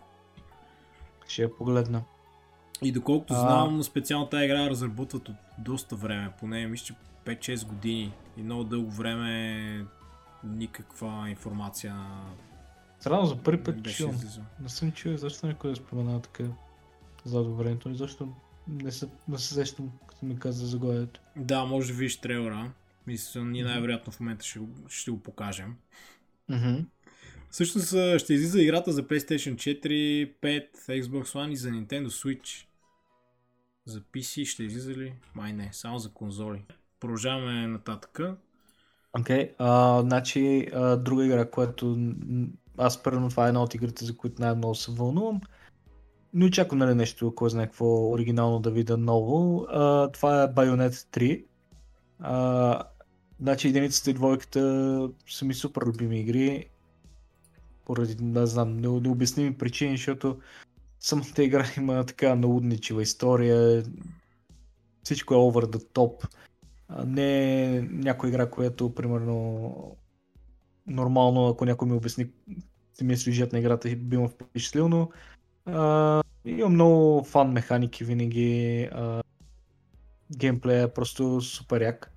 Ще 1.29 1.43
я 1.43 1.57
погледна. 1.57 2.03
И 2.83 2.93
доколкото 2.93 3.35
а... 3.35 3.41
знам, 3.41 3.83
специално 3.83 4.27
тази 4.27 4.45
игра 4.45 4.71
разработват 4.71 5.29
от 5.29 5.37
доста 5.59 5.97
време, 5.97 6.33
поне 6.41 6.67
мисля, 6.67 6.85
че 6.85 6.95
5-6 7.25 7.67
години 7.67 8.13
и 8.37 8.43
много 8.43 8.65
дълго 8.65 8.91
време 8.91 9.85
никаква 10.45 11.31
информация. 11.31 11.97
Странно 13.01 13.27
за 13.27 13.37
първи 13.37 13.63
път 13.63 13.85
чувам. 13.97 14.17
Не 14.61 14.69
съм 14.69 14.93
чул 14.93 15.17
защо 15.17 15.47
никой 15.47 15.71
да 15.71 15.77
споменава 15.77 16.21
така 16.21 16.45
за 17.25 17.43
времето, 17.43 17.95
защо 17.95 18.29
не 18.69 18.93
се, 18.93 19.09
не 19.29 19.39
се 19.39 19.55
сещам, 19.55 19.91
като 20.07 20.27
ми 20.27 20.39
каза 20.39 20.67
заглавието. 20.67 21.21
Да, 21.37 21.65
може 21.65 21.93
да 21.93 21.99
видиш 21.99 22.17
трейлера. 22.17 22.73
Мисля, 23.07 23.45
ние 23.45 23.65
най-вероятно 23.65 24.13
в 24.13 24.21
момента 24.21 24.45
ще, 24.45 24.61
ще 24.89 25.11
го 25.11 25.23
покажем. 25.23 25.77
Mm-hmm. 26.51 26.85
Всъщност 27.51 27.89
ще 28.19 28.35
излиза 28.35 28.63
играта 28.63 28.93
за 28.93 29.03
PlayStation 29.03 29.55
4, 29.55 30.33
5, 30.43 31.03
Xbox 31.03 31.25
One 31.25 31.51
и 31.51 31.57
за 31.57 31.69
Nintendo 31.69 32.07
Switch. 32.07 32.67
За 33.85 34.01
PC 34.01 34.45
ще 34.45 34.63
излиза 34.63 34.93
ли? 34.93 35.15
Май 35.35 35.53
не, 35.53 35.71
само 35.73 35.99
за 35.99 36.13
конзоли. 36.13 36.65
Продължаваме 37.01 37.67
нататък. 37.67 38.21
Окей, 39.21 39.55
okay, 39.57 40.01
значи 40.01 40.69
а, 40.75 40.97
друга 40.97 41.25
игра, 41.25 41.51
която 41.51 41.99
аз 42.79 43.03
първо 43.03 43.29
това 43.29 43.45
е 43.45 43.49
една 43.49 43.63
от 43.63 43.75
игрите, 43.75 44.05
за 44.05 44.17
които 44.17 44.43
най-много 44.43 44.75
се 44.75 44.93
вълнувам. 44.93 45.41
Не 46.35 46.45
очаквам 46.45 46.79
нали, 46.79 46.95
нещо, 46.95 47.35
кой 47.35 47.51
знае 47.51 47.67
какво 47.67 48.11
оригинално 48.11 48.61
да 48.61 48.71
видя 48.71 48.97
ново. 48.97 49.67
А, 49.69 50.09
това 50.09 50.43
е 50.43 50.47
Bayonetta 50.49 50.91
3. 50.91 51.45
А, 52.19 52.83
значи 53.41 53.69
единицата 53.69 54.11
и 54.11 54.15
двойката 54.15 55.11
са 55.29 55.45
ми 55.45 55.55
супер 55.55 55.83
любими 55.87 56.21
игри. 56.21 56.69
Поради, 57.85 58.25
не 58.25 58.47
знам, 58.47 58.77
необясними 58.77 59.55
причини, 59.55 59.97
защото 59.97 60.39
самата 61.01 61.43
игра 61.43 61.67
има 61.77 62.05
така 62.05 62.35
наудничива 62.35 63.03
история. 63.03 63.85
Всичко 65.03 65.35
е 65.35 65.37
over 65.37 65.65
the 65.65 65.85
top. 65.85 66.29
А 66.89 67.05
не 67.05 67.63
е 67.77 67.83
някоя 67.83 68.29
игра, 68.29 68.51
която 68.51 68.95
примерно 68.95 69.97
нормално, 70.87 71.49
ако 71.49 71.65
някой 71.65 71.89
ми 71.89 71.97
обясни 71.97 72.27
самия 72.95 73.19
сюжет 73.19 73.53
на 73.53 73.59
играта, 73.59 73.97
би 73.97 74.17
ме 74.17 74.29
впечатлил, 74.29 74.89
но 74.89 75.09
а, 75.73 76.23
има 76.45 76.69
много 76.69 77.25
фан 77.25 77.53
механики 77.53 78.05
винаги. 78.05 78.89
А, 78.93 79.23
геймплея 80.37 80.83
е 80.83 80.89
просто 80.89 81.41
супер 81.41 81.81
як. 81.81 82.13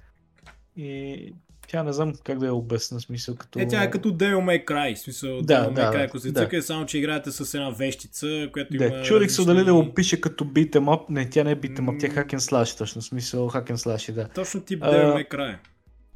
И 0.78 1.34
тя 1.68 1.84
не 1.84 1.94
знам 1.94 2.14
как 2.24 2.40
да 2.40 2.46
я 2.46 2.54
обясна, 2.54 3.02
смисъл 3.02 3.36
като... 3.36 3.60
Е, 3.60 3.68
тя 3.68 3.84
е 3.84 3.90
като 3.90 4.10
Devil 4.10 4.36
May 4.36 4.66
Cry, 4.66 4.96
смисъл 4.96 5.42
да, 5.42 5.54
Devil 5.54 5.74
May 5.74 5.96
Cry, 5.96 6.08
ако 6.08 6.20
се 6.20 6.32
да. 6.32 6.40
цъка, 6.40 6.58
е 6.58 6.62
само 6.62 6.86
че 6.86 6.98
играете 6.98 7.32
с 7.32 7.54
една 7.54 7.70
вещица, 7.70 8.50
която 8.54 8.78
да, 8.78 8.86
има... 8.86 9.02
Чудих 9.02 9.32
се 9.32 9.46
дали 9.46 9.64
да 9.64 9.74
го 9.74 9.94
пише 9.94 10.22
като 10.22 10.46
beat'em 10.46 10.84
up, 10.84 11.02
не, 11.10 11.30
тя 11.30 11.44
не 11.44 11.52
е 11.52 11.56
beat'em 11.56 11.86
up, 11.86 12.00
тя 12.00 12.08
е 12.08 12.10
hack 12.10 12.34
and 12.34 12.40
slash, 12.40 12.78
точно, 12.78 13.02
смисъл 13.02 13.50
hack 13.50 13.72
and 13.72 13.76
slash, 13.76 14.12
да. 14.12 14.28
Точно 14.28 14.62
тип 14.62 14.84
Devil 14.84 15.16
May 15.16 15.30
Cry. 15.30 15.58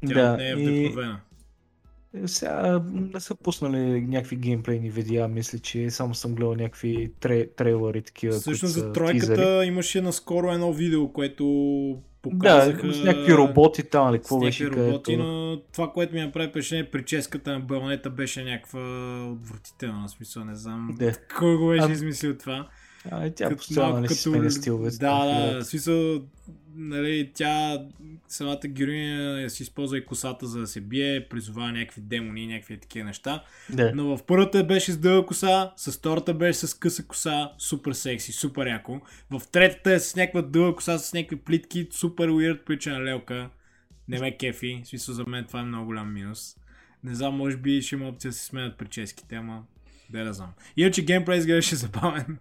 Тя 0.08 0.14
да, 0.14 0.36
не 0.36 0.48
е 0.48 0.56
вдъхновена. 0.56 1.20
И 2.24 2.28
сега 2.28 2.82
не 2.92 3.20
са 3.20 3.34
пуснали 3.34 4.00
някакви 4.00 4.36
геймплейни 4.36 4.90
видеа, 4.90 5.28
мисля, 5.28 5.58
че 5.58 5.90
само 5.90 6.14
съм 6.14 6.34
гледал 6.34 6.54
някакви 6.54 7.12
тре, 7.20 7.46
трейлери 7.46 8.02
такива. 8.02 8.32
Всъщност 8.32 8.74
за 8.74 8.92
тройката 8.92 9.34
тизери. 9.34 9.66
имаше 9.66 10.00
наскоро 10.00 10.50
едно 10.50 10.72
видео, 10.72 11.12
което 11.12 11.44
показаха... 12.22 12.86
Да, 12.86 12.94
с 12.94 13.04
някакви 13.04 13.34
роботи 13.34 13.82
там, 13.82 14.10
или 14.10 14.18
какво 14.18 14.38
беше 14.38 14.70
роботи, 14.70 15.12
където... 15.12 15.22
но 15.22 15.60
това, 15.72 15.92
което 15.92 16.14
ми 16.14 16.20
направи 16.20 16.48
впечатление, 16.48 16.90
прическата 16.90 17.52
на 17.52 17.60
Балнета 17.60 18.10
беше 18.10 18.44
някаква 18.44 18.80
отвратителна, 19.32 20.08
смисъл, 20.08 20.44
не 20.44 20.54
знам. 20.54 20.94
Да. 20.98 21.12
Кой 21.38 21.56
го 21.56 21.68
беше 21.68 21.86
а... 21.88 21.92
измислил 21.92 22.36
това? 22.38 22.68
А, 23.10 23.30
тя 23.30 23.44
като, 23.44 23.56
постоянно 23.56 24.00
не 24.00 24.08
си 24.08 24.30
като... 24.32 24.50
стил. 24.50 24.78
Да, 24.78 25.24
да, 25.24 25.64
смисъл, 25.64 26.22
нали, 26.74 27.30
тя, 27.34 27.78
самата 28.28 28.60
героиня 28.66 29.50
си 29.50 29.62
използва 29.62 29.98
и 29.98 30.06
косата 30.06 30.46
за 30.46 30.60
да 30.60 30.66
се 30.66 30.80
бие, 30.80 31.28
призова 31.28 31.72
някакви 31.72 32.00
демони, 32.00 32.46
някакви 32.46 32.80
такива 32.80 33.06
неща. 33.06 33.44
Да. 33.70 33.92
Но 33.94 34.16
в 34.16 34.26
първата 34.26 34.64
беше 34.64 34.92
с 34.92 34.96
дълга 34.96 35.26
коса, 35.26 35.72
с 35.76 35.92
втората 35.92 36.34
беше 36.34 36.58
с 36.58 36.74
къса 36.74 37.06
коса, 37.06 37.50
супер 37.58 37.92
секси, 37.92 38.32
супер 38.32 38.66
яко. 38.66 39.00
В 39.30 39.42
третата 39.52 39.92
е 39.92 40.00
с 40.00 40.16
някаква 40.16 40.42
дълга 40.42 40.76
коса, 40.76 40.98
с 40.98 41.12
някакви 41.12 41.36
плитки, 41.36 41.88
супер 41.90 42.28
уирд 42.28 42.64
прича 42.66 42.90
на 42.90 43.04
лелка. 43.04 43.50
Не 44.08 44.20
ме 44.20 44.36
кефи, 44.36 44.82
в 44.84 44.88
смисъл 44.88 45.14
за 45.14 45.24
мен 45.26 45.44
това 45.44 45.60
е 45.60 45.64
много 45.64 45.86
голям 45.86 46.14
минус. 46.14 46.56
Не 47.04 47.14
знам, 47.14 47.36
може 47.36 47.56
би 47.56 47.82
ще 47.82 47.94
има 47.94 48.08
опция 48.08 48.30
да 48.30 48.36
се 48.36 48.44
сменят 48.44 48.78
прическите, 48.78 49.34
ама 49.34 49.62
да 50.10 50.24
не 50.24 50.32
знам. 50.32 50.50
Иначе 50.76 51.04
геймплей 51.04 51.38
изглеждаше 51.38 51.76
забавен. 51.76 52.38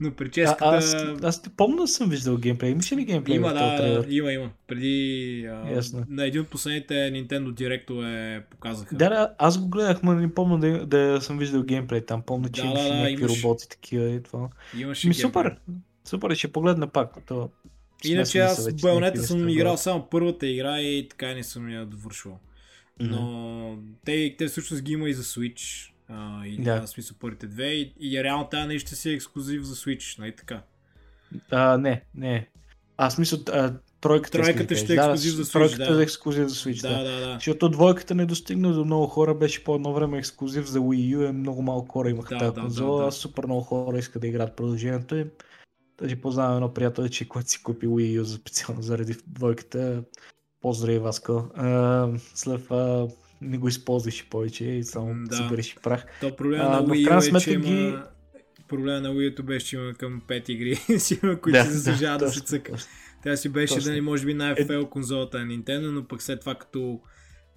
Но 0.00 0.10
прическата... 0.10 0.64
А, 0.64 0.76
аз, 0.76 0.94
аз 1.22 1.46
не 1.46 1.52
помня 1.56 1.76
да 1.76 1.88
съм 1.88 2.10
виждал 2.10 2.36
геймплей. 2.36 2.70
Имаше 2.70 2.96
ли 2.96 3.04
геймплей 3.04 3.36
има, 3.36 3.52
да, 3.52 3.76
трейлер? 3.76 4.06
Има, 4.08 4.32
има. 4.32 4.50
Преди 4.66 5.44
а, 5.50 5.82
на 6.08 6.26
един 6.26 6.40
от 6.40 6.48
последните 6.48 6.94
Nintendo 6.94 7.52
Direct 7.52 8.06
е 8.06 8.44
показаха. 8.50 8.96
Да, 8.96 9.08
да, 9.08 9.34
аз 9.38 9.58
го 9.58 9.68
гледах, 9.68 10.02
но 10.02 10.14
не 10.14 10.34
помня 10.34 10.58
да, 10.58 10.86
да 10.86 11.20
съм 11.20 11.38
виждал 11.38 11.62
геймплей 11.62 12.00
там. 12.00 12.22
Помня, 12.22 12.48
че 12.48 12.62
да, 12.62 12.66
имаше 12.66 12.88
да, 12.88 12.94
някакви 12.94 13.24
имаш... 13.24 13.42
роботи 13.42 13.68
такива 13.68 14.10
и 14.10 14.22
това. 14.22 14.48
Имаше 14.78 15.08
Ми, 15.08 15.14
супер. 15.14 15.56
Супер, 16.04 16.34
ще 16.34 16.52
погледна 16.52 16.86
пак. 16.86 17.26
Това. 17.26 17.48
Иначе 18.04 18.38
аз 18.38 18.74
Байонета 18.74 19.22
съм 19.22 19.48
играл 19.48 19.76
само 19.76 20.06
първата 20.10 20.46
игра 20.46 20.80
и 20.80 21.08
така 21.08 21.34
не 21.34 21.42
съм 21.42 21.70
я 21.70 21.86
довършвал. 21.86 22.38
Но 23.00 23.16
mm-hmm. 23.16 23.78
те, 24.04 24.34
те 24.38 24.46
всъщност 24.46 24.82
ги 24.82 24.92
има 24.92 25.08
и 25.08 25.14
за 25.14 25.22
Switch. 25.22 25.87
А, 26.08 26.46
и 26.46 26.62
да. 26.62 26.86
смисъл 26.86 27.16
първите 27.20 27.46
две. 27.46 27.66
И, 27.66 27.94
и 28.00 28.24
реално 28.24 28.48
тази 28.48 28.68
нещо 28.68 28.90
си 28.90 29.10
е 29.10 29.12
ексклюзив 29.12 29.62
за 29.62 29.74
Switch, 29.74 30.18
нали 30.18 30.36
така? 30.36 30.62
А, 31.50 31.78
не, 31.78 32.04
не. 32.14 32.48
А, 32.96 33.10
смисъл, 33.10 33.38
а, 33.52 33.74
тройката, 34.00 34.38
тройката 34.38 34.76
ще 34.76 34.92
е 34.92 34.96
ексклюзив 34.96 35.36
да, 35.36 35.44
за 35.44 35.44
Switch. 35.44 35.52
Тройката 35.52 35.94
да. 35.94 36.00
е 36.00 36.02
ексклюзив 36.02 36.48
за 36.48 36.54
Switch, 36.54 36.82
да. 36.82 36.98
да. 36.98 37.10
да, 37.10 37.26
да. 37.26 37.34
Защото 37.34 37.68
двойката 37.68 38.14
не 38.14 38.26
достигна 38.26 38.72
до 38.72 38.84
много 38.84 39.06
хора, 39.06 39.34
беше 39.34 39.64
по 39.64 39.74
едно 39.74 39.92
време 39.92 40.18
ексклюзив 40.18 40.66
за 40.66 40.78
Wii 40.78 41.16
U, 41.16 41.28
е 41.28 41.32
много 41.32 41.62
малко 41.62 41.92
хора 41.92 42.10
имаха 42.10 42.34
да, 42.34 42.38
тази 42.38 42.54
да, 42.54 42.60
конзола, 42.60 42.98
да, 42.98 43.04
да. 43.04 43.12
супер 43.12 43.44
много 43.44 43.60
хора 43.60 43.98
искат 43.98 44.20
да 44.20 44.28
играят 44.28 44.56
продължението 44.56 45.16
и 45.16 45.26
Даже 45.98 46.16
познавам 46.16 46.54
едно 46.54 46.74
приятелче, 46.74 47.28
което 47.28 47.50
си 47.50 47.62
купи 47.62 47.86
Wii 47.86 48.20
U 48.20 48.24
специално 48.24 48.82
заради 48.82 49.16
двойката. 49.26 50.02
Поздрави, 50.60 50.98
Васко. 50.98 51.44
след 52.34 52.64
това 52.64 53.08
не 53.40 53.58
го 53.58 53.68
използваш 53.68 54.28
повече 54.28 54.64
и 54.64 54.84
само 54.84 55.24
да. 55.24 55.36
си 55.36 55.42
береш 55.50 55.76
прах. 55.82 56.06
То 56.20 56.36
проблема 56.36 56.64
а, 56.64 56.68
на 56.68 56.88
Wii 56.88 57.08
U 57.08 57.36
е, 57.36 57.40
че 57.40 57.56
ги... 57.56 57.70
има... 57.70 58.06
Проблема 58.68 59.00
на 59.00 59.08
Wii 59.08 59.40
U 59.40 59.42
беше, 59.42 59.66
че 59.66 59.76
има 59.76 59.94
към 59.94 60.22
5 60.28 60.50
игри, 60.50 60.76
които 61.42 61.58
да, 61.58 61.64
се 61.64 61.70
заслужават 61.70 62.20
да, 62.20 62.26
да, 62.26 62.32
се 62.32 62.40
цъка. 62.40 62.72
Тя 63.22 63.36
си 63.36 63.48
беше, 63.48 63.74
точно. 63.74 63.92
да 63.92 64.02
може 64.02 64.26
би 64.26 64.34
най-фейл 64.34 64.80
е... 64.80 64.90
конзолата 64.90 65.38
на 65.38 65.46
Nintendo, 65.46 65.90
но 65.90 66.08
пък 66.08 66.22
след 66.22 66.40
това 66.40 66.54
като 66.54 67.00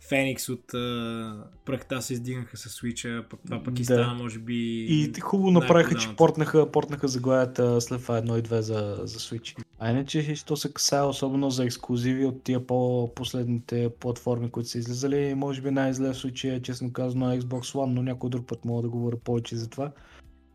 Феникс 0.09 0.49
от 0.49 0.71
uh, 0.71 1.43
прахта 1.65 2.01
се 2.01 2.13
издигнаха 2.13 2.57
с 2.57 2.69
Switch, 2.69 3.23
пък 3.29 3.39
това 3.45 3.61
и 3.79 3.83
да. 3.83 4.13
може 4.13 4.39
би. 4.39 4.85
И 4.89 5.13
хубаво 5.19 5.51
направиха, 5.51 5.95
че 5.95 6.15
портнаха, 6.15 6.71
портнаха 6.71 7.07
заглавията 7.07 7.81
след 7.81 8.01
това 8.01 8.21
1 8.21 8.39
и 8.39 8.43
2 8.43 8.59
за, 8.59 8.99
за 9.03 9.19
Switch. 9.19 9.63
А 9.79 9.91
иначе, 9.91 10.35
що 10.35 10.55
се 10.55 10.73
касае 10.73 11.01
особено 11.01 11.49
за 11.49 11.65
ексклюзиви 11.65 12.25
от 12.25 12.43
тия 12.43 12.67
по-последните 12.67 13.89
платформи, 13.99 14.51
които 14.51 14.69
са 14.69 14.77
излизали, 14.77 15.35
може 15.35 15.61
би 15.61 15.71
най-зле 15.71 16.09
в 16.09 16.17
случая, 16.17 16.61
честно 16.61 16.93
казано, 16.93 17.35
Xbox 17.35 17.61
One, 17.61 17.93
но 17.93 18.03
някой 18.03 18.29
друг 18.29 18.47
път 18.47 18.65
мога 18.65 18.81
да 18.81 18.89
говоря 18.89 19.17
повече 19.17 19.55
за 19.55 19.69
това. 19.69 19.91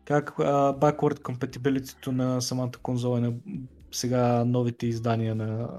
Как 0.05 0.31
uh, 0.31 0.79
backward 0.79 1.19
compatibility 1.19 2.07
на 2.07 2.41
самата 2.41 2.71
конзола 2.81 3.19
на 3.19 3.33
сега 3.91 4.45
новите 4.45 4.87
издания 4.87 5.35
на, 5.35 5.45
на 5.45 5.69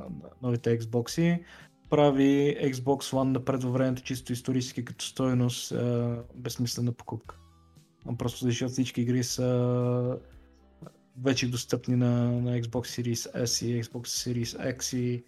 новите 0.43 0.79
Xbox 0.79 1.41
прави 1.91 2.57
Xbox 2.63 3.15
One 3.15 3.23
напред 3.23 3.65
във 3.65 4.03
чисто 4.03 4.33
исторически 4.33 4.85
като 4.85 5.05
стоеност 5.05 5.73
безсмислена 6.35 6.93
покупка. 6.93 7.37
Просто 8.19 8.45
защото 8.45 8.73
всички 8.73 9.01
игри 9.01 9.25
са 9.25 10.19
вече 11.23 11.51
достъпни 11.51 11.97
на, 11.97 12.33
на 12.33 12.61
Xbox 12.61 13.03
Series 13.03 13.45
S 13.45 13.67
и 13.67 13.83
Xbox 13.83 14.07
Series 14.07 14.77
X 14.79 14.97
и 14.97 15.25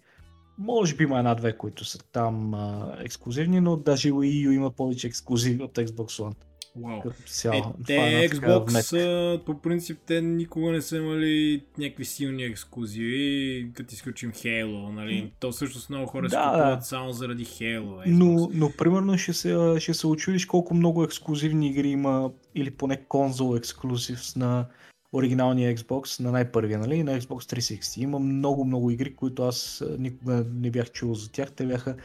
може 0.57 0.95
би 0.95 1.03
има 1.03 1.19
една-две, 1.19 1.57
които 1.57 1.85
са 1.85 1.99
там 2.11 2.53
а, 2.53 2.95
ексклюзивни, 2.99 3.61
но 3.61 3.77
даже 3.77 4.11
Wii 4.11 4.47
U 4.47 4.51
има 4.51 4.71
повече 4.71 5.07
ексклюзиви 5.07 5.63
от 5.63 5.75
Xbox 5.75 6.23
One. 6.23 6.35
Wow. 6.77 7.05
Е, 7.53 7.61
те 7.87 7.95
е 7.95 8.29
Xbox, 8.29 8.93
а, 8.93 9.43
по 9.45 9.61
принцип, 9.61 9.99
те 10.05 10.21
никога 10.21 10.71
не 10.71 10.81
са 10.81 10.97
имали 10.97 11.63
някакви 11.77 12.05
силни 12.05 12.43
ексклюзиви, 12.43 13.71
като 13.73 13.93
изключим 13.93 14.31
Halo, 14.31 14.91
нали? 14.91 15.33
То 15.39 15.51
всъщност 15.51 15.89
много 15.89 16.07
хора 16.07 16.23
да, 16.23 16.29
се 16.29 16.37
купуват 16.37 16.85
само 16.85 17.11
заради 17.11 17.45
Halo. 17.45 18.03
Но, 18.07 18.49
но, 18.53 18.71
примерно 18.77 19.17
ще 19.17 19.33
се, 19.33 19.75
ще 19.79 19.93
се 19.93 20.07
очудиш 20.07 20.45
колко 20.45 20.73
много 20.73 21.03
ексклюзивни 21.03 21.67
игри 21.67 21.89
има, 21.89 22.31
или 22.55 22.71
поне 22.71 23.05
конзол 23.07 23.55
ексклюзив 23.55 24.35
на 24.35 24.65
оригиналния 25.13 25.75
Xbox, 25.75 26.23
на 26.23 26.31
най-първия, 26.31 26.79
нали, 26.79 27.03
на 27.03 27.21
Xbox 27.21 27.55
360. 27.55 28.01
Има 28.01 28.19
много, 28.19 28.65
много 28.65 28.91
игри, 28.91 29.15
които 29.15 29.43
аз 29.43 29.83
никога 29.99 30.45
не 30.53 30.71
бях 30.71 30.91
чул 30.91 31.13
за 31.13 31.31
тях. 31.31 31.51
Те 31.51 31.65
бяха 31.65 31.95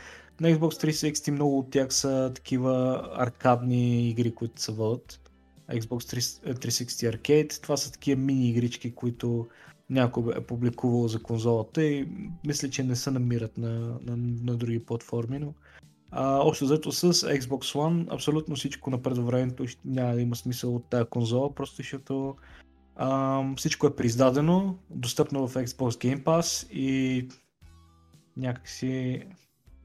на 0.41 0.49
Xbox 0.49 0.91
360 0.91 1.31
много 1.31 1.59
от 1.59 1.71
тях 1.71 1.95
са 1.95 2.33
такива 2.35 3.03
аркадни 3.15 4.09
игри, 4.09 4.35
които 4.35 4.63
се 4.63 4.73
водят. 4.73 5.21
Xbox 5.71 6.21
360 6.53 7.17
Arcade, 7.17 7.63
това 7.63 7.77
са 7.77 7.93
такива 7.93 8.21
мини 8.21 8.51
игрички, 8.51 8.95
които 8.95 9.47
някой 9.91 10.33
е 10.37 10.41
публикувал 10.41 11.09
за 11.09 11.23
конзолата 11.23 11.85
и 11.85 12.09
мисля, 12.47 12.71
че 12.71 12.83
не 12.83 12.97
се 12.97 13.11
намират 13.11 13.59
на, 13.59 13.99
на, 14.03 14.17
на 14.43 14.57
други 14.57 14.85
платформи, 14.85 15.39
но 15.39 15.55
а, 16.11 16.39
общо 16.39 16.65
взето 16.65 16.93
с 16.93 17.13
Xbox 17.13 17.75
One 17.75 18.15
абсолютно 18.15 18.57
всичко 18.57 18.91
на 18.91 18.99
времето 18.99 19.65
няма 19.85 20.15
да 20.15 20.21
има 20.21 20.37
смисъл 20.37 20.77
от 20.77 20.85
тази 20.91 21.05
конзола, 21.05 21.55
просто 21.55 21.77
защото 21.77 22.37
а, 22.97 23.43
всичко 23.57 23.87
е 23.87 23.97
прииздадено, 23.97 24.79
достъпно 24.91 25.49
в 25.49 25.55
Xbox 25.55 26.15
Game 26.15 26.23
Pass 26.23 26.71
и 26.71 27.29
някакси 28.37 29.23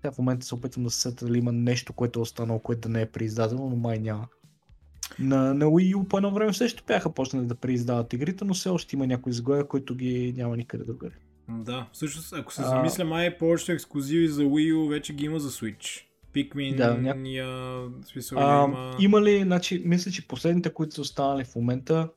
сега 0.02 0.12
в 0.12 0.18
момента 0.18 0.45
се 0.45 0.56
опитвам 0.56 0.84
да 0.84 0.89
се 0.89 1.02
сета 1.02 1.26
дали 1.26 1.38
има 1.38 1.52
нещо, 1.52 1.93
което 1.93 2.20
е 2.20 2.22
останало, 2.22 2.60
което 2.60 2.82
да 2.82 2.89
не 2.89 3.02
е 3.02 3.06
преиздадено, 3.06 3.70
но 3.70 3.76
май 3.76 3.99
няма. 3.99 4.28
На, 5.20 5.54
на 5.54 5.66
Wii 5.66 5.95
U 5.95 6.08
по 6.08 6.18
едно 6.18 6.32
време 6.32 6.54
също 6.54 6.84
бяха 6.88 7.14
почнали 7.14 7.45
да 7.45 7.56
преиздават 7.56 8.14
игрите, 8.14 8.45
но 8.45 8.54
все 8.54 8.70
още 8.70 8.95
има 8.95 9.08
някои 9.08 9.34
заглавия, 9.34 9.68
които 9.68 9.95
ги 9.95 10.34
няма 10.38 10.58
никъде 10.58 10.84
другаде. 10.84 11.16
Да, 11.49 11.88
всъщност, 11.93 12.34
ако 12.34 12.54
се 12.54 12.64
замисля, 12.64 13.06
май 13.06 13.38
повечето 13.38 13.72
ексклюзиви 13.72 14.28
за 14.28 14.43
Wii 14.43 14.74
U 14.74 14.89
вече 14.89 15.14
ги 15.14 15.26
има 15.26 15.39
за 15.39 15.49
Switch. 15.49 16.04
Pikmin, 16.36 16.76
да, 16.76 16.97
ня... 16.97 17.30
я... 17.30 17.82
смисъл, 18.06 18.38
а, 18.39 18.64
има... 18.64 18.95
има 18.99 19.22
ли, 19.22 19.41
значи, 19.43 19.84
мисля, 19.86 20.12
че 20.12 20.28
последните, 20.28 20.74
които 20.74 20.95
са 20.95 21.02
останали 21.02 21.43
в 21.43 21.56
момента, 21.56 22.10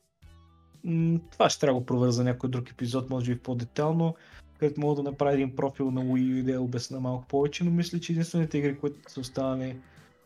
м- 0.83 1.19
това 1.31 1.49
ще 1.49 1.59
трябва 1.59 1.73
да 1.73 1.79
го 1.79 1.85
проверя 1.85 2.11
за 2.11 2.23
някой 2.23 2.49
друг 2.49 2.69
епизод, 2.69 3.09
може 3.09 3.33
би 3.33 3.39
по-детално, 3.39 4.15
където 4.59 4.81
мога 4.81 4.95
да 4.95 5.03
направя 5.09 5.33
един 5.33 5.55
профил 5.55 5.91
на 5.91 6.01
Wii 6.01 6.33
U 6.33 6.39
и 6.39 6.43
да 6.43 6.51
я 6.51 6.61
обясня 6.61 6.99
малко 6.99 7.27
повече, 7.27 7.63
но 7.63 7.71
мисля, 7.71 7.99
че 7.99 8.11
единствените 8.11 8.57
игри, 8.57 8.77
които 8.77 9.11
са 9.11 9.19
останали, 9.19 9.77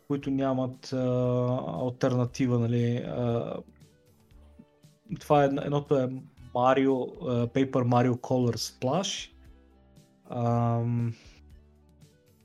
които 0.08 0.32
нямат 0.32 0.94
а, 0.94 0.98
альтернатива, 1.82 2.60
нали, 2.60 2.96
а, 2.96 3.56
това 5.20 5.44
е 5.44 5.46
едното 5.46 5.98
е 5.98 6.10
Mario, 6.54 7.20
uh, 7.22 7.48
Paper 7.54 7.84
Mario 7.84 8.16
Color 8.20 8.56
Splash, 8.56 9.32
um, 10.32 11.14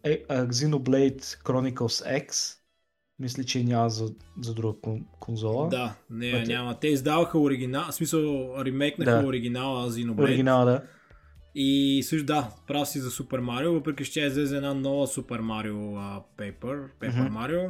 е, 0.02 0.24
uh, 0.28 0.48
Xenoblade 0.48 1.22
Chronicles 1.22 2.26
X, 2.26 2.56
мисля, 3.18 3.44
че 3.44 3.64
няма 3.64 3.90
за, 3.90 4.14
за 4.40 4.54
друга 4.54 4.78
конзола. 5.20 5.68
Да, 5.68 5.94
не, 6.10 6.44
няма. 6.44 6.78
Те 6.80 6.88
издаваха 6.88 7.38
оригинал, 7.38 7.84
в 7.90 7.94
смисъл 7.94 8.54
ремейкнаха 8.64 9.22
да. 9.22 9.26
оригинала 9.26 9.90
Xenoblade. 9.90 10.22
Оригинала, 10.22 10.64
да. 10.64 10.82
И 11.54 12.02
също 12.02 12.26
да, 12.26 12.48
прав 12.66 12.88
си 12.88 13.00
за 13.00 13.10
Супер 13.10 13.38
Марио, 13.38 13.72
въпреки 13.72 14.04
че 14.04 14.20
излезе 14.20 14.56
една 14.56 14.74
нова 14.74 15.06
Супер 15.06 15.40
Марио 15.40 15.76
Paper, 16.38 16.86
Paper 17.00 17.30
Mario. 17.30 17.68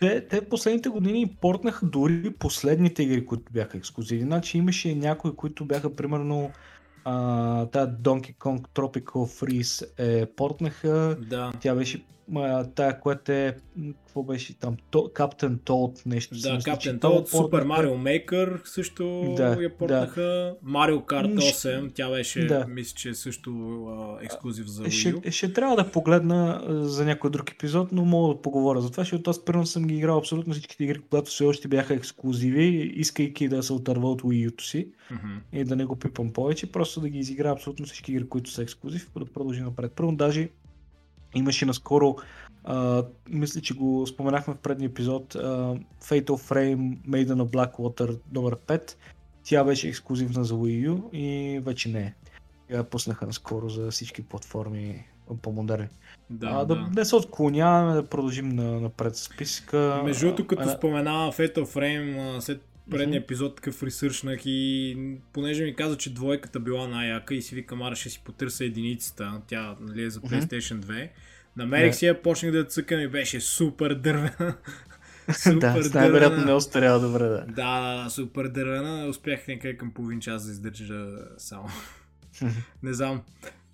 Те, 0.00 0.28
те 0.28 0.40
последните 0.48 0.88
години 0.88 1.36
портнаха 1.40 1.86
дори 1.86 2.30
последните 2.38 3.02
игри, 3.02 3.26
които 3.26 3.52
бяха 3.52 3.78
ексклюзивни. 3.78 4.24
Значи 4.24 4.58
имаше 4.58 4.94
някои, 4.94 5.36
които 5.36 5.64
бяха 5.64 5.96
примерно 5.96 6.50
а, 7.04 7.66
тази 7.66 7.92
Donkey 7.92 8.36
Kong 8.36 8.68
Tropical 8.68 9.04
Freeze 9.04 9.88
е 9.98 10.26
портнаха. 10.26 11.16
Да. 11.30 11.52
Тя 11.60 11.74
беше 11.74 12.04
тая, 12.74 13.00
която 13.00 13.32
е, 13.32 13.56
какво 14.10 14.22
беше 14.22 14.58
там, 14.58 14.76
Captain 14.92 15.56
Toad 15.56 16.06
нещо. 16.06 16.34
Да, 16.34 16.58
Captain 16.58 16.98
Toad, 16.98 17.28
Super 17.28 17.64
Mario 17.64 18.26
Maker 18.28 18.60
също 18.64 19.34
да, 19.36 19.62
я 19.62 19.76
портнаха. 19.76 20.20
Да. 20.20 20.56
Mario 20.70 21.04
Kart 21.04 21.34
8, 21.34 21.94
тя 21.94 22.10
беше, 22.10 22.46
да. 22.46 22.66
мисля, 22.68 22.94
че 22.96 23.08
е 23.08 23.14
също 23.14 23.50
а, 23.86 24.24
ексклюзив 24.24 24.66
за 24.66 24.82
Wii 24.82 25.14
U. 25.14 25.20
Ще, 25.20 25.30
ще 25.30 25.52
трябва 25.52 25.76
да 25.76 25.90
погледна 25.90 26.62
за 26.68 27.04
някой 27.04 27.30
друг 27.30 27.50
епизод, 27.50 27.92
но 27.92 28.04
мога 28.04 28.34
да 28.34 28.42
поговоря 28.42 28.80
за 28.80 28.90
това, 28.90 29.02
защото 29.02 29.30
аз 29.30 29.44
първо 29.44 29.66
съм 29.66 29.84
ги 29.84 29.94
играл 29.94 30.18
абсолютно 30.18 30.52
всичките 30.52 30.84
игри, 30.84 31.00
когато 31.00 31.30
все 31.30 31.44
още 31.44 31.68
бяха 31.68 31.94
ексклюзиви, 31.94 32.92
искайки 32.96 33.48
да 33.48 33.62
се 33.62 33.72
отърва 33.72 34.10
от 34.10 34.22
Wii 34.22 34.48
U-то 34.48 34.64
си 34.64 34.88
mm-hmm. 35.12 35.60
и 35.60 35.64
да 35.64 35.76
не 35.76 35.84
го 35.84 35.96
пипам 35.96 36.32
повече, 36.32 36.72
просто 36.72 37.00
да 37.00 37.08
ги 37.08 37.18
изигра 37.18 37.50
абсолютно 37.50 37.86
всички 37.86 38.12
игри, 38.12 38.28
които 38.28 38.50
са 38.50 38.62
ексклюзив, 38.62 39.10
да 39.18 39.24
продължи 39.24 39.60
напред. 39.60 39.92
Първо 39.92 40.12
даже 40.12 40.48
Имаше 41.34 41.66
наскоро, 41.66 42.16
а, 42.64 43.04
мисля, 43.28 43.60
че 43.60 43.74
го 43.74 44.06
споменахме 44.06 44.54
в 44.54 44.58
предния 44.58 44.88
епизод, 44.88 45.34
а, 45.34 45.38
Fatal 46.02 46.30
Frame 46.30 46.98
Maiden 47.08 47.42
of 47.42 47.50
Blackwater 47.50 48.18
номер 48.32 48.56
5. 48.56 48.96
Тя 49.44 49.64
беше 49.64 49.88
ексклюзивна 49.88 50.44
за 50.44 50.54
Wii 50.54 50.90
U 50.90 51.12
и 51.12 51.58
вече 51.60 51.88
не 51.88 52.00
е. 52.00 52.14
Я 52.70 52.84
пуснаха 52.84 53.26
наскоро 53.26 53.68
за 53.68 53.90
всички 53.90 54.22
платформи 54.22 55.06
по-модерни. 55.42 55.88
Да, 56.30 56.46
а, 56.46 56.64
да, 56.64 56.74
да 56.74 56.90
не 56.96 57.04
се 57.04 57.16
отклоняваме, 57.16 57.94
да 57.94 58.06
продължим 58.06 58.48
на, 58.48 58.80
напред 58.80 59.16
с 59.16 59.22
списъка. 59.22 60.00
Между 60.04 60.26
другото, 60.26 60.46
като 60.46 60.62
а, 60.62 60.68
споменава 60.68 61.32
Fatal 61.32 61.64
Frame, 61.64 62.40
след 62.40 62.69
предния 62.90 63.20
епизод 63.20 63.56
такъв 63.56 63.82
ресършнах 63.82 64.40
и 64.44 64.96
понеже 65.32 65.64
ми 65.64 65.74
каза, 65.74 65.96
че 65.96 66.14
двойката 66.14 66.60
била 66.60 66.88
най-яка 66.88 67.34
и 67.34 67.42
си 67.42 67.54
вика, 67.54 67.76
Мара 67.76 67.96
ще 67.96 68.10
си 68.10 68.22
потърся 68.24 68.64
единицата, 68.64 69.40
тя 69.46 69.76
нали, 69.80 70.02
е 70.02 70.10
за 70.10 70.20
PlayStation 70.20 70.80
2. 70.80 71.08
Намерих 71.56 71.94
си 71.94 72.06
я, 72.06 72.22
почнах 72.22 72.52
да 72.52 72.64
цъкам 72.64 73.00
и 73.00 73.08
беше 73.08 73.40
супер 73.40 73.94
дървена. 73.94 74.56
супер 75.32 75.82
да, 75.82 75.90
най-вероятно 75.94 76.44
не 76.44 76.52
остарява 76.52 77.00
добре, 77.00 77.24
да. 77.24 77.44
Да, 77.48 78.02
да, 78.04 78.10
супер 78.10 78.48
дървена. 78.48 79.06
Успях 79.06 79.48
някъде 79.48 79.76
към 79.76 79.90
половин 79.90 80.20
час 80.20 80.44
да 80.44 80.50
издържа 80.50 81.06
само. 81.38 81.68
не 82.82 82.92
знам. 82.92 83.22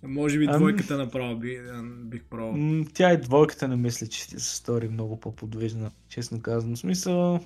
Може 0.03 0.39
би 0.39 0.47
двойката 0.47 0.93
ам... 0.93 0.99
направо 0.99 1.35
би, 1.35 1.61
бих 2.03 2.23
пробвал. 2.23 2.85
Тя 2.93 3.13
и 3.13 3.17
двойката 3.17 3.67
не 3.67 3.75
мисля, 3.75 4.07
че 4.07 4.19
ще 4.19 4.39
се 4.39 4.55
стори 4.55 4.87
много 4.87 5.19
по-подвижна, 5.19 5.91
честно 6.09 6.41
казвам. 6.41 6.75
В 6.75 6.79
смисъл, 6.79 7.39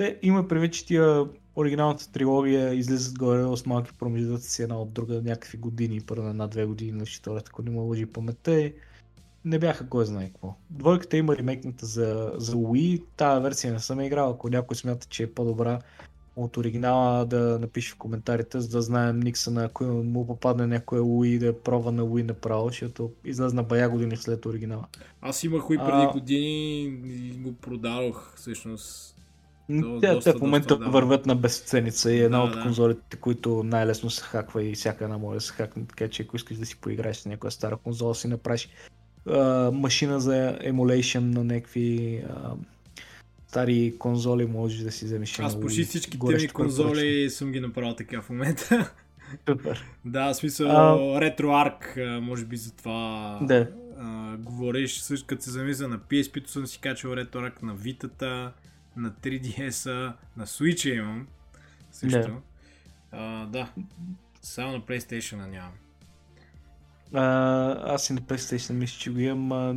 те 0.00 0.18
има 0.22 0.48
предвид, 0.48 0.72
че 0.72 0.86
тия 0.86 1.24
оригиналната 1.56 2.12
трилогия 2.12 2.74
излизат 2.74 3.18
горе 3.18 3.56
с 3.56 3.66
малки 3.66 3.92
промеждутъци 3.98 4.62
една 4.62 4.80
от 4.80 4.92
друга 4.92 5.22
някакви 5.24 5.58
години, 5.58 6.00
първо 6.00 6.22
на 6.22 6.30
една-две 6.30 6.64
години 6.64 6.92
на 6.92 7.04
втората, 7.06 7.50
ако 7.52 7.62
не 7.62 7.70
му 7.70 7.80
лъжи 7.80 8.06
паметта 8.06 8.60
и 8.60 8.74
не 9.44 9.58
бяха 9.58 9.88
кой 9.88 10.04
знае 10.04 10.26
какво. 10.26 10.54
Двойката 10.70 11.16
има 11.16 11.36
ремейкната 11.36 11.86
за, 11.86 12.32
за 12.36 12.56
Wii, 12.56 13.02
тази 13.16 13.42
версия 13.42 13.72
не 13.72 13.78
съм 13.78 14.00
играл, 14.00 14.30
ако 14.30 14.48
някой 14.48 14.76
смята, 14.76 15.06
че 15.06 15.22
е 15.22 15.32
по-добра 15.32 15.78
от 16.36 16.56
оригинала 16.56 17.26
да 17.26 17.58
напише 17.58 17.92
в 17.92 17.96
коментарите, 17.96 18.60
за 18.60 18.68
да 18.68 18.82
знаем 18.82 19.20
Никса 19.20 19.50
на 19.50 19.64
ако 19.64 19.84
му 19.84 20.26
попадне 20.26 20.66
някоя 20.66 21.02
Wii 21.02 21.38
да 21.38 21.60
пробва 21.60 21.92
на 21.92 22.02
Wii 22.02 22.22
направо, 22.22 22.68
защото 22.68 23.10
излезна 23.24 23.62
бая 23.62 23.88
години 23.88 24.16
след 24.16 24.46
оригинала. 24.46 24.86
Аз 25.20 25.44
имах 25.44 25.62
Wii 25.62 25.86
преди 25.86 26.06
а... 26.08 26.12
години 26.12 26.82
и 27.06 27.38
го 27.38 27.52
продадох 27.52 28.32
всъщност 28.36 29.19
те, 30.00 30.18
те 30.18 30.32
в 30.32 30.40
момента 30.40 30.76
доста, 30.76 30.90
вървят 30.90 31.26
на 31.26 31.36
безценица 31.36 32.12
и 32.12 32.20
една 32.20 32.38
да, 32.38 32.44
от 32.44 32.52
да. 32.52 32.62
конзолите, 32.62 33.16
които 33.16 33.62
най-лесно 33.62 34.10
се 34.10 34.22
хаква 34.22 34.64
и 34.64 34.74
всяка 34.74 35.04
една 35.04 35.18
може 35.18 35.34
да 35.34 35.40
се 35.40 35.52
хакне, 35.52 35.82
така 35.88 36.08
че 36.08 36.22
ако 36.22 36.36
искаш 36.36 36.56
да 36.56 36.66
си 36.66 36.76
поиграеш 36.76 37.16
с 37.16 37.26
някоя 37.26 37.50
стара 37.50 37.76
конзола, 37.76 38.14
си 38.14 38.28
направиш 38.28 38.68
а, 39.26 39.70
машина 39.70 40.20
за 40.20 40.58
емулейшн 40.60 41.30
на 41.30 41.44
някакви 41.44 42.20
а, 42.28 42.52
стари 43.48 43.94
конзоли, 43.98 44.46
можеш 44.46 44.78
да 44.78 44.92
си 44.92 45.04
вземеш. 45.04 45.38
Аз 45.38 45.60
почти 45.60 45.84
всичките 45.84 46.26
ми 46.26 46.48
конзоли 46.48 47.30
съм 47.30 47.52
ги 47.52 47.60
направил 47.60 47.94
така 47.94 48.22
в 48.22 48.30
момента. 48.30 48.92
Супер. 49.48 49.84
да, 50.04 50.32
в 50.32 50.34
смисъл 50.34 50.70
а... 50.70 50.96
RetroArch, 51.20 52.18
може 52.18 52.44
би 52.44 52.56
за 52.56 52.72
това 52.72 53.38
да. 53.42 53.68
а, 53.98 54.36
говориш. 54.36 54.98
Също 54.98 55.26
като 55.26 55.42
се 55.42 55.50
замисля 55.50 55.88
на 55.88 55.98
PSP-то 55.98 56.50
съм 56.50 56.66
си 56.66 56.78
качал 56.78 57.10
RetroArch 57.10 57.62
на 57.62 57.76
Vita 57.76 58.50
на 59.00 59.10
3DS-а, 59.10 60.16
на 60.36 60.46
Switch 60.46 60.94
имам 60.94 61.26
също. 61.92 62.18
Да. 62.18 62.40
А, 63.12 63.46
да, 63.46 63.72
само 64.42 64.72
на 64.72 64.80
PlayStation 64.80 65.46
нямам. 65.46 65.72
А, 67.14 67.94
аз 67.94 68.10
и 68.10 68.12
на 68.12 68.20
PlayStation 68.20 68.72
мисля, 68.72 68.98
че 68.98 69.10
го 69.10 69.18
имам. 69.18 69.52
А, 69.52 69.74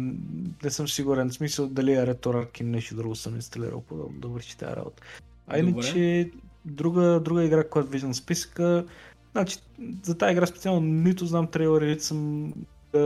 не 0.63 0.69
съм 0.69 0.88
сигурен. 0.88 1.30
В 1.30 1.34
смисъл 1.34 1.67
дали 1.67 1.93
е 1.93 1.97
RetroArch 1.97 2.61
или 2.61 2.67
нещо 2.67 2.95
друго 2.95 3.15
съм 3.15 3.36
инсталирал 3.36 3.82
подобно 3.82 4.19
да 4.19 4.28
върши 4.28 4.57
тази 4.57 4.76
работа. 4.76 5.03
А 5.47 5.59
иначе 5.59 6.32
друга, 6.65 7.19
друга 7.19 7.43
игра, 7.43 7.69
която 7.69 7.89
виждам 7.89 8.13
в 8.13 8.17
списъка, 8.17 8.86
значи 9.32 9.57
за 10.03 10.17
тази 10.17 10.32
игра 10.32 10.45
специално 10.45 10.82
нито 10.82 11.26
знам 11.26 11.47
трейлери, 11.47 11.89
нито 11.89 12.03
съм 12.03 12.53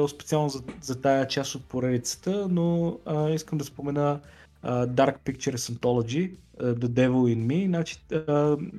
специално 0.07 0.49
за, 0.49 0.63
за 0.81 1.01
тая 1.01 1.27
част 1.27 1.55
от 1.55 1.65
поредицата, 1.65 2.47
но 2.49 2.99
а, 3.05 3.29
искам 3.29 3.57
да 3.57 3.65
спомена 3.65 4.19
uh, 4.63 4.85
Dark 4.85 5.15
Pictures 5.25 5.77
Anthology, 5.77 6.35
uh, 6.59 6.73
The 6.73 6.87
Devil 6.87 7.35
in 7.35 7.47
Me. 7.47 7.67
Значи, 7.67 7.97
uh, 8.09 8.71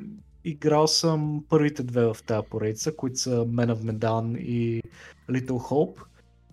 играл 0.45 0.87
съм 0.87 1.45
първите 1.49 1.83
две 1.83 2.05
в 2.05 2.17
тази 2.27 2.49
поредица, 2.51 2.97
които 2.97 3.19
са 3.19 3.31
Man 3.31 3.75
of 3.75 3.93
Medan 3.93 4.39
и 4.39 4.83
Little 5.31 5.51
Hope. 5.51 6.01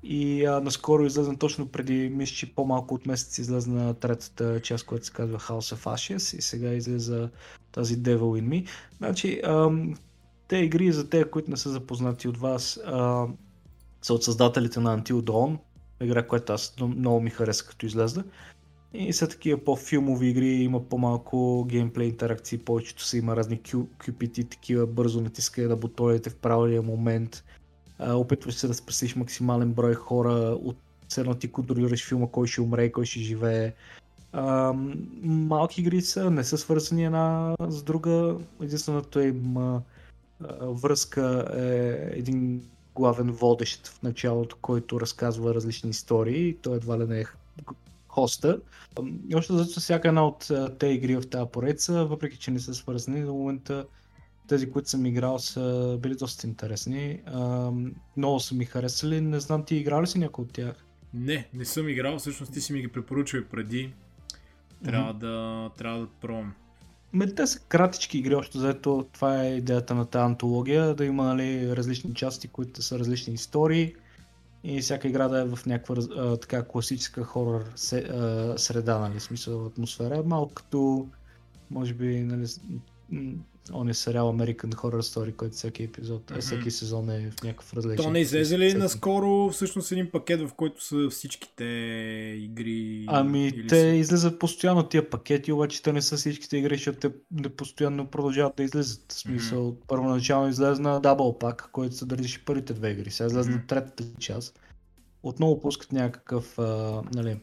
И 0.07 0.45
а, 0.45 0.61
наскоро 0.61 1.05
излезна 1.05 1.37
точно 1.37 1.67
преди, 1.67 2.09
мисля, 2.09 2.35
че 2.35 2.55
по-малко 2.55 2.95
от 2.95 3.05
месец 3.05 3.37
излезна 3.37 3.93
третата 3.93 4.61
част, 4.61 4.85
която 4.85 5.05
се 5.05 5.11
казва 5.11 5.39
House 5.39 5.75
of 5.75 5.95
Ashes 5.95 6.37
и 6.37 6.41
сега 6.41 6.73
излеза 6.73 7.29
тази 7.71 7.97
Devil 7.97 8.19
in 8.19 8.47
Me. 8.47 8.67
Значи, 8.97 9.41
ам, 9.43 9.93
те 10.47 10.57
игри 10.57 10.91
за 10.91 11.09
те, 11.09 11.31
които 11.31 11.51
не 11.51 11.57
са 11.57 11.69
запознати 11.69 12.27
от 12.27 12.37
вас, 12.37 12.79
а, 12.85 13.27
са 14.01 14.13
от 14.13 14.23
създателите 14.23 14.79
на 14.79 15.01
Until 15.01 15.21
Dawn, 15.21 15.57
игра, 16.01 16.27
която 16.27 16.53
аз 16.53 16.75
много 16.79 17.21
ми 17.21 17.29
хареса 17.29 17.65
като 17.65 17.85
излезна. 17.85 18.23
И 18.97 19.13
са 19.13 19.27
такива 19.27 19.63
по-филмови 19.63 20.27
игри, 20.27 20.47
има 20.47 20.83
по-малко 20.89 21.65
геймплей 21.69 22.07
интеракции, 22.07 22.57
повечето 22.57 23.03
са 23.03 23.17
има 23.17 23.35
разни 23.35 23.61
QPT, 23.61 24.49
такива 24.49 24.87
бързо 24.87 25.21
натискане 25.21 25.67
на 25.67 25.75
бутоните 25.75 26.29
в 26.29 26.35
правилния 26.35 26.81
момент. 26.81 27.43
опитваш 27.99 28.55
се 28.55 28.67
да 28.67 28.73
спасиш 28.73 29.15
максимален 29.15 29.73
брой 29.73 29.93
хора 29.93 30.57
от 30.63 30.77
едно 31.17 31.35
ти 31.35 31.51
контролираш 31.51 32.07
филма, 32.07 32.27
кой 32.27 32.47
ще 32.47 32.61
умре, 32.61 32.91
кой 32.91 33.05
ще 33.05 33.19
живее. 33.19 33.73
Малки 35.23 35.81
игри 35.81 36.01
са, 36.01 36.31
не 36.31 36.43
са 36.43 36.57
свързани 36.57 37.05
една 37.05 37.55
с 37.67 37.83
друга. 37.83 38.37
Единственото 38.61 39.19
е 39.19 39.27
има 39.27 39.81
връзка 40.61 41.45
е 41.57 42.09
един 42.19 42.61
главен 42.95 43.31
водещ 43.31 43.87
в 43.87 44.03
началото, 44.03 44.57
който 44.61 45.01
разказва 45.01 45.55
различни 45.55 45.89
истории. 45.89 46.57
Той 46.61 46.75
едва 46.75 46.99
ли 46.99 47.05
не 47.05 47.19
е 47.19 47.25
хоста. 48.15 48.59
Още 49.35 49.53
за 49.53 49.65
всяка 49.65 50.07
една 50.07 50.27
от 50.27 50.51
тези 50.79 50.93
игри 50.93 51.15
в 51.15 51.29
тази 51.29 51.49
поредица, 51.51 52.05
въпреки 52.05 52.37
че 52.37 52.51
не 52.51 52.59
са 52.59 52.73
свързани, 52.73 53.25
до 53.25 53.33
момента 53.33 53.85
тези, 54.47 54.71
които 54.71 54.89
съм 54.89 55.05
играл, 55.05 55.39
са 55.39 55.97
били 56.01 56.15
доста 56.15 56.47
интересни. 56.47 57.21
Много 58.17 58.39
са 58.39 58.55
ми 58.55 58.65
харесали. 58.65 59.21
Не 59.21 59.39
знам, 59.39 59.65
ти 59.65 59.75
играл 59.75 60.01
ли 60.01 60.07
си 60.07 60.19
някой 60.19 60.43
от 60.43 60.53
тях? 60.53 60.85
Не, 61.13 61.47
не 61.53 61.65
съм 61.65 61.89
играл. 61.89 62.17
Всъщност 62.17 62.53
ти 62.53 62.61
си 62.61 62.73
ми 62.73 62.81
ги 62.81 62.87
препоръчал 62.87 63.39
и 63.39 63.45
преди. 63.45 63.93
Трябва 64.83 65.13
mm-hmm. 65.13 65.17
да, 65.17 65.69
трябва 65.77 65.99
да 65.99 66.07
пробвам. 66.21 66.53
Ме, 67.13 67.33
те 67.33 67.47
са 67.47 67.59
кратички 67.59 68.17
игри, 68.17 68.35
още 68.35 68.57
заето 68.57 69.05
това 69.13 69.43
е 69.43 69.55
идеята 69.55 69.95
на 69.95 70.05
тази 70.05 70.25
антология, 70.25 70.95
да 70.95 71.05
има 71.05 71.23
нали, 71.23 71.75
различни 71.75 72.13
части, 72.13 72.47
които 72.47 72.81
са 72.81 72.99
различни 72.99 73.33
истории 73.33 73.95
и 74.67 74.81
всяка 74.81 75.07
игра 75.07 75.27
да 75.27 75.39
е 75.39 75.45
в 75.45 75.65
някаква 75.65 75.95
а, 76.17 76.37
така 76.37 76.63
класическа 76.63 77.23
хорър 77.23 77.65
се, 77.75 77.97
а, 77.97 78.53
среда, 78.57 78.99
нали, 78.99 79.19
смисъл 79.19 79.65
атмосфера, 79.65 80.23
малко 80.25 80.53
като 80.53 81.07
може 81.71 81.93
би 81.93 82.19
нали, 82.19 82.47
он 83.73 83.89
е 83.89 83.93
сериал 83.93 84.33
American 84.33 84.73
Horror 84.73 85.01
Story, 85.01 85.35
който 85.35 85.55
всеки 85.55 85.83
епизод, 85.83 86.31
mm-hmm. 86.31 86.41
всеки 86.41 86.71
сезон 86.71 87.09
е 87.09 87.31
в 87.31 87.43
някакъв 87.43 87.73
различен. 87.73 88.05
То 88.05 88.11
не 88.11 88.19
излезе 88.19 88.59
ли 88.59 88.73
наскоро 88.73 89.49
всъщност 89.49 89.91
един 89.91 90.11
пакет, 90.11 90.41
в 90.41 90.53
който 90.53 90.83
са 90.83 91.09
всичките 91.09 91.63
игри? 92.37 93.05
Ами 93.07 93.67
те 93.69 93.81
си... 93.81 93.97
излизат 93.97 94.39
постоянно 94.39 94.83
тия 94.83 95.09
пакети, 95.09 95.51
обаче 95.51 95.83
те 95.83 95.93
не 95.93 96.01
са 96.01 96.17
всичките 96.17 96.57
игри, 96.57 96.75
защото 96.75 96.99
те 96.99 97.11
не 97.31 97.49
постоянно 97.49 98.07
продължават 98.07 98.55
да 98.55 98.63
излизат. 98.63 99.11
В 99.11 99.13
смисъл, 99.13 99.71
mm-hmm. 99.71 99.87
първоначално 99.87 100.49
излезна 100.49 101.01
Double 101.01 101.41
Pack, 101.41 101.71
който 101.71 101.95
съдържаше 101.95 102.45
първите 102.45 102.73
две 102.73 102.89
игри. 102.89 103.11
Сега 103.11 103.27
излезна 103.27 103.53
mm-hmm. 103.53 103.67
третата 103.67 104.03
част. 104.19 104.59
Отново 105.23 105.59
пускат 105.59 105.91
някакъв, 105.91 106.59
а, 106.59 107.01
нали, 107.13 107.37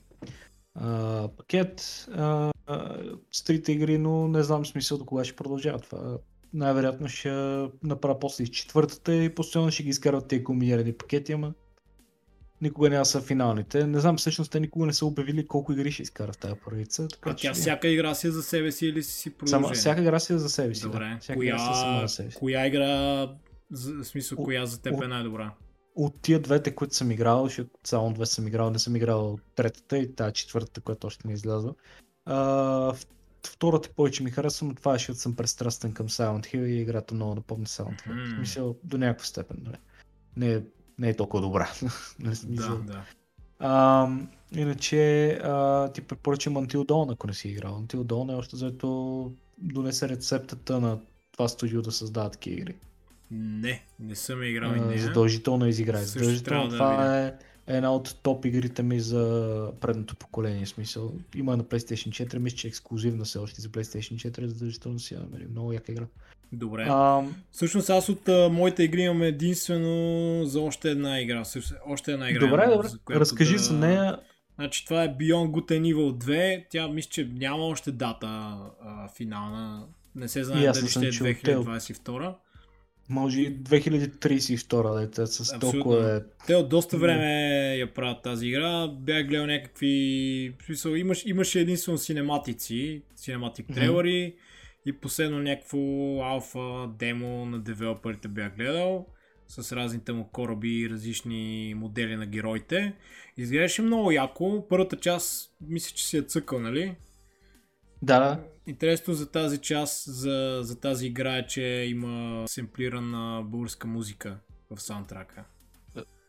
а, 0.74 1.28
пакет 1.36 2.06
а, 2.12 2.51
с 3.32 3.44
трите 3.44 3.72
игри, 3.72 3.98
но 3.98 4.28
не 4.28 4.42
знам 4.42 4.66
смисъл 4.66 4.98
до 4.98 5.04
кога 5.04 5.24
ще 5.24 5.36
продължава 5.36 5.78
това. 5.78 6.18
Най-вероятно 6.54 7.08
ще 7.08 7.30
направя 7.82 8.18
после 8.18 8.44
и 8.44 8.48
четвъртата 8.48 9.14
и 9.14 9.34
постоянно 9.34 9.70
ще 9.70 9.82
ги 9.82 9.88
изкарват 9.88 10.28
тези 10.28 10.44
комбинирани 10.44 10.92
пакети, 10.92 11.32
ама 11.32 11.52
никога 12.60 12.90
няма 12.90 13.04
са 13.04 13.20
финалните. 13.20 13.86
Не 13.86 14.00
знам, 14.00 14.16
всъщност 14.16 14.52
те 14.52 14.60
никога 14.60 14.86
не 14.86 14.92
са 14.92 15.06
обявили 15.06 15.46
колко 15.46 15.72
игри 15.72 15.92
ще 15.92 16.02
изкарат 16.02 16.38
тази 16.38 16.54
поредица. 16.54 17.08
Така, 17.08 17.30
а 17.30 17.36
че... 17.36 17.48
тя 17.48 17.54
всяка 17.54 17.88
игра 17.88 18.14
си 18.14 18.26
е 18.26 18.30
за 18.30 18.42
себе 18.42 18.72
си 18.72 18.86
или 18.86 19.02
си 19.02 19.30
продължение? 19.30 19.64
Само, 19.64 19.74
всяка 19.74 20.00
игра 20.00 20.18
си 20.18 20.32
е 20.32 20.38
за 20.38 20.48
себе 20.48 20.74
си. 20.74 20.82
Добре. 20.82 20.98
Да. 20.98 21.18
Всяка 21.20 21.38
коя, 21.38 21.54
игра 21.54 21.58
си 21.58 21.70
е 21.70 22.00
за 22.00 22.08
себе 22.08 22.30
си. 22.30 22.36
коя 22.38 22.66
игра, 22.66 23.26
в 23.70 24.04
смисъл, 24.04 24.38
коя 24.38 24.66
за 24.66 24.82
теб 24.82 25.02
е 25.02 25.06
най-добра? 25.06 25.54
от 25.94 26.22
тия 26.22 26.40
двете, 26.40 26.74
които 26.74 26.94
съм 26.94 27.10
играл, 27.10 27.44
защото 27.44 27.70
само 27.84 28.12
две 28.12 28.26
съм 28.26 28.46
играл, 28.46 28.70
не 28.70 28.78
съм 28.78 28.96
играл 28.96 29.38
третата 29.54 29.98
и 29.98 30.14
тази 30.14 30.34
четвъртата, 30.34 30.80
която 30.80 31.06
още 31.06 31.26
не 31.26 31.32
е 31.32 31.34
излязла. 31.34 31.74
А, 32.24 32.94
втората 33.46 33.88
повече 33.96 34.22
ми 34.22 34.30
харесва, 34.30 34.66
но 34.66 34.74
това 34.74 34.94
е, 34.94 34.94
защото 34.94 35.18
съм 35.18 35.36
престрастен 35.36 35.92
към 35.92 36.08
Silent 36.08 36.54
Hill 36.54 36.66
и 36.66 36.80
играта 36.80 37.14
много 37.14 37.34
напомня 37.34 37.66
Silent 37.66 38.06
Hill. 38.06 38.12
Mm. 38.12 38.38
Мисля, 38.38 38.74
до 38.84 38.98
някаква 38.98 39.26
степен. 39.26 39.56
Нали. 39.64 39.76
Не, 40.36 40.52
е, 40.52 40.62
не 40.98 41.08
е 41.08 41.16
толкова 41.16 41.40
добра. 41.42 41.70
Нали, 42.18 42.36
да, 42.44 42.76
да. 42.76 43.04
А, 43.58 44.08
иначе 44.52 45.28
а, 45.42 45.88
ти 45.88 46.00
препоръчам 46.00 46.54
Until 46.54 46.76
Dawn, 46.76 47.12
ако 47.12 47.26
не 47.26 47.34
си 47.34 47.48
играл. 47.48 47.82
Until 47.82 47.96
Dawn 47.96 48.32
е 48.32 48.36
още 48.36 48.56
заето 48.56 49.32
донесе 49.58 50.08
рецептата 50.08 50.80
на 50.80 50.98
това 51.32 51.48
студио 51.48 51.82
да 51.82 51.92
създава 51.92 52.30
такива 52.30 52.56
игри. 52.56 52.74
Не, 53.30 53.84
не 54.00 54.14
съм 54.14 54.42
играл 54.42 54.74
и 54.76 54.80
нея. 54.80 55.02
Задължително 55.02 55.66
изиграй. 55.66 56.02
Задължително 56.02 56.70
това 56.70 56.96
да 56.96 57.18
е 57.18 57.32
една 57.66 57.94
от 57.94 58.16
топ 58.22 58.44
игрите 58.44 58.82
ми 58.82 59.00
за 59.00 59.72
предното 59.80 60.16
поколение. 60.16 60.66
Смисъл. 60.66 61.12
Има 61.36 61.56
на 61.56 61.64
PlayStation 61.64 62.26
4, 62.26 62.38
мисля, 62.38 62.56
че 62.56 62.66
е 62.66 62.68
ексклюзивна 62.68 63.24
все 63.24 63.38
още 63.38 63.60
за 63.60 63.68
PlayStation 63.68 64.30
4, 64.30 64.44
задължително 64.44 64.98
си 64.98 65.14
я 65.14 65.20
намери. 65.20 65.46
Много 65.50 65.72
яка 65.72 65.92
игра. 65.92 66.04
Добре. 66.52 66.86
А, 66.88 67.22
Всъщност 67.52 67.90
аз 67.90 68.08
от 68.08 68.28
а, 68.28 68.48
моите 68.48 68.82
игри 68.82 69.00
имам 69.02 69.22
единствено 69.22 70.44
за 70.44 70.60
още 70.60 70.90
една 70.90 71.20
игра. 71.20 71.42
Още 71.86 72.12
една 72.12 72.30
игра. 72.30 72.46
Добре, 72.46 72.66
добре. 72.66 72.88
За 72.88 72.98
Разкажи 73.10 73.52
да... 73.52 73.58
за 73.58 73.74
нея. 73.74 74.18
Значи 74.54 74.84
това 74.84 75.02
е 75.02 75.08
Beyond 75.08 75.50
Good 75.50 75.70
and 75.70 75.94
Evil 75.94 76.12
2. 76.12 76.64
Тя 76.70 76.88
мисля, 76.88 77.10
че 77.10 77.30
няма 77.32 77.64
още 77.64 77.92
дата 77.92 78.26
а, 78.26 79.08
финална. 79.16 79.86
Не 80.14 80.28
се 80.28 80.44
знае 80.44 80.72
дали 80.72 80.88
ще 80.88 81.06
е 81.06 81.12
2022. 81.12 82.34
Може 83.08 83.40
и 83.40 83.62
2032 83.62 85.00
дете 85.00 85.26
с 85.26 85.58
толкова 85.58 86.16
е... 86.16 86.20
Те 86.46 86.54
от 86.54 86.68
доста 86.68 86.98
време 86.98 87.26
я 87.76 87.94
правят 87.94 88.22
тази 88.22 88.46
игра. 88.46 88.88
Бях 88.88 89.26
гледал 89.26 89.46
някакви... 89.46 90.54
Смисъл, 90.66 90.90
имаш, 90.90 91.22
имаше 91.26 91.60
единствено 91.60 91.98
синематици, 91.98 93.02
синематик 93.16 93.66
трейлери 93.74 94.08
mm-hmm. 94.08 94.36
и 94.86 94.92
последно 94.92 95.38
някакво 95.38 95.78
алфа 96.22 96.88
демо 96.98 97.46
на 97.46 97.60
девелоперите 97.60 98.28
бях 98.28 98.56
гледал 98.56 99.06
с 99.48 99.76
разните 99.76 100.12
му 100.12 100.28
кораби 100.32 100.80
и 100.80 100.90
различни 100.90 101.74
модели 101.76 102.16
на 102.16 102.26
героите. 102.26 102.94
Изглеждаше 103.36 103.82
много 103.82 104.10
яко. 104.10 104.66
Първата 104.68 104.96
част 104.96 105.52
мисля, 105.68 105.96
че 105.96 106.06
си 106.06 106.16
е 106.16 106.22
цъкал, 106.22 106.60
нали? 106.60 106.94
Да. 108.02 108.40
Интересно 108.66 109.14
за 109.14 109.30
тази 109.30 109.58
част, 109.58 110.04
за, 110.06 110.58
за 110.62 110.80
тази 110.80 111.06
игра 111.06 111.36
е, 111.36 111.46
че 111.46 111.62
има 111.62 112.44
семплирана 112.48 113.42
българска 113.44 113.86
музика 113.86 114.38
в 114.70 114.80
саундтрака. 114.80 115.44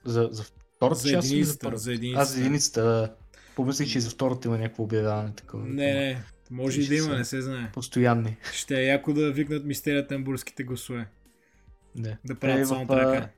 За, 0.05 0.29
за 0.31 0.43
втората 0.43 0.99
за 0.99 1.09
част? 1.09 1.27
Единицата, 1.27 1.69
за, 1.71 1.77
за 1.77 1.93
единицата. 1.93 2.21
Аз 2.21 2.33
за 2.33 2.39
единицата. 2.39 3.13
Помислих, 3.55 3.89
че 3.89 3.97
и 3.97 4.01
за 4.01 4.09
втората 4.09 4.47
има 4.47 4.57
някакво 4.57 4.83
обявяване 4.83 5.33
такова. 5.35 5.65
Не, 5.65 5.93
не, 5.93 6.23
може 6.51 6.81
и 6.81 6.87
да 6.87 6.95
има, 6.95 7.17
не 7.17 7.25
се 7.25 7.41
знае. 7.41 7.71
Постоянни. 7.73 8.37
Ще 8.53 8.79
е 8.79 8.85
яко 8.85 9.13
да 9.13 9.31
викнат 9.31 9.65
мистерията 9.65 10.17
на 10.17 10.23
българските 10.23 10.63
гласове. 10.63 11.07
Не. 11.95 12.17
Да 12.25 12.35
правят 12.35 12.59
е, 12.59 12.65
саундтрака. 12.65 13.29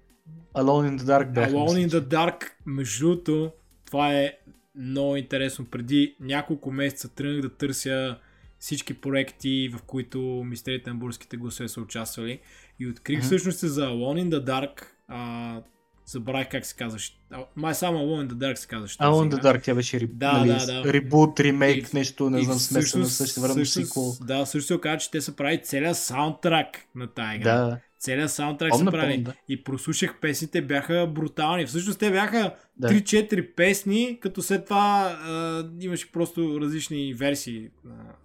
Alone 0.55 0.95
in 0.95 0.99
the 0.99 1.03
Dark 1.03 1.33
бях. 1.33 1.51
Alone 1.51 1.87
in 1.87 1.89
the 1.89 1.99
Dark, 1.99 2.51
между 2.65 3.05
другото, 3.05 3.51
това 3.85 4.13
е 4.13 4.37
много 4.75 5.15
интересно. 5.15 5.65
Преди 5.65 6.15
няколко 6.19 6.71
месеца 6.71 7.15
тръгнах 7.15 7.41
да 7.41 7.55
търся 7.55 8.19
всички 8.59 8.93
проекти, 8.93 9.69
в 9.73 9.81
които 9.81 10.19
мистерите 10.45 10.89
на 10.89 10.95
бурските 10.95 11.37
гласове 11.37 11.69
са 11.69 11.81
участвали. 11.81 12.39
И 12.79 12.87
открих 12.87 13.19
mm-hmm. 13.19 13.25
всъщност 13.25 13.59
за 13.59 13.87
Alone 13.87 14.23
in 14.23 14.29
the 14.29 14.45
Dark. 14.45 14.83
А, 15.07 15.61
забравих 16.05 16.49
как 16.49 16.65
се 16.65 16.75
казваш. 16.75 17.17
Май 17.55 17.75
само 17.75 17.97
Alone 17.97 18.27
in 18.27 18.33
the 18.33 18.35
Dark 18.35 18.55
се 18.55 18.67
казваш. 18.67 18.97
Alone 18.97 19.29
in 19.29 19.35
the 19.35 19.43
Dark, 19.43 19.63
тя 19.63 19.75
беше 19.75 19.99
ри... 19.99 20.07
да, 20.07 20.33
нали, 20.33 20.49
да, 20.49 20.65
да. 20.65 20.93
ребут, 20.93 21.39
ремейк, 21.39 21.93
и, 21.93 21.95
нещо, 21.95 22.29
не 22.29 22.43
знам, 22.43 22.59
смесено 22.59 23.05
също 23.05 23.41
време 23.41 23.65
сиквел. 23.65 24.13
Да, 24.21 24.45
също 24.45 24.67
се 24.67 24.73
оказа, 24.73 24.97
че 24.97 25.11
те 25.11 25.21
са 25.21 25.35
правили 25.35 25.61
целият 25.63 25.97
саундтрак 25.97 26.67
на 26.95 27.07
тази 27.07 27.35
игра. 27.35 27.57
Да. 27.57 27.79
Целият 27.99 28.31
саундтрак 28.31 28.75
са 28.75 28.85
правили. 28.85 29.21
Да. 29.21 29.33
И 29.49 29.63
прослушах 29.63 30.19
песните, 30.21 30.61
бяха 30.61 31.07
брутални. 31.07 31.65
Всъщност 31.65 31.99
те 31.99 32.11
бяха 32.11 32.55
да. 32.77 32.89
3-4 32.89 33.55
песни, 33.55 34.17
като 34.21 34.41
след 34.41 34.65
това 34.65 35.17
а, 35.21 35.63
имаше 35.81 36.11
просто 36.11 36.61
различни 36.61 37.13
версии 37.13 37.69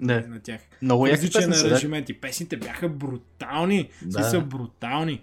на, 0.01 0.27
на 0.29 0.41
тях. 0.41 0.61
Много 0.83 1.07
Различен 1.07 1.53
аранжимент. 1.53 2.09
И 2.09 2.21
песните 2.21 2.57
бяха 2.57 2.89
брутални. 2.89 3.89
Да. 4.03 4.23
са 4.23 4.41
брутални. 4.41 5.23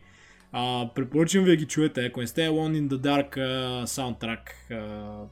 А, 0.52 0.90
препоръчвам 0.96 1.44
ви 1.44 1.50
да 1.50 1.56
ги 1.56 1.66
чуете, 1.66 2.06
ако 2.06 2.20
не 2.20 2.28
сте 2.28 2.48
Alone 2.48 2.82
in 2.82 2.88
the 2.88 2.98
Dark 2.98 3.38
uh, 3.38 3.86
саундтрак. 3.86 4.56
Uh, 4.72 5.24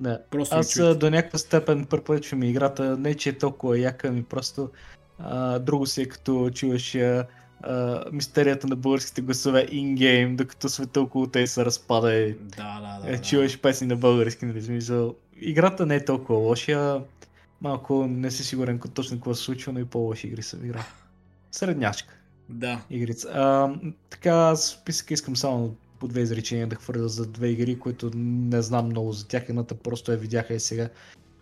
не. 0.00 0.18
Просто 0.30 0.56
Аз 0.56 0.98
до 0.98 1.10
някаква 1.10 1.38
степен 1.38 1.84
препоръчвам 1.84 2.42
играта. 2.42 2.98
Не, 2.98 3.14
че 3.14 3.28
е 3.28 3.38
толкова 3.38 3.78
яка, 3.78 4.12
ми 4.12 4.22
просто 4.22 4.70
а, 5.18 5.58
друго 5.58 5.86
си 5.86 6.02
е 6.02 6.06
като 6.06 6.50
чуваш 6.50 6.94
а, 6.94 7.26
uh, 7.64 8.12
мистерията 8.12 8.66
на 8.66 8.76
българските 8.76 9.20
гласове 9.20 9.66
ингейм, 9.70 10.36
докато 10.36 10.68
света 10.68 11.00
около 11.00 11.26
те 11.26 11.46
се 11.46 11.64
разпада 11.64 12.14
и 12.14 12.32
да, 12.32 12.80
да, 12.80 13.06
да, 13.06 13.14
е, 13.14 13.18
чуваш 13.18 13.52
да. 13.52 13.58
песни 13.58 13.86
на 13.86 13.96
български, 13.96 14.46
нали 14.46 14.62
смисъл. 14.62 15.14
Играта 15.40 15.86
не 15.86 15.94
е 15.94 16.04
толкова 16.04 16.38
лоша, 16.38 17.00
малко 17.60 18.06
не 18.06 18.30
си 18.30 18.44
сигурен 18.44 18.80
точно 18.94 19.16
какво 19.16 19.34
се 19.34 19.42
случва, 19.42 19.72
но 19.72 19.78
и 19.78 19.84
по-лоши 19.84 20.26
игри 20.26 20.42
съм 20.42 20.64
играл. 20.64 20.82
Средняшка. 21.52 22.14
Да. 22.48 22.80
Игрица. 22.90 23.28
А, 23.34 23.74
така, 24.10 24.30
аз 24.30 24.66
списъка 24.66 25.14
искам 25.14 25.36
само 25.36 25.74
по 25.98 26.08
две 26.08 26.20
изречения 26.20 26.66
да 26.66 26.76
хвърля 26.76 27.08
за 27.08 27.26
две 27.26 27.48
игри, 27.48 27.78
които 27.78 28.10
не 28.14 28.62
знам 28.62 28.86
много 28.86 29.12
за 29.12 29.28
тях. 29.28 29.48
Едната 29.48 29.74
просто 29.74 30.12
я 30.12 30.18
видяха 30.18 30.54
и 30.54 30.60
сега 30.60 30.88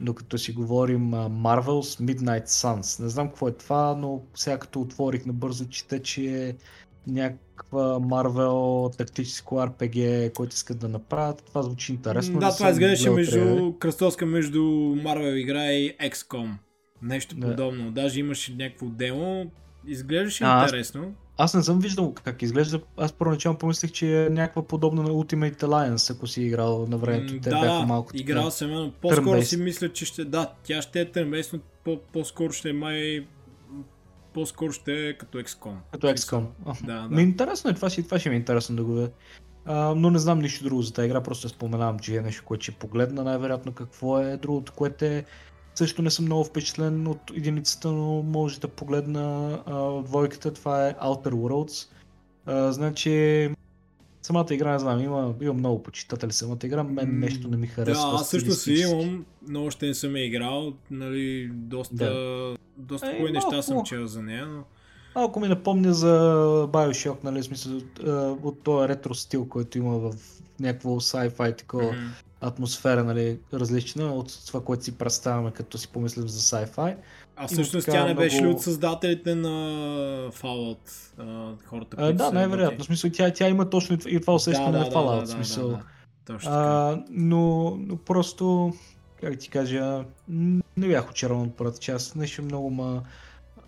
докато 0.01 0.39
си 0.39 0.53
говорим 0.53 1.11
Marvel's 1.11 2.03
Midnight 2.03 2.47
Suns. 2.47 3.03
Не 3.03 3.09
знам 3.09 3.29
какво 3.29 3.49
е 3.49 3.53
това, 3.53 3.95
но 3.99 4.23
сега 4.35 4.59
като 4.59 4.81
отворих 4.81 5.27
набързо, 5.27 5.69
чета, 5.69 6.03
че 6.03 6.49
е 6.49 6.55
някаква 7.07 7.81
Marvel 7.81 8.97
тактическо 8.97 9.55
RPG, 9.55 10.33
който 10.33 10.55
искат 10.55 10.79
да 10.79 10.89
направят. 10.89 11.43
Това 11.47 11.63
звучи 11.63 11.93
интересно. 11.93 12.41
Да, 12.41 12.55
това 12.55 12.71
изглеждаше 12.71 13.11
между 13.11 13.73
кръстоска 13.79 14.27
между 14.27 14.61
Marvel 14.97 15.35
игра 15.35 15.73
и 15.73 15.97
XCOM. 15.97 16.51
Нещо 17.03 17.37
да. 17.37 17.47
подобно. 17.47 17.91
Даже 17.91 18.21
имаше 18.21 18.55
някакво 18.55 18.87
демо. 18.87 19.51
Изглеждаше 19.87 20.45
а, 20.45 20.63
интересно. 20.63 21.15
Аз 21.39 21.55
не 21.55 21.63
съм 21.63 21.81
виждал 21.81 22.15
как 22.15 22.43
изглежда. 22.43 22.81
Аз 22.97 23.13
първоначално 23.13 23.59
помислих, 23.59 23.93
че 23.93 24.27
е 24.27 24.31
някаква 24.31 24.67
подобна 24.67 25.03
на 25.03 25.09
Ultimate 25.09 25.63
Alliance, 25.63 26.15
ако 26.15 26.27
си 26.27 26.43
играл 26.43 26.87
на 26.89 26.97
времето. 26.97 27.33
Те 27.43 27.51
да, 27.51 27.61
бяха 27.61 27.87
малко 27.87 28.11
играл 28.15 28.51
съм, 28.51 28.71
но 28.71 28.93
по-скоро 29.01 29.43
си 29.43 29.57
мисля, 29.57 29.93
че 29.93 30.05
ще... 30.05 30.25
Да, 30.25 30.53
тя 30.65 30.83
ще 30.83 31.01
е 31.01 31.11
търмбейс, 31.11 31.53
но 31.53 31.59
по- 32.13 32.25
скоро 32.25 32.53
ще 32.53 32.71
е 32.71 32.73
май 32.73 33.27
по-скоро 34.35 34.73
ще 34.73 35.09
е 35.09 35.19
като 35.19 35.39
XCOM. 35.39 35.75
Като 35.93 36.07
XCOM. 36.07 36.45
Да, 36.85 36.93
да. 36.93 37.09
Ми 37.17 37.23
интересно 37.23 37.71
е, 37.71 37.75
това, 37.75 37.91
си, 37.91 38.03
това 38.03 38.19
ще 38.19 38.29
ми 38.29 38.35
е 38.35 38.39
интересно 38.39 38.77
да 38.77 38.85
го 38.85 38.95
видя. 38.95 39.11
А, 39.65 39.95
но 39.95 40.11
не 40.11 40.19
знам 40.19 40.39
нищо 40.39 40.65
друго 40.65 40.83
за 40.83 40.93
тази 40.93 41.07
игра, 41.07 41.23
просто 41.23 41.49
споменавам, 41.49 41.99
че 41.99 42.17
е 42.17 42.21
нещо, 42.21 42.43
което 42.45 42.63
ще 42.63 42.73
погледна 42.73 43.25
най-вероятно 43.25 43.73
какво 43.73 44.21
е. 44.21 44.37
Другото, 44.37 44.73
което 44.73 45.05
е 45.05 45.25
също 45.75 46.03
не 46.03 46.11
съм 46.11 46.25
много 46.25 46.45
впечатлен 46.45 47.07
от 47.07 47.31
единицата, 47.35 47.89
но 47.93 48.23
може 48.23 48.61
да 48.61 48.69
погледна 48.69 49.59
а, 49.67 50.03
двойката. 50.03 50.53
Това 50.53 50.89
е 50.89 50.95
Outer 50.95 51.31
Worlds. 51.31 51.89
А, 52.47 52.73
значи, 52.73 53.49
самата 54.23 54.47
игра, 54.51 54.73
не 54.73 54.79
знам, 54.79 55.01
има, 55.01 55.35
има 55.41 55.55
много 55.55 55.83
почитатели 55.83 56.33
самата 56.33 56.59
игра, 56.65 56.83
мен 56.83 57.19
нещо 57.19 57.49
не 57.49 57.57
ми 57.57 57.67
харесва. 57.67 58.11
Да, 58.11 58.17
аз 58.17 58.31
също 58.31 58.53
си 58.53 58.73
имам, 58.73 59.25
но 59.49 59.65
още 59.65 59.87
не 59.87 59.95
съм 59.95 60.17
я 60.17 60.25
играл, 60.25 60.73
нали, 60.91 61.51
доста, 61.53 61.95
да. 61.95 62.57
доста 62.77 63.17
е, 63.17 63.21
неща 63.33 63.51
малко, 63.51 63.63
съм 63.63 63.85
чел 63.85 64.07
за 64.07 64.23
нея, 64.23 64.47
но... 64.47 64.65
Малко 65.15 65.41
ми 65.41 65.49
напомня 65.49 65.95
за 65.95 66.17
Bioshock, 66.73 67.25
нали, 67.25 67.43
смисъл, 67.43 67.81
от 68.43 68.63
този 68.63 68.89
ретро 68.89 69.15
стил, 69.15 69.49
който 69.49 69.79
има 69.79 69.99
в 69.99 70.15
някакво 70.61 70.91
sci-fi 70.91 71.59
такова 71.59 71.85
mm-hmm. 71.85 72.25
Атмосфера, 72.47 73.05
нали, 73.05 73.39
различна 73.53 74.15
от 74.15 74.47
това, 74.47 74.61
което 74.65 74.85
си 74.85 74.99
представяме, 74.99 75.51
като 75.51 75.79
си 75.79 75.89
помислим 75.89 76.29
за 76.29 76.41
sci-fi. 76.41 76.97
А 77.37 77.49
всъщност 77.49 77.87
тя 77.87 78.05
не 78.05 78.15
беше 78.15 78.37
много... 78.37 78.51
ли 78.51 78.55
от 78.55 78.63
създателите 78.63 79.35
на 79.35 79.49
Fallout, 80.33 80.91
хората, 81.65 81.97
които 81.97 82.05
а, 82.05 82.13
Да, 82.13 82.33
най-вероятно. 82.33 82.85
В 82.85 82.87
смисъл, 82.87 83.11
тя, 83.11 83.33
тя 83.33 83.49
има 83.49 83.71
точно 83.71 83.99
и 84.07 84.21
това 84.21 84.35
усещане 84.35 84.73
да, 84.73 84.79
на 84.79 84.91
Fallout. 84.91 85.15
Да, 85.15 85.21
да, 85.21 85.27
смисъл. 85.27 85.69
Да, 85.69 85.77
да. 85.77 85.83
Точно 86.27 86.51
а, 86.53 87.03
но, 87.11 87.77
но 87.81 87.97
просто, 87.97 88.73
как 89.21 89.39
ти 89.39 89.49
кажа, 89.49 90.05
не 90.29 90.89
бях 90.89 91.11
очарован 91.11 91.47
от 91.47 91.57
първата 91.57 91.79
част. 91.79 92.17
Нещо 92.17 92.43
много 92.43 92.71
ма... 92.71 93.03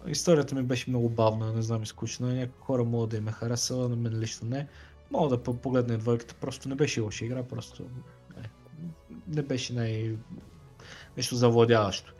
Историята 0.06 0.54
ми 0.54 0.62
беше 0.62 0.90
много 0.90 1.08
бавна, 1.08 1.52
не 1.52 1.62
знам, 1.62 1.82
изкучна. 1.82 2.34
Някои 2.34 2.60
хора 2.60 2.84
могат 2.84 3.10
да 3.10 3.16
им 3.16 3.28
е 3.28 3.32
харесала, 3.32 3.88
на 3.88 3.96
мен 3.96 4.18
лично 4.18 4.48
не. 4.48 4.66
Мога 5.10 5.36
да 5.36 5.42
погледна 5.42 5.98
двойката, 5.98 6.34
просто 6.34 6.68
не 6.68 6.74
беше 6.74 7.00
лоша 7.00 7.24
игра, 7.24 7.42
просто 7.42 7.82
не, 9.28 9.42
беше 9.42 9.72
най... 9.72 10.10
нещо 11.16 11.34
завладяващо. 11.34 12.12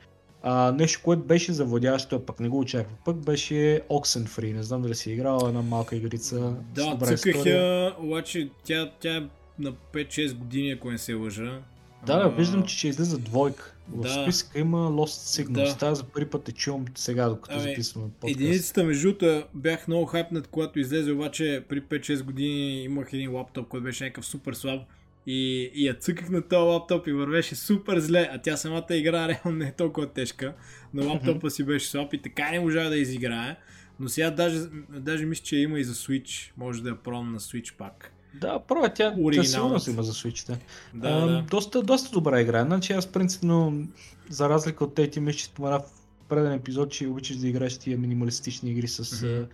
А, 0.43 0.73
нещо, 0.73 1.01
което 1.05 1.23
беше 1.23 1.53
завладяващо, 1.53 2.17
а 2.17 2.27
пък 2.27 2.41
не 2.41 2.49
го 2.49 2.59
очаквах. 2.59 2.99
Пък 3.05 3.17
беше 3.17 3.81
Oxenfree. 3.91 4.53
Не 4.53 4.63
знам 4.63 4.83
дали 4.83 4.95
си 4.95 5.13
играла 5.13 5.49
една 5.49 5.63
малка 5.63 5.97
игрица. 5.97 6.55
Да, 6.75 6.99
цъках 7.17 7.47
я, 7.47 7.95
обаче 7.99 8.51
тя, 8.65 8.91
тя 9.01 9.17
е 9.17 9.23
на 9.59 9.73
5-6 9.73 10.35
години, 10.35 10.71
ако 10.71 10.91
не 10.91 10.99
се 10.99 11.15
лъжа. 11.15 11.61
Да, 12.07 12.19
да, 12.19 12.29
виждам, 12.29 12.63
че 12.63 12.79
ще 12.79 12.89
излиза 12.89 13.19
двойка. 13.19 13.77
В 13.89 14.01
да. 14.01 14.09
списъка 14.09 14.59
има 14.59 14.91
Lost 14.91 15.45
Signals. 15.45 15.73
Да. 15.73 15.77
Тази 15.77 15.99
за 15.99 16.05
първи 16.05 16.31
път 16.31 16.49
е 16.49 16.53
чувам 16.53 16.85
сега, 16.95 17.29
докато 17.29 17.57
ами, 17.59 17.69
записваме 17.71 18.09
подкаст. 18.21 18.41
Единицата, 18.41 18.85
между 18.85 19.15
бях 19.55 19.89
много 19.89 20.07
хайпнат, 20.07 20.47
когато 20.47 20.79
излезе, 20.79 21.13
обаче 21.13 21.65
при 21.69 21.83
5-6 21.83 22.23
години 22.23 22.85
имах 22.85 23.13
един 23.13 23.35
лаптоп, 23.35 23.69
който 23.69 23.85
беше 23.85 24.05
някакъв 24.05 24.27
супер 24.27 24.53
слаб. 24.53 24.81
И, 25.27 25.71
и 25.75 25.87
я 25.87 25.95
цъках 25.95 26.31
на 26.31 26.43
този 26.43 26.69
лаптоп 26.69 27.07
и 27.07 27.13
вървеше 27.13 27.55
супер 27.55 27.99
зле, 27.99 28.29
а 28.33 28.39
тя 28.39 28.57
самата 28.57 28.87
игра 28.91 29.29
реално 29.29 29.59
не 29.59 29.69
е 29.69 29.73
толкова 29.73 30.07
тежка, 30.07 30.55
но 30.95 31.09
лаптопа 31.09 31.51
си 31.51 31.65
беше 31.65 31.89
слаб 31.89 32.13
и 32.13 32.23
така 32.23 32.51
не 32.51 32.61
можа 32.61 32.89
да 32.89 32.97
изиграе. 32.97 33.57
Но 34.01 34.09
сега 34.09 34.31
даже, 34.31 34.61
даже 34.89 35.27
мисля, 35.27 35.45
че 35.45 35.57
има 35.57 35.81
и 35.81 35.85
за 35.85 35.95
Switch, 35.95 36.53
може 36.57 36.83
да 36.83 36.89
я 36.89 36.97
пробвам 36.97 37.33
на 37.33 37.41
Switch 37.41 37.77
пак. 37.77 38.13
Да, 38.35 38.59
пробва 38.59 38.95
тя, 38.95 39.15
тя 39.33 39.45
сигурно 39.45 39.81
си 39.81 39.91
има 39.91 40.03
за 40.03 40.13
Switch. 40.13 40.49
Да, 40.95 41.09
а, 41.09 41.27
да. 41.27 41.43
Доста, 41.51 41.83
доста 41.83 42.11
добра 42.11 42.41
игра. 42.41 42.65
Значи 42.65 42.93
аз 42.93 43.07
принципно, 43.07 43.87
за 44.31 44.49
разлика 44.49 44.85
от 44.85 44.95
тези, 44.95 45.21
мисля, 45.21 45.39
че 45.39 45.45
спомена 45.45 45.79
в 45.79 45.85
преден 46.29 46.53
епизод, 46.53 46.91
че 46.91 47.07
обичаш 47.07 47.37
да 47.37 47.49
играеш 47.49 47.79
тия 47.79 47.99
минималистични 47.99 48.71
игри 48.71 48.89
с 48.89 49.05
mm-hmm. 49.05 49.47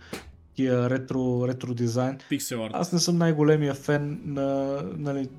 тия 0.55 0.89
ретро, 0.89 1.47
ретро 1.47 1.73
дизайн. 1.73 2.17
Pixel 2.31 2.55
art. 2.55 2.69
Аз 2.73 2.93
не 2.93 2.99
съм 2.99 3.17
най-големия 3.17 3.73
фен 3.73 4.21
на 4.25 4.79
нали, 4.97 5.29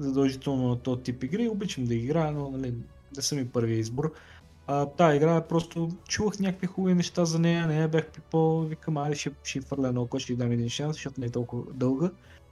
задължително 0.00 0.68
на 0.68 0.78
този 0.78 1.02
тип 1.02 1.24
игри. 1.24 1.48
Обичам 1.48 1.84
да 1.84 1.94
играя, 1.94 2.32
но 2.32 2.50
нали, 2.50 2.74
не 3.16 3.22
съм 3.22 3.38
и 3.38 3.48
първия 3.48 3.78
избор. 3.78 4.12
А, 4.66 4.86
та 4.86 5.14
игра 5.14 5.40
просто 5.40 5.88
чувах 6.08 6.38
някакви 6.38 6.66
хубави 6.66 6.94
неща 6.94 7.24
за 7.24 7.38
нея, 7.38 7.66
не 7.66 7.80
я 7.80 7.88
бях 7.88 8.06
пипал, 8.06 8.60
викам, 8.60 8.96
али 8.96 9.16
ще, 9.16 9.30
ще 9.44 9.60
фърля 9.60 9.88
едно 9.88 10.02
око, 10.02 10.18
ще 10.18 10.36
дам 10.36 10.52
един 10.52 10.68
шанс, 10.68 10.96
защото 10.96 11.20
не 11.20 11.26
е 11.26 11.30
толкова 11.30 11.62
дълга. 11.74 12.10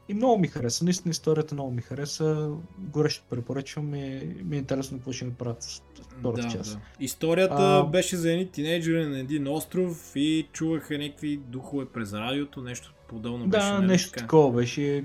И 0.08 0.14
много 0.14 0.38
ми 0.38 0.48
хареса, 0.48 0.84
наистина 0.84 1.10
историята 1.10 1.54
много 1.54 1.70
ми 1.70 1.82
хареса, 1.82 2.50
горещо 2.78 3.24
препоръчвам 3.30 3.94
и 3.94 4.36
ми 4.44 4.56
е 4.56 4.58
интересно 4.58 4.98
какво 4.98 5.12
ще 5.12 5.24
направят 5.24 5.62
с 5.62 5.82
втората 6.18 6.42
да, 6.42 6.48
част. 6.48 6.72
Да. 6.72 6.80
Историята 7.04 7.56
а... 7.58 7.84
беше 7.84 8.16
за 8.16 8.32
едни 8.32 8.50
тинейджери 8.50 9.06
на 9.06 9.18
един 9.18 9.48
остров 9.48 10.12
и 10.16 10.48
чуваха 10.52 10.98
някакви 10.98 11.36
духове 11.36 11.84
през 11.86 12.12
радиото, 12.12 12.60
нещо 12.60 12.94
подобно 13.08 13.44
да, 13.44 13.58
беше. 13.58 13.66
Да, 13.66 13.74
нали 13.74 13.86
нещо 13.86 14.10
така? 14.10 14.20
такова 14.20 14.52
беше. 14.52 15.04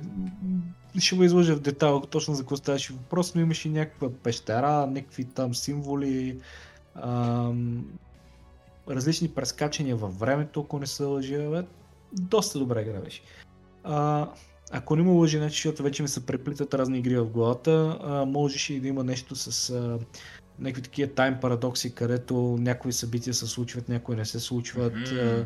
Ще 0.99 1.15
го 1.15 1.23
изложа 1.23 1.55
в 1.55 1.59
детайл 1.59 2.01
точно 2.01 2.33
за 2.33 2.43
какво 2.43 2.57
ставаше 2.57 2.93
въпрос, 2.93 3.35
но 3.35 3.41
имаше 3.41 3.69
някаква 3.69 4.09
пещера, 4.23 4.87
някакви 4.87 5.25
там 5.25 5.55
символи, 5.55 6.37
ам, 6.95 7.85
различни 8.89 9.29
прескачания 9.29 9.95
във 9.95 10.19
времето, 10.19 10.61
ако 10.61 10.79
не 10.79 10.87
се 10.87 11.03
лъжа. 11.03 11.63
Доста 12.13 12.59
добра 12.59 12.81
игра 12.81 12.99
беше. 12.99 13.21
А, 13.83 14.29
ако 14.71 14.95
не 14.95 15.03
му 15.03 15.19
лъжи, 15.19 15.37
значи, 15.37 15.55
защото 15.55 15.83
вече 15.83 16.01
ми 16.01 16.07
се 16.07 16.25
преплитат 16.25 16.73
разни 16.73 16.99
игри 16.99 17.17
в 17.17 17.25
главата, 17.25 17.99
а, 18.01 18.25
можеше 18.25 18.73
и 18.73 18.79
да 18.79 18.87
има 18.87 19.03
нещо 19.03 19.35
с 19.35 19.69
а, 19.69 19.99
някакви 20.59 20.81
такива 20.81 21.13
тайм 21.13 21.37
парадокси, 21.41 21.95
където 21.95 22.57
някои 22.59 22.93
събития 22.93 23.33
се 23.33 23.47
случват, 23.47 23.89
някои 23.89 24.15
не 24.15 24.25
се 24.25 24.39
случват. 24.39 24.93
Mm-hmm. 24.93 25.45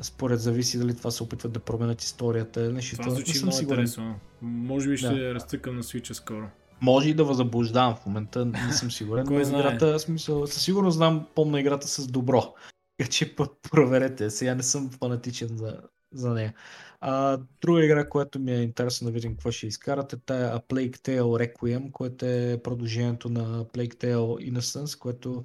Според 0.00 0.40
зависи 0.40 0.78
дали 0.78 0.96
това 0.96 1.10
се 1.10 1.22
опитват 1.22 1.52
да 1.52 1.60
променят 1.60 2.02
историята. 2.02 2.72
Нещо, 2.72 2.96
това 2.96 3.10
звучи 3.10 3.42
много 3.42 3.58
интересно. 3.60 4.14
Може 4.42 4.88
би 4.88 4.96
ще 4.96 5.08
да. 5.08 5.34
разцъкам 5.34 5.76
на 5.76 5.82
свича 5.82 6.14
скоро. 6.14 6.48
Може 6.80 7.08
и 7.08 7.14
да 7.14 7.24
възбуждавам 7.24 7.96
в 7.96 8.06
момента, 8.06 8.44
не 8.44 8.72
съм 8.72 8.90
сигурен. 8.90 9.26
Кой 9.26 9.44
знае? 9.44 9.60
Играта, 9.60 9.98
смисъл, 9.98 10.46
със 10.46 10.62
сигурност 10.62 10.96
знам, 10.96 11.26
помна 11.34 11.60
играта 11.60 11.88
с 11.88 12.06
добро. 12.06 12.54
Така 12.98 13.10
че 13.10 13.36
проверете, 13.70 14.30
сега 14.30 14.54
не 14.54 14.62
съм 14.62 14.90
фанатичен 14.90 15.48
за, 15.56 15.76
за 16.12 16.30
нея. 16.30 16.54
А, 17.00 17.38
друга 17.60 17.84
игра, 17.84 18.08
която 18.08 18.38
ми 18.38 18.52
е 18.52 18.62
интересно 18.62 19.06
да 19.06 19.12
видим 19.12 19.32
какво 19.32 19.50
ще 19.50 19.66
изкарате, 19.66 20.16
е 20.16 20.32
A 20.32 20.68
Plague 20.68 20.96
Tale 20.96 21.20
Requiem, 21.20 21.90
което 21.92 22.26
е 22.26 22.60
продължението 22.64 23.28
на 23.28 23.64
Plague 23.64 23.94
Tale 23.94 24.52
Innocence, 24.52 24.98
което 24.98 25.44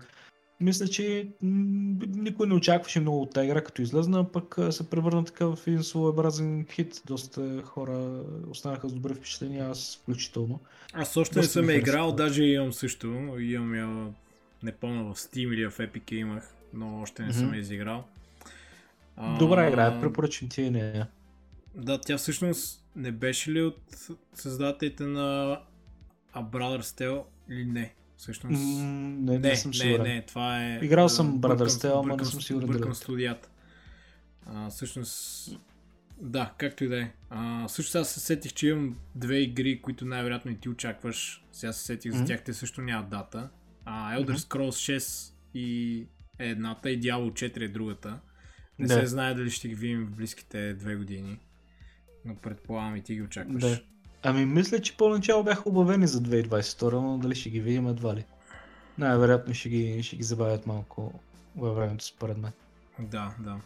мисля, 0.59 0.87
че 0.87 1.27
никой 1.41 2.47
не 2.47 2.53
очакваше 2.53 2.99
много 2.99 3.21
от 3.21 3.33
тази 3.33 3.47
игра, 3.47 3.63
като 3.63 3.81
излезна, 3.81 4.31
пък 4.31 4.57
се 4.69 4.89
превърна 4.89 5.25
така 5.25 5.45
в 5.45 5.57
един 5.67 5.83
своеобразен 5.83 6.65
хит. 6.71 7.01
Доста 7.05 7.61
хора 7.65 8.23
останаха 8.49 8.89
с 8.89 8.93
добри 8.93 9.13
впечатления, 9.13 9.69
аз 9.69 9.99
включително. 10.01 10.59
Аз 10.93 11.17
още 11.17 11.39
не 11.39 11.45
съм 11.45 11.69
играл, 11.69 12.11
даже 12.11 12.43
имам 12.43 12.73
също. 12.73 13.07
Имам 13.39 13.75
я, 13.75 14.13
не 14.63 14.71
помня 14.71 15.13
в 15.13 15.17
Steam 15.17 15.53
или 15.53 15.69
в 15.69 15.77
Epic 15.77 16.13
имах, 16.13 16.53
но 16.73 17.01
още 17.01 17.23
не 17.23 17.29
mm-hmm. 17.29 17.39
съм 17.39 17.53
я 17.53 17.59
изиграл. 17.59 18.03
Добра 19.39 19.67
игра, 19.67 20.01
препоръчвам 20.01 20.49
ти 20.49 20.61
и 20.61 20.69
нея. 20.69 21.07
Да, 21.75 22.01
тя 22.01 22.17
всъщност 22.17 22.85
не 22.95 23.11
беше 23.11 23.51
ли 23.51 23.61
от 23.61 23.79
създателите 24.33 25.03
на 25.03 25.59
A 26.35 26.49
Brother's 26.49 26.81
Tale 26.81 27.23
или 27.49 27.65
не? 27.65 27.93
Всъщност... 28.23 28.61
Mm, 28.61 29.19
не, 29.19 29.31
не, 29.31 29.49
не, 29.49 29.55
съм 29.55 29.73
сигурен. 29.73 30.01
Не, 30.01 30.13
не, 30.13 30.21
това 30.21 30.65
е... 30.65 30.79
Играл 30.81 31.09
съм 31.09 31.41
Brother's 31.41 31.87
Tale, 31.87 31.99
ама 31.99 32.17
не 32.17 32.25
съм 32.25 32.41
сигурен 32.41 32.67
дали. 32.67 32.77
Бъркам 32.77 32.95
студията. 32.95 33.49
А, 34.45 34.69
всъщност... 34.69 35.49
Да, 36.21 36.53
както 36.57 36.83
и 36.83 36.87
да 36.87 37.01
е. 37.01 37.11
Също 37.67 37.97
аз 37.97 38.09
се 38.09 38.19
сетих, 38.19 38.53
че 38.53 38.67
имам 38.67 38.97
две 39.15 39.37
игри, 39.37 39.81
които 39.81 40.05
най-вероятно 40.05 40.51
и 40.51 40.59
ти 40.59 40.69
очакваш. 40.69 41.45
Сега 41.51 41.73
се 41.73 41.85
сетих 41.85 42.11
mm-hmm. 42.11 42.17
за 42.17 42.25
тях, 42.25 42.43
те 42.43 42.53
също 42.53 42.81
нямат 42.81 43.09
дата. 43.09 43.49
А, 43.85 44.17
Elder 44.17 44.35
Scrolls 44.35 44.97
6 44.97 45.33
и 45.53 45.97
е 46.39 46.49
едната 46.49 46.91
и 46.91 47.01
Diablo 47.01 47.31
4 47.31 47.61
е 47.61 47.67
другата. 47.67 48.19
Не 48.79 48.87
да. 48.87 48.93
се 48.93 49.05
знае 49.05 49.33
дали 49.33 49.49
ще 49.49 49.67
ги 49.67 49.75
видим 49.75 50.05
в 50.05 50.15
близките 50.15 50.73
две 50.73 50.95
години. 50.95 51.39
Но 52.25 52.35
предполагам 52.35 52.95
и 52.95 53.01
ти 53.01 53.15
ги 53.15 53.21
очакваш. 53.21 53.61
Да. 53.61 53.81
Ами 54.23 54.45
мисля, 54.45 54.79
че 54.79 54.97
по-начало 54.97 55.43
бяха 55.43 55.69
обявени 55.69 56.07
за 56.07 56.21
2022, 56.21 56.91
но 56.91 57.17
дали 57.17 57.35
ще 57.35 57.49
ги 57.49 57.59
видим 57.59 57.87
едва 57.87 58.15
ли. 58.15 58.25
Най-вероятно 58.97 59.53
ще 59.53 59.69
ги, 59.69 60.03
ще 60.03 60.15
ги 60.15 60.23
забавят 60.23 60.67
малко 60.67 61.13
във 61.55 61.75
времето 61.75 62.05
според 62.05 62.37
мен. 62.37 62.51
Да, 62.99 63.35
да. 63.39 63.57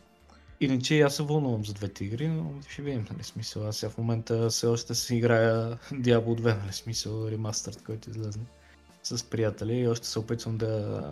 Иначе 0.60 1.02
аз 1.02 1.16
се 1.16 1.24
вълнувам 1.24 1.66
за 1.66 1.74
двете 1.74 2.06
игри, 2.06 2.28
но 2.28 2.54
ще 2.70 2.82
видим, 2.82 3.06
нали 3.12 3.24
смисъл. 3.24 3.68
Аз 3.68 3.78
сега 3.78 3.90
в 3.90 3.98
момента 3.98 4.50
все 4.50 4.68
още 4.68 4.96
си 4.96 5.16
играя 5.16 5.78
Diablo 5.92 6.42
2, 6.42 6.62
нали 6.62 6.74
смисъл, 6.74 7.28
ремастърт, 7.28 7.84
който 7.84 8.10
излезне 8.10 8.44
с 9.04 9.24
приятели 9.24 9.80
и 9.80 9.88
още 9.88 10.08
се 10.08 10.20
опитвам 10.20 10.58
да, 10.58 11.04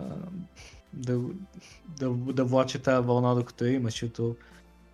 да, 0.92 1.20
да, 1.98 2.10
да 2.10 2.44
влача 2.44 2.78
тази 2.78 3.06
вълна, 3.06 3.34
докато 3.34 3.64
я 3.64 3.72
има, 3.72 3.88
защото 3.88 4.36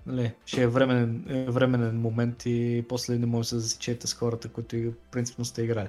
нали, 0.06 0.32
ще 0.46 0.62
е 0.62 0.66
временен, 0.66 1.24
е 1.28 1.50
временен 1.50 2.00
момент 2.00 2.42
и 2.46 2.84
после 2.88 3.18
не 3.18 3.26
може 3.26 3.42
да 3.42 3.48
се 3.48 3.58
засечете 3.58 4.06
с 4.06 4.14
хората, 4.14 4.48
които 4.48 4.92
принципно 5.10 5.44
сте 5.44 5.62
играли. 5.62 5.88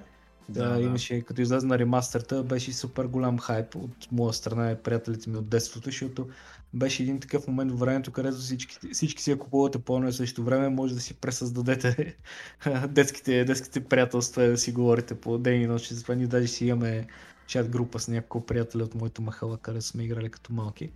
Да, 0.49 0.69
да, 0.69 0.81
имаше, 0.81 1.21
като 1.21 1.41
излезе 1.41 1.67
на 1.67 1.79
ремастерта, 1.79 2.43
беше 2.43 2.73
супер 2.73 3.05
голям 3.05 3.39
хайп 3.39 3.75
от 3.75 4.11
моя 4.11 4.33
страна 4.33 4.71
и 4.71 4.75
приятелите 4.75 5.29
ми 5.29 5.37
от 5.37 5.49
детството, 5.49 5.85
защото 5.85 6.29
беше 6.73 7.03
един 7.03 7.19
такъв 7.19 7.47
момент 7.47 7.71
в 7.71 7.79
времето, 7.79 8.11
където 8.11 8.37
всички, 8.37 8.77
всички 8.91 9.23
си 9.23 9.31
я 9.31 9.39
купувате 9.39 9.79
по 9.79 9.95
едно 9.95 10.07
и 10.07 10.13
също 10.13 10.43
време, 10.43 10.69
може 10.69 10.93
да 10.93 11.01
си 11.01 11.13
пресъздадете 11.13 12.17
детските, 12.89 13.45
детските 13.45 13.83
приятелства, 13.83 14.47
да 14.47 14.57
си 14.57 14.71
говорите 14.71 15.15
по 15.15 15.37
ден 15.37 15.61
и 15.61 15.67
нощ. 15.67 15.91
Затова 15.91 16.15
ние 16.15 16.27
даже 16.27 16.47
си 16.47 16.65
имаме 16.65 17.07
чат 17.47 17.69
група 17.69 17.99
с 17.99 18.07
няколко 18.07 18.45
приятели 18.45 18.83
от 18.83 18.95
моето 18.95 19.21
махала, 19.21 19.57
където 19.57 19.85
сме 19.85 20.03
играли 20.03 20.29
като 20.29 20.53
малки. 20.53 20.91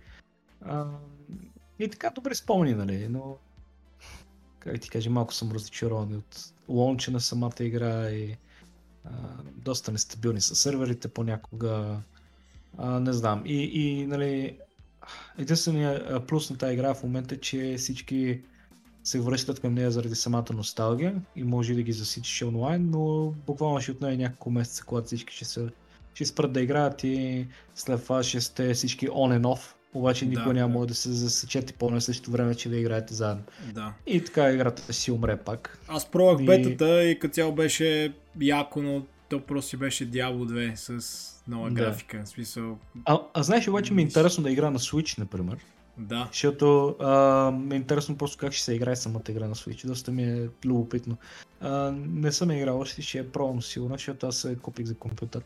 А, 0.60 0.86
и 1.78 1.88
така 1.88 2.10
добре 2.10 2.34
спомни, 2.34 2.74
нали, 2.74 3.08
но 3.08 3.36
как 4.58 4.80
ти 4.80 4.90
кажа, 4.90 5.10
малко 5.10 5.34
съм 5.34 5.52
разочарован 5.52 6.14
от 6.14 6.52
лонча 6.68 7.10
на 7.10 7.20
самата 7.20 7.54
игра 7.60 8.10
и 8.10 8.36
а, 9.04 9.10
доста 9.56 9.92
нестабилни 9.92 10.40
са 10.40 10.54
сърверите 10.54 11.08
понякога. 11.08 12.00
А, 12.78 13.00
не 13.00 13.12
знам. 13.12 13.42
И, 13.46 13.62
и 13.62 14.06
нали, 14.06 14.58
единственият 15.38 16.26
плюс 16.26 16.50
на 16.50 16.56
тази 16.56 16.74
игра 16.74 16.94
в 16.94 17.02
момента 17.02 17.34
е, 17.34 17.38
че 17.38 17.74
всички 17.78 18.40
се 19.04 19.20
връщат 19.20 19.60
към 19.60 19.74
нея 19.74 19.90
заради 19.90 20.14
самата 20.14 20.52
носталгия 20.52 21.22
и 21.36 21.44
може 21.44 21.74
да 21.74 21.82
ги 21.82 21.92
засичиш 21.92 22.42
онлайн, 22.42 22.90
но 22.90 23.34
буквално 23.46 23.80
ще 23.80 23.90
отнеме 23.90 24.16
няколко 24.16 24.50
месеца, 24.50 24.84
когато 24.84 25.06
всички 25.06 25.34
ще, 25.34 25.44
се, 25.44 25.68
ще 26.14 26.24
спрат 26.24 26.52
да 26.52 26.60
играят 26.60 27.04
и 27.04 27.46
след 27.74 28.02
това 28.02 28.22
ще 28.22 28.40
сте 28.40 28.74
всички 28.74 29.08
on 29.08 29.40
and 29.40 29.42
off 29.42 29.74
обаче 29.94 30.26
никой 30.26 30.44
да, 30.44 30.52
няма 30.52 30.80
да. 30.80 30.86
да 30.86 30.94
се 30.94 31.12
засечете 31.12 31.72
по 31.72 31.90
на 31.90 32.00
същото 32.00 32.30
време, 32.30 32.54
че 32.54 32.68
да 32.68 32.76
играете 32.76 33.14
заедно. 33.14 33.42
Да. 33.72 33.92
И 34.06 34.24
така 34.24 34.52
играта 34.52 34.92
си 34.92 35.10
умре 35.10 35.36
пак. 35.36 35.78
Аз 35.88 36.10
пробвах 36.10 36.42
и... 36.42 36.44
бетата 36.44 37.04
и 37.04 37.18
като 37.18 37.34
цяло 37.34 37.52
беше 37.52 38.14
яко, 38.40 38.82
но 38.82 39.02
то 39.28 39.40
просто 39.40 39.68
си 39.68 39.76
беше 39.76 40.10
Diablo 40.10 40.72
2 40.72 40.98
с 41.00 41.42
нова 41.48 41.68
да. 41.68 41.74
графика. 41.74 42.22
В 42.24 42.28
смисъл... 42.28 42.78
а, 43.04 43.20
а 43.34 43.42
знаеш 43.42 43.68
обаче 43.68 43.94
ми 43.94 44.02
е 44.02 44.04
интересно 44.04 44.42
да 44.42 44.50
игра 44.50 44.70
на 44.70 44.78
Switch, 44.78 45.18
например. 45.18 45.58
Да. 45.98 46.28
Защото 46.32 46.96
а, 47.00 47.50
ми 47.50 47.74
е 47.74 47.76
интересно 47.76 48.16
просто 48.16 48.38
как 48.38 48.52
ще 48.52 48.64
се 48.64 48.74
играе 48.74 48.96
самата 48.96 49.22
игра 49.28 49.48
на 49.48 49.54
Switch. 49.54 49.86
Доста 49.86 50.12
ми 50.12 50.22
е 50.22 50.48
любопитно. 50.64 51.16
А, 51.60 51.90
не 51.96 52.32
съм 52.32 52.50
играл 52.50 52.80
още, 52.80 53.02
ще 53.02 53.18
е 53.18 53.28
пробвам 53.28 53.62
сигурно, 53.62 53.94
защото 53.94 54.26
аз 54.26 54.36
се 54.36 54.56
купих 54.56 54.86
за 54.86 54.94
компютър. 54.94 55.42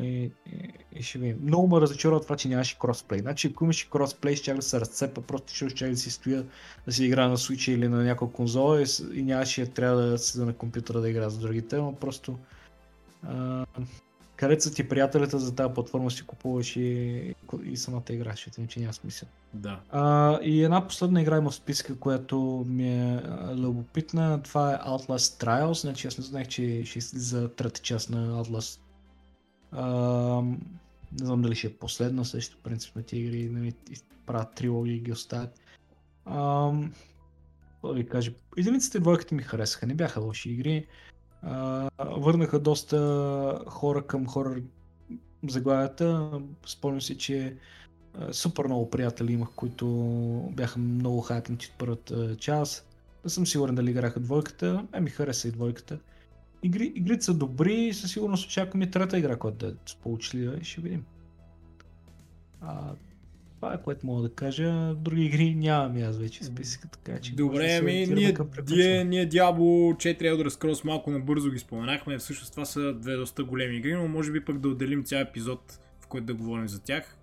И, 0.00 0.30
и, 0.52 0.72
и 0.92 1.02
ще 1.02 1.18
видим. 1.18 1.38
Много 1.42 1.68
ме 1.68 1.80
разочарова 1.80 2.20
това, 2.20 2.36
че 2.36 2.48
нямаше 2.48 2.78
кросплей. 2.78 3.20
Значи, 3.20 3.48
ако 3.48 3.64
имаше 3.64 3.90
кросплей, 3.90 4.36
ще 4.36 4.54
да 4.54 4.62
се 4.62 4.80
разцепа, 4.80 5.20
просто 5.20 5.54
ще 5.54 5.68
ще 5.68 5.88
да 5.88 5.96
си 5.96 6.10
стоя 6.10 6.46
да 6.86 6.92
си 6.92 7.04
игра 7.04 7.28
на 7.28 7.36
Switch 7.36 7.70
или 7.70 7.88
на 7.88 8.04
някаква 8.04 8.28
конзола 8.28 8.82
и, 8.82 8.86
и 9.14 9.22
нямаше 9.22 9.66
трябва 9.66 10.02
да 10.02 10.18
седа 10.18 10.46
на 10.46 10.52
компютъра 10.52 11.00
да 11.00 11.10
игра 11.10 11.30
с 11.30 11.38
другите, 11.38 11.76
но 11.76 11.94
просто 11.94 12.38
а, 13.22 13.66
където 14.36 14.62
са 14.62 14.74
ти 14.74 14.88
приятелите 14.88 15.38
за 15.38 15.54
тази 15.54 15.74
платформа 15.74 16.10
си 16.10 16.26
купуваш 16.26 16.76
и, 16.76 17.34
и 17.64 17.76
самата 17.76 18.02
игра, 18.10 18.36
ще 18.36 18.66
че 18.66 18.80
няма 18.80 18.92
смисъл. 18.92 19.28
Да. 19.54 19.80
А, 19.90 20.38
и 20.42 20.64
една 20.64 20.86
последна 20.86 21.22
игра 21.22 21.36
има 21.36 21.50
в 21.50 21.54
списка, 21.54 21.98
която 21.98 22.66
ми 22.68 22.88
е 22.88 23.22
любопитна. 23.56 24.42
Това 24.42 24.74
е 24.74 24.78
Outlast 24.78 25.44
Trials. 25.44 25.80
Значи 25.80 26.06
аз 26.06 26.18
не 26.18 26.24
знаех, 26.24 26.48
че 26.48 26.82
ще 26.84 26.98
излиза 26.98 27.48
трета 27.48 27.80
част 27.80 28.10
на 28.10 28.44
Outlast 28.44 28.78
а, 29.72 30.42
не 31.12 31.26
знам 31.26 31.42
дали 31.42 31.54
ще 31.54 31.66
е 31.66 31.76
последна, 31.76 32.22
на 32.96 33.02
тия 33.02 33.20
игри 33.20 33.48
нали, 33.48 33.74
правят 34.26 34.54
трилогии 34.54 34.96
и 34.96 35.00
ги 35.00 35.12
оставят. 35.12 35.60
А, 36.24 36.72
да 37.84 37.92
ви 37.92 38.06
кажа, 38.06 38.32
единиците 38.56 39.00
двойките 39.00 39.34
ми 39.34 39.42
харесаха, 39.42 39.86
не 39.86 39.94
бяха 39.94 40.20
лоши 40.20 40.50
игри. 40.50 40.86
А, 41.42 41.88
върнаха 41.98 42.58
доста 42.58 43.64
хора 43.66 44.06
към 44.06 44.26
хора 44.26 44.62
заглавията. 45.48 46.30
Спомням 46.66 47.00
си, 47.00 47.18
че 47.18 47.56
супер 48.32 48.64
много 48.64 48.90
приятели 48.90 49.32
имах, 49.32 49.48
които 49.56 49.86
бяха 50.52 50.78
много 50.78 51.20
хайпнати 51.20 51.66
от 51.66 51.78
първата 51.78 52.36
част. 52.36 52.86
Не 53.24 53.30
съм 53.30 53.46
сигурен 53.46 53.74
дали 53.74 53.90
играха 53.90 54.20
двойката, 54.20 54.86
а 54.92 55.00
ми 55.00 55.10
хареса 55.10 55.48
и 55.48 55.52
двойката 55.52 55.98
игри, 56.62 56.92
игрите 56.94 57.24
са 57.24 57.34
добри 57.34 57.74
и 57.74 57.94
със 57.94 58.12
сигурност 58.12 58.46
очакваме 58.46 58.90
трета 58.90 59.18
игра, 59.18 59.36
която 59.36 59.66
да 59.66 59.72
е 59.72 59.74
сполучлива 59.86 60.58
и 60.60 60.64
ще 60.64 60.80
видим. 60.80 61.04
А, 62.60 62.92
това 63.56 63.74
е 63.74 63.82
което 63.82 64.06
мога 64.06 64.22
да 64.22 64.34
кажа. 64.34 64.94
Други 64.94 65.24
игри 65.24 65.54
нямам 65.54 66.02
аз 66.02 66.18
вече 66.18 66.44
списъка, 66.44 66.88
така 66.88 67.20
че. 67.20 67.34
Добре, 67.34 67.78
ами 67.80 67.92
ние, 67.92 68.34
ние, 68.70 69.04
ние 69.04 69.28
Diablo 69.28 69.94
4 69.94 70.20
Elder 70.20 70.48
Scrolls 70.48 70.84
малко 70.84 71.10
набързо 71.10 71.50
ги 71.50 71.58
споменахме. 71.58 72.18
Всъщност 72.18 72.50
това 72.50 72.64
са 72.64 72.94
две 72.94 73.16
доста 73.16 73.44
големи 73.44 73.76
игри, 73.76 73.94
но 73.94 74.08
може 74.08 74.32
би 74.32 74.44
пък 74.44 74.58
да 74.58 74.68
отделим 74.68 75.04
цял 75.04 75.20
епизод, 75.20 75.80
в 76.00 76.06
който 76.06 76.26
да 76.26 76.34
говорим 76.34 76.68
за 76.68 76.82
тях. 76.82 77.16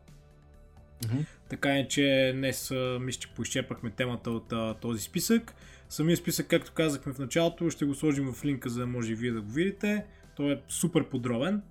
Mm-hmm. 1.01 1.25
Така 1.49 1.77
е, 1.77 1.87
че 1.87 2.33
днес 2.35 2.71
мисля, 3.01 3.19
че 3.19 3.29
поизчепахме 3.29 3.89
темата 3.89 4.31
от 4.31 4.53
а, 4.53 4.73
този 4.73 5.01
списък. 5.01 5.55
Самия 5.89 6.17
списък, 6.17 6.47
както 6.47 6.71
казахме 6.73 7.13
в 7.13 7.19
началото, 7.19 7.69
ще 7.69 7.85
го 7.85 7.95
сложим 7.95 8.33
в 8.33 8.45
линка, 8.45 8.69
за 8.69 8.79
да 8.79 8.87
може 8.87 9.11
и 9.11 9.15
вие 9.15 9.31
да 9.31 9.41
го 9.41 9.51
видите. 9.51 10.05
Той 10.35 10.51
е 10.51 10.61
супер 10.69 11.09
подробен. 11.09 11.61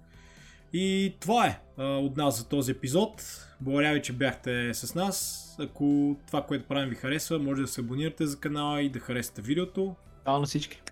И 0.73 1.15
това 1.21 1.47
е 1.47 1.61
а, 1.77 1.85
от 1.85 2.17
нас 2.17 2.39
за 2.39 2.49
този 2.49 2.73
епизод. 2.73 3.23
Благодаря 3.61 3.95
ви, 3.95 4.03
че 4.03 4.13
бяхте 4.13 4.75
с 4.75 4.95
нас. 4.95 5.41
Ако 5.61 6.17
това, 6.27 6.43
което 6.43 6.69
правим 6.69 6.89
ви 6.89 6.97
харесва, 6.97 7.39
може 7.39 7.63
да 7.63 7.69
се 7.69 7.81
абонирате 7.81 8.27
за 8.27 8.41
канала 8.41 8.83
и 8.83 8.89
да 8.89 8.99
харесате 8.99 9.43
видеото. 9.43 9.95
Чао 10.25 10.39
на 10.41 10.47
всички! 10.47 10.85